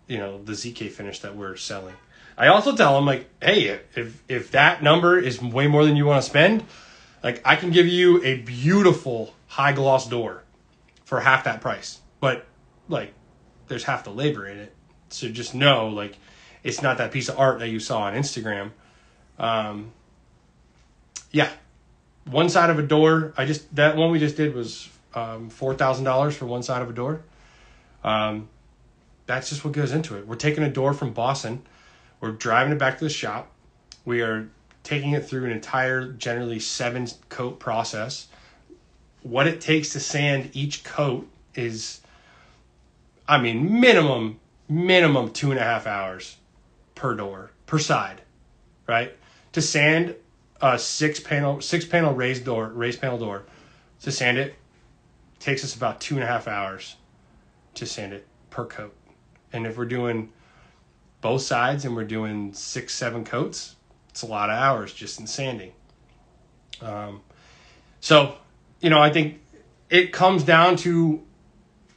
[0.07, 1.95] you know, the ZK finish that we're selling.
[2.39, 6.07] I also tell them like, hey, if if that number is way more than you
[6.07, 6.65] want to spend,
[7.23, 10.45] like I can give you a beautiful high gloss door
[11.05, 12.47] for half that price, but
[12.89, 13.13] like
[13.69, 14.75] there's half the labor in it.
[15.11, 16.17] So just know like
[16.63, 18.71] it's not that piece of art that you saw on Instagram.
[19.39, 19.93] Um,
[21.31, 21.51] yeah,
[22.25, 23.35] one side of a door.
[23.37, 26.83] I just that one we just did was um, four thousand dollars for one side
[26.83, 27.23] of a door.
[28.05, 28.49] Um,
[29.27, 30.27] that's just what goes into it.
[30.27, 31.63] We're taking a door from Boston.
[32.21, 33.51] We're driving it back to the shop.
[34.05, 34.49] We are
[34.83, 38.29] taking it through an entire, generally seven coat process.
[39.23, 42.01] What it takes to sand each coat is,
[43.29, 46.37] I mean, minimum, minimum two and a half hours
[46.95, 48.23] per door, per side,
[48.87, 49.17] right?
[49.53, 50.15] To sand
[50.61, 53.45] a six panel, six panel raised door, raised panel door,
[54.03, 54.55] to sand it
[55.39, 56.97] takes us about two and a half hours
[57.75, 58.95] to sand it per coat.
[59.53, 60.33] And if we're doing
[61.21, 63.77] both sides and we're doing six, seven coats,
[64.11, 65.73] it's a lot of hours just in sanding.
[66.83, 67.23] Um,
[68.01, 68.37] so,
[68.81, 69.41] you know, I think
[69.89, 71.23] it comes down to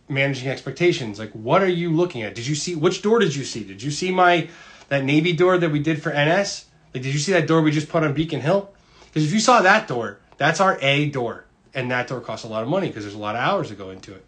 [0.10, 1.20] managing expectations.
[1.20, 2.36] Like, what are you looking at?
[2.36, 3.64] Did you see which door did you see?
[3.64, 4.50] Did you see my
[4.90, 6.66] that navy door that we did for NS?
[6.94, 8.72] Like, did you see that door we just put on Beacon Hill?
[9.06, 12.50] Because if you saw that door, that's our A door, and that door costs a
[12.50, 14.26] lot of money because there's a lot of hours that go into it.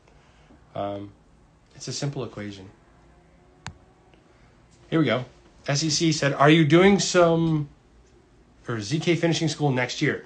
[0.73, 1.11] Um,
[1.75, 2.69] it's a simple equation.
[4.89, 5.25] Here we go.
[5.67, 7.69] SEC said, "Are you doing some
[8.67, 10.25] or ZK finishing school next year?"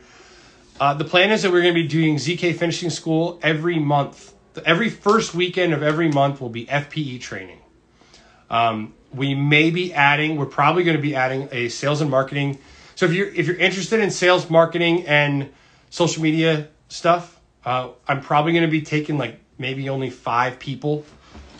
[0.79, 4.33] Uh, the plan is that we're going to be doing ZK finishing school every month.
[4.65, 7.59] Every first weekend of every month will be FPE training.
[8.49, 10.37] Um, we may be adding.
[10.37, 12.59] We're probably going to be adding a sales and marketing.
[12.95, 15.51] So if you're if you're interested in sales, marketing, and
[15.89, 21.05] social media stuff, uh, I'm probably going to be taking like maybe only five people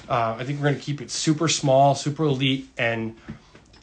[0.10, 3.16] uh, I think we're going to keep it super small, super elite, and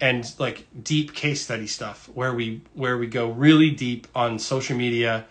[0.01, 4.77] and like deep case study stuff where we where we go really deep on social
[4.77, 5.25] media,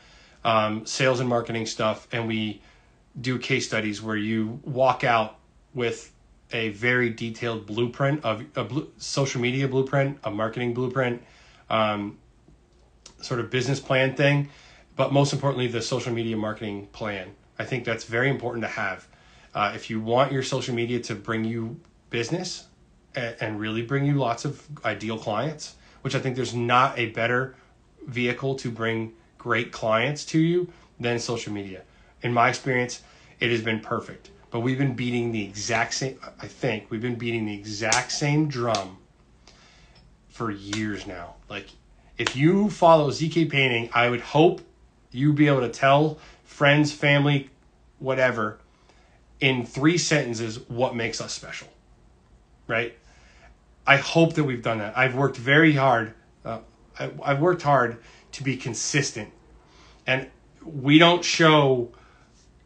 [0.43, 2.61] um, sales and marketing stuff, and we
[3.19, 5.37] do case studies where you walk out
[5.73, 6.11] with
[6.51, 11.21] a very detailed blueprint of a blue, social media blueprint, a marketing blueprint,
[11.69, 12.17] um,
[13.21, 14.49] sort of business plan thing,
[14.95, 17.29] but most importantly, the social media marketing plan.
[17.57, 19.07] I think that's very important to have.
[19.53, 21.79] Uh, if you want your social media to bring you
[22.09, 22.65] business
[23.15, 27.55] and, really bring you lots of ideal clients, which I think there's not a better
[28.05, 31.83] vehicle to bring great clients to you than social media.
[32.21, 33.01] In my experience,
[33.39, 34.31] it has been perfect.
[34.51, 38.47] But we've been beating the exact same, I think, we've been beating the exact same
[38.47, 38.97] drum
[40.29, 41.35] for years now.
[41.49, 41.67] Like,
[42.17, 44.61] if you follow ZK Painting, I would hope
[45.11, 47.49] you be able to tell friends, family,
[47.99, 48.59] whatever,
[49.39, 51.67] in three sentences what makes us special,
[52.67, 52.97] right?
[53.87, 54.97] I hope that we've done that.
[54.97, 56.13] I've worked very hard.
[56.43, 56.59] Uh,
[56.99, 57.97] I, I've worked hard
[58.33, 59.31] to be consistent,
[60.07, 60.29] and
[60.63, 61.91] we don't show,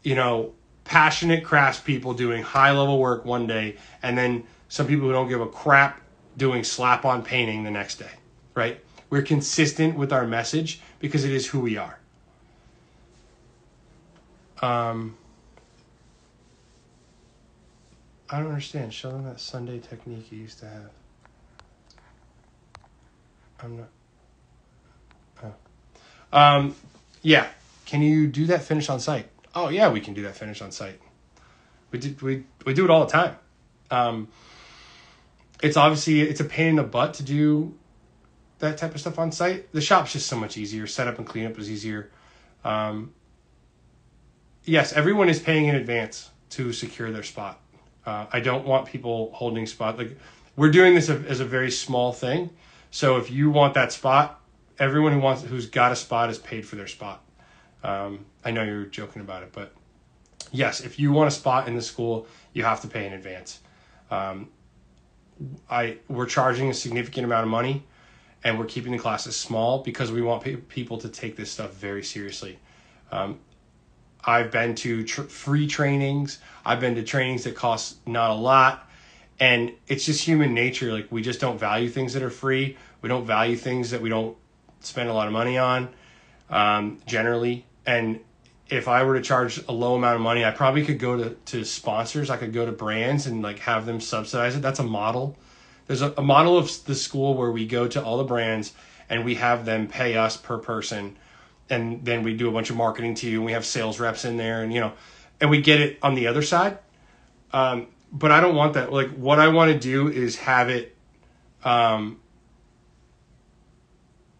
[0.02, 0.52] you know,
[0.84, 5.40] passionate craftspeople doing high level work one day, and then some people who don't give
[5.40, 6.00] a crap
[6.36, 8.10] doing slap on painting the next day,
[8.54, 8.82] right?
[9.10, 11.98] We're consistent with our message because it is who we are.
[14.62, 15.16] Um,
[18.28, 18.94] I don't understand.
[18.94, 20.90] Show them that Sunday technique you used to have.
[23.62, 23.88] I'm not.
[26.32, 26.38] Oh.
[26.38, 26.74] Um,
[27.22, 27.48] yeah.
[27.86, 29.28] Can you do that finish on site?
[29.54, 31.00] Oh yeah, we can do that finish on site.
[31.90, 32.22] We did.
[32.22, 33.36] We we do it all the time.
[33.90, 34.28] Um,
[35.62, 37.74] it's obviously it's a pain in the butt to do
[38.60, 39.72] that type of stuff on site.
[39.72, 40.86] The shop's just so much easier.
[40.86, 42.10] Setup and cleanup is easier.
[42.64, 43.12] Um,
[44.64, 47.60] yes, everyone is paying in advance to secure their spot.
[48.06, 49.98] Uh, I don't want people holding spot.
[49.98, 50.16] Like
[50.56, 52.50] we're doing this as a very small thing.
[52.90, 54.40] So if you want that spot,
[54.78, 57.22] everyone who wants who's got a spot is paid for their spot.
[57.82, 59.72] Um, I know you're joking about it, but
[60.52, 63.60] yes, if you want a spot in the school, you have to pay in advance.
[64.10, 64.48] Um,
[65.70, 67.84] I we're charging a significant amount of money,
[68.44, 71.72] and we're keeping the classes small because we want pe- people to take this stuff
[71.74, 72.58] very seriously.
[73.12, 73.38] Um,
[74.24, 76.40] I've been to tr- free trainings.
[76.64, 78.89] I've been to trainings that cost not a lot.
[79.40, 80.92] And it's just human nature.
[80.92, 82.76] Like, we just don't value things that are free.
[83.02, 84.36] We don't value things that we don't
[84.80, 85.88] spend a lot of money on,
[86.50, 87.64] um, generally.
[87.86, 88.20] And
[88.68, 91.30] if I were to charge a low amount of money, I probably could go to,
[91.30, 92.28] to sponsors.
[92.28, 94.62] I could go to brands and like have them subsidize it.
[94.62, 95.36] That's a model.
[95.86, 98.74] There's a, a model of the school where we go to all the brands
[99.08, 101.16] and we have them pay us per person
[101.70, 104.24] and then we do a bunch of marketing to you and we have sales reps
[104.24, 104.92] in there and you know
[105.40, 106.78] and we get it on the other side
[107.52, 108.92] um, but i don't want that.
[108.92, 110.96] Like what i want to do is have it
[111.62, 112.18] um,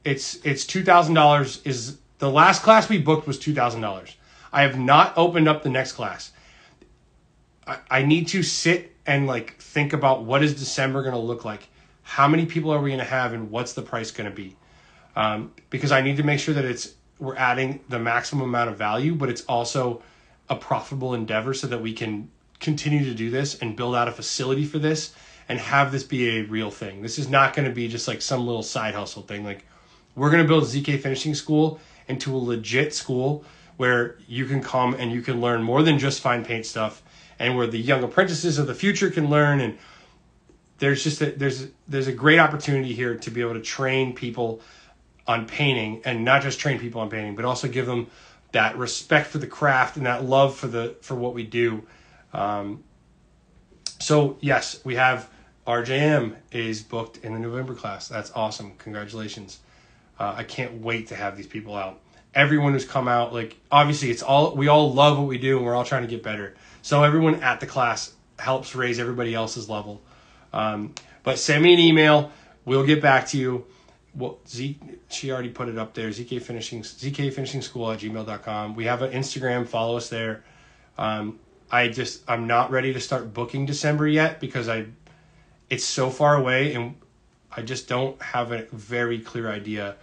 [0.05, 4.15] it's it's $2000 is the last class we booked was $2000
[4.53, 6.33] i have not opened up the next class.
[7.67, 11.45] I, I need to sit and like think about what is december going to look
[11.45, 11.69] like?
[12.03, 14.57] How many people are we going to have and what's the price going to be?
[15.17, 18.79] Um, because i need to make sure that it's we're adding the maximum amount of
[18.79, 20.03] value, but it's also
[20.49, 22.31] a profitable endeavor so that we can
[22.61, 25.15] continue to do this and build out a facility for this
[25.49, 27.03] and have this be a real thing.
[27.03, 29.45] This is not going to be just like some little side hustle thing.
[29.45, 29.65] Like
[30.15, 33.45] We're going to build ZK Finishing School into a legit school
[33.77, 37.03] where you can come and you can learn more than just fine paint stuff
[37.39, 39.79] and where the young apprentices of the future can learn and
[40.79, 44.61] there's just a, there's there's a great opportunity here to be able to train people
[45.27, 48.07] on painting and not just train people on painting but also give them
[48.53, 51.83] that respect for the craft and that love for the for what we do
[52.33, 52.85] um,
[53.99, 55.29] so yes we have
[55.67, 58.09] rjm is booked in the november class.
[58.09, 58.73] That's awesome.
[58.79, 59.61] Congratulations.
[60.19, 62.01] Uh, i can't wait to have these people out.
[62.35, 65.67] Everyone who's come out like obviously it's all we all love what we do and
[65.67, 66.55] we're all trying to get better.
[66.83, 70.01] So everyone at the class helps raise everybody else's level.
[70.53, 72.33] Um, but send me an email.
[72.65, 73.67] We'll get back to you.
[74.15, 74.79] Well z
[75.09, 76.09] she already put it up there.
[76.09, 79.69] Zk finishing zk finishing school at gmail.com we have an instagram.
[79.69, 80.43] Follow us there.
[80.99, 81.39] Um,
[81.71, 84.85] i just i'm not ready to start booking december yet because i
[85.69, 86.95] it's so far away and
[87.53, 89.97] i just don't have a very clear idea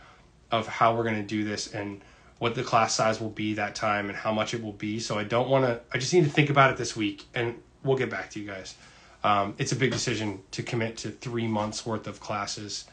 [0.51, 2.01] of how we're going to do this and
[2.39, 4.99] what the class size will be that time and how much it will be.
[4.99, 5.81] So I don't want to.
[5.91, 8.47] I just need to think about it this week, and we'll get back to you
[8.47, 8.75] guys.
[9.23, 12.85] Um, it's a big decision to commit to three months worth of classes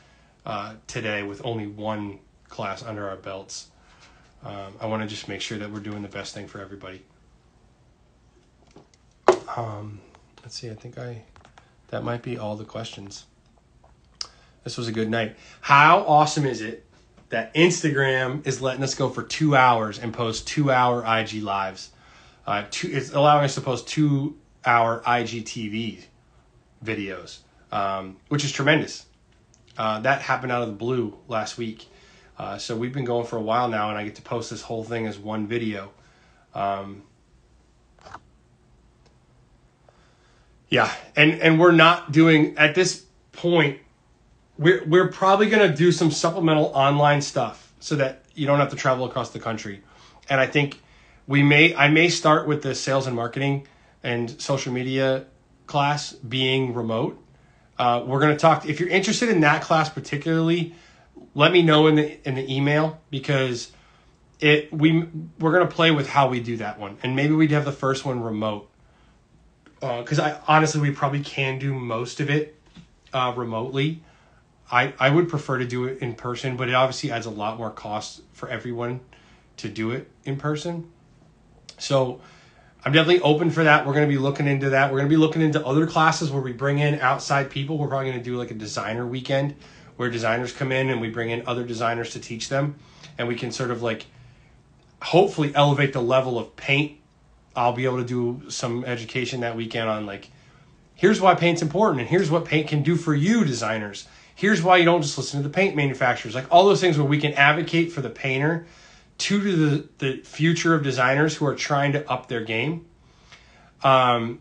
[0.46, 2.18] uh, today with only one
[2.48, 3.68] class under our belts.
[4.44, 7.02] Um, I want to just make sure that we're doing the best thing for everybody.
[9.56, 10.00] Um,
[10.42, 10.70] let's see.
[10.70, 11.22] I think I
[11.88, 13.26] that might be all the questions.
[14.64, 15.36] This was a good night.
[15.60, 16.84] How awesome is it
[17.28, 21.90] that Instagram is letting us go for two hours and post two hour IG lives.
[22.46, 26.04] Uh, two, it's allowing us to post two hour IGTV
[26.84, 27.38] videos,
[27.72, 29.06] um, which is tremendous.
[29.76, 31.86] Uh, that happened out of the blue last week.
[32.38, 34.62] Uh, so we've been going for a while now, and I get to post this
[34.62, 35.90] whole thing as one video.
[36.54, 37.02] Um,
[40.74, 43.78] yeah, and and we're not doing at this point
[44.58, 48.76] we're we're probably to do some supplemental online stuff so that you don't have to
[48.76, 49.82] travel across the country.
[50.28, 50.82] And I think
[51.28, 53.68] we may I may start with the sales and marketing
[54.02, 55.26] and social media
[55.68, 57.22] class being remote.
[57.78, 60.74] Uh, we're to talk if you're interested in that class particularly.
[61.36, 63.70] Let me know in the in the email because
[64.40, 65.06] it we
[65.38, 68.04] we're to play with how we do that one and maybe we'd have the first
[68.04, 68.68] one remote
[70.00, 72.58] because uh, I honestly we probably can do most of it
[73.12, 74.02] uh, remotely
[74.70, 77.58] I, I would prefer to do it in person, but it obviously adds a lot
[77.58, 79.00] more cost for everyone
[79.58, 80.90] to do it in person.
[81.78, 82.20] So
[82.84, 83.86] I'm definitely open for that.
[83.86, 84.90] We're going to be looking into that.
[84.90, 87.78] We're going to be looking into other classes where we bring in outside people.
[87.78, 89.54] We're probably going to do like a designer weekend
[89.96, 92.76] where designers come in and we bring in other designers to teach them.
[93.16, 94.06] And we can sort of like
[95.02, 96.98] hopefully elevate the level of paint.
[97.56, 100.30] I'll be able to do some education that weekend on like,
[100.94, 104.76] here's why paint's important and here's what paint can do for you, designers here's why
[104.76, 106.34] you don't just listen to the paint manufacturers.
[106.34, 108.66] Like all those things where we can advocate for the painter
[109.16, 112.86] to the, the future of designers who are trying to up their game.
[113.82, 114.40] Um,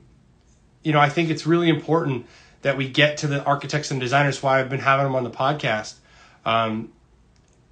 [0.84, 2.26] you know, I think it's really important
[2.64, 4.42] that we get to the architects and designers.
[4.42, 5.96] Why I've been having them on the podcast.
[6.46, 6.92] Um,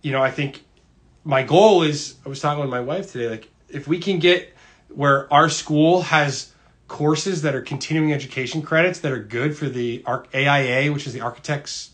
[0.02, 0.64] you know, I think
[1.24, 2.16] my goal is.
[2.26, 3.30] I was talking with my wife today.
[3.30, 4.54] Like, if we can get
[4.96, 6.52] where our school has
[6.88, 11.22] courses that are continuing education credits that are good for the AIA, which is the
[11.22, 11.92] Architects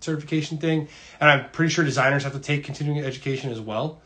[0.00, 0.88] certification thing,
[1.20, 4.00] and I'm pretty sure designers have to take continuing education as well.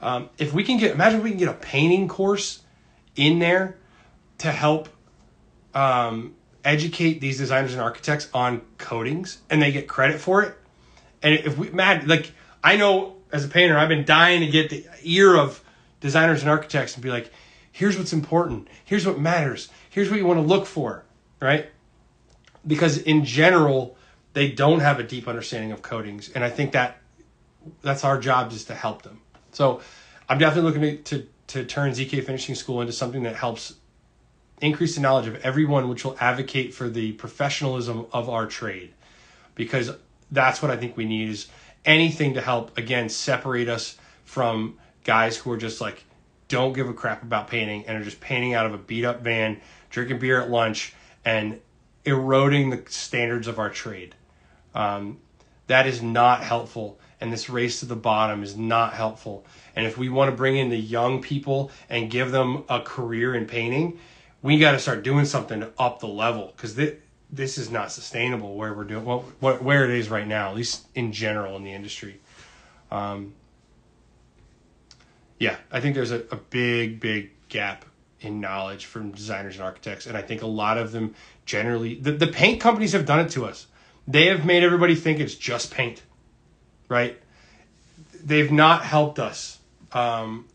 [0.00, 2.62] Um, if we can get, imagine if we can get a painting course
[3.16, 3.76] in there
[4.38, 4.88] to help
[5.74, 6.34] um,
[6.64, 10.54] educate these designers and architects on coatings, and they get credit for it.
[11.22, 12.32] And if we, mad, like
[12.62, 15.62] I know as a painter, I've been dying to get the ear of
[16.00, 17.30] designers and architects and be like,
[17.74, 21.04] here's what's important, here's what matters, here's what you want to look for,
[21.40, 21.66] right?
[22.64, 23.96] Because in general,
[24.32, 26.98] they don't have a deep understanding of coatings, and I think that
[27.82, 29.20] that's our job is to help them.
[29.50, 29.80] So
[30.28, 33.74] I'm definitely looking to, to, to turn ZK Finishing School into something that helps
[34.60, 38.94] increase the knowledge of everyone, which will advocate for the professionalism of our trade,
[39.56, 39.90] because
[40.30, 41.48] that's what I think we need is
[41.84, 46.04] anything to help again separate us from guys who are just like
[46.54, 49.22] don't give a crap about painting and are just painting out of a beat up
[49.22, 49.60] van,
[49.90, 50.94] drinking beer at lunch,
[51.24, 51.60] and
[52.04, 54.14] eroding the standards of our trade.
[54.72, 55.18] Um,
[55.66, 57.00] that is not helpful.
[57.20, 59.44] And this race to the bottom is not helpful.
[59.74, 63.34] And if we want to bring in the young people and give them a career
[63.34, 63.98] in painting,
[64.40, 66.94] we got to start doing something to up the level because this,
[67.32, 70.86] this is not sustainable where we're doing well, where it is right now, at least
[70.94, 72.20] in general in the industry.
[72.92, 73.34] Um,
[75.44, 77.84] yeah, I think there's a, a big, big gap
[78.20, 80.06] in knowledge from designers and architects.
[80.06, 81.14] And I think a lot of them
[81.44, 83.66] generally, the, the paint companies have done it to us.
[84.08, 86.02] They have made everybody think it's just paint,
[86.88, 87.18] right?
[88.24, 89.58] they've not helped us
[89.92, 90.46] um,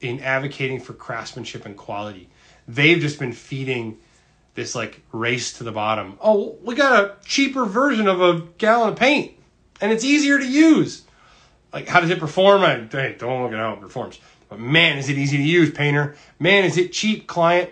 [0.00, 2.28] in advocating for craftsmanship and quality.
[2.66, 3.98] They've just been feeding
[4.54, 6.18] this like race to the bottom.
[6.20, 9.34] Oh, we got a cheaper version of a gallon of paint,
[9.80, 11.02] and it's easier to use.
[11.74, 12.62] Like, how does it perform?
[12.62, 14.20] I hey, don't look at how it performs.
[14.48, 16.14] But man, is it easy to use, painter?
[16.38, 17.70] Man, is it cheap, client?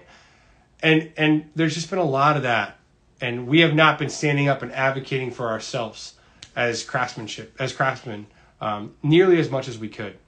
[0.83, 2.79] And and there's just been a lot of that,
[3.21, 6.15] and we have not been standing up and advocating for ourselves
[6.57, 8.27] as craftsmanship, as craftsmen,
[8.61, 10.19] um, nearly as much as we could.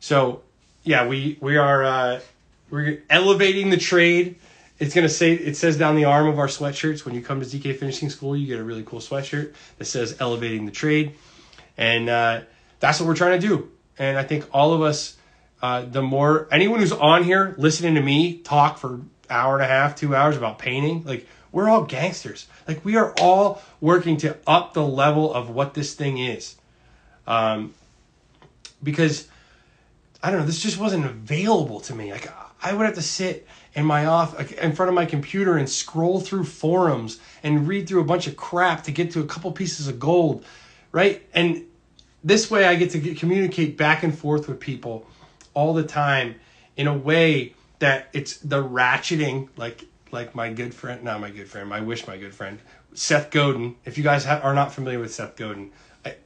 [0.00, 0.40] So,
[0.82, 2.20] yeah, we we are uh,
[2.70, 4.36] we're elevating the trade.
[4.78, 7.46] It's gonna say it says down the arm of our sweatshirts when you come to
[7.46, 11.16] ZK Finishing School, you get a really cool sweatshirt that says elevating the trade,
[11.76, 12.40] and uh,
[12.80, 13.70] that's what we're trying to do.
[13.98, 15.16] And I think all of us,
[15.62, 19.68] uh, the more anyone who's on here listening to me talk for hour and a
[19.68, 22.48] half, two hours about painting, like we're all gangsters.
[22.66, 26.56] Like we are all working to up the level of what this thing is.
[27.26, 27.74] Um,
[28.82, 29.28] because
[30.22, 32.10] I don't know, this just wasn't available to me.
[32.10, 32.32] Like
[32.62, 36.20] I would have to sit in my off in front of my computer and scroll
[36.20, 39.88] through forums and read through a bunch of crap to get to a couple pieces
[39.88, 40.44] of gold,
[40.92, 41.26] right?
[41.32, 41.66] And
[42.22, 45.06] this way I get to get, communicate back and forth with people
[45.54, 46.36] all the time
[46.76, 51.48] in a way that it's the ratcheting like like my good friend not my good
[51.48, 52.58] friend I wish my good friend
[52.92, 53.76] Seth Godin.
[53.84, 55.70] If you guys are not familiar with Seth Godin
[56.04, 56.16] I,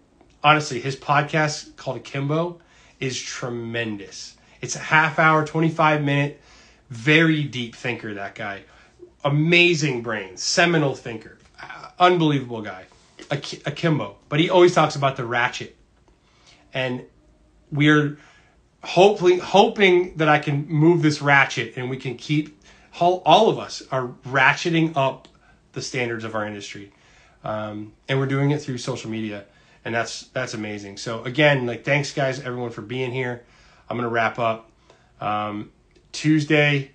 [0.43, 2.61] honestly his podcast called Akimbo
[3.01, 4.37] is tremendous.
[4.61, 6.41] It's a half hour 25 minute
[6.91, 8.63] very deep thinker that guy.
[9.25, 12.87] Amazing brain seminal thinker uh, unbelievable guy
[13.31, 14.17] Akimbo.
[14.29, 15.77] But he always talks about the ratchet
[16.75, 17.05] and
[17.71, 18.19] we're
[18.83, 22.61] hopefully hoping that I can move this ratchet and we can keep
[23.01, 25.29] all all of us are ratcheting up
[25.73, 26.93] the standards of our industry,
[27.43, 29.45] um, and we're doing it through social media,
[29.85, 30.97] and that's that's amazing.
[30.99, 33.45] So again, like thanks guys everyone for being here.
[33.89, 34.71] I'm gonna wrap up
[35.21, 35.73] um,
[36.13, 36.93] Tuesday.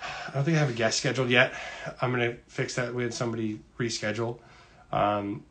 [0.00, 1.54] I don't think I have a guest scheduled yet.
[2.00, 2.94] I'm gonna fix that.
[2.94, 4.38] We had somebody reschedule.
[4.92, 5.44] Um,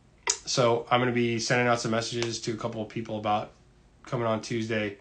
[0.45, 3.51] so I'm going to be sending out some messages to a couple of people about
[4.05, 4.97] coming on Tuesday.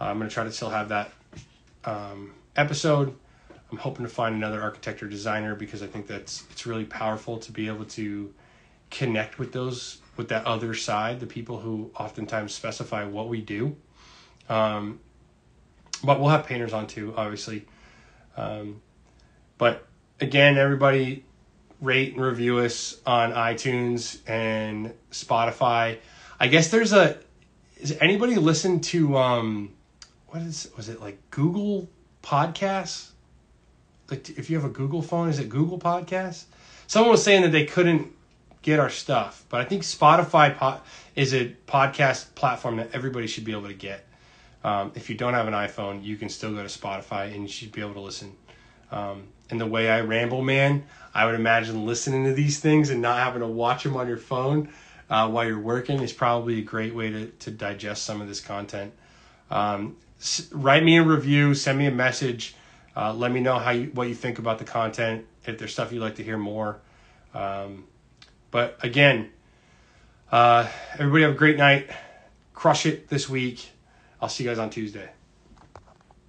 [0.00, 1.12] Uh, I'm going to try to still have that
[1.84, 3.14] um, episode.
[3.70, 7.38] I'm hoping to find another architect or designer because I think that's it's really powerful
[7.38, 8.32] to be able to
[8.90, 13.74] connect with those with that other side, the people who oftentimes specify what we do.
[14.48, 15.00] Um,
[16.04, 17.66] but we'll have painters on too, obviously.
[18.36, 18.80] Um,
[19.58, 19.86] but
[20.20, 21.24] again, everybody
[21.84, 25.98] rate and review us on iTunes and Spotify.
[26.40, 27.18] I guess there's a.
[27.76, 29.72] Is anybody listen to um,
[30.28, 31.88] what is was it like Google
[32.22, 33.10] Podcasts?
[34.10, 36.44] Like if you have a Google phone, is it Google Podcasts?
[36.86, 38.12] Someone was saying that they couldn't
[38.62, 40.80] get our stuff, but I think Spotify po-
[41.14, 44.06] is a podcast platform that everybody should be able to get.
[44.64, 47.48] Um, if you don't have an iPhone, you can still go to Spotify and you
[47.48, 48.34] should be able to listen.
[48.90, 50.84] Um, and the way I ramble, man,
[51.14, 54.16] I would imagine listening to these things and not having to watch them on your
[54.16, 54.68] phone
[55.10, 58.40] uh, while you're working is probably a great way to, to digest some of this
[58.40, 58.92] content.
[59.50, 62.54] Um, s- write me a review, send me a message,
[62.96, 65.92] uh, let me know how you, what you think about the content, if there's stuff
[65.92, 66.80] you'd like to hear more.
[67.34, 67.84] Um,
[68.50, 69.30] but again,
[70.32, 71.90] uh, everybody have a great night.
[72.54, 73.70] Crush it this week.
[74.20, 75.10] I'll see you guys on Tuesday.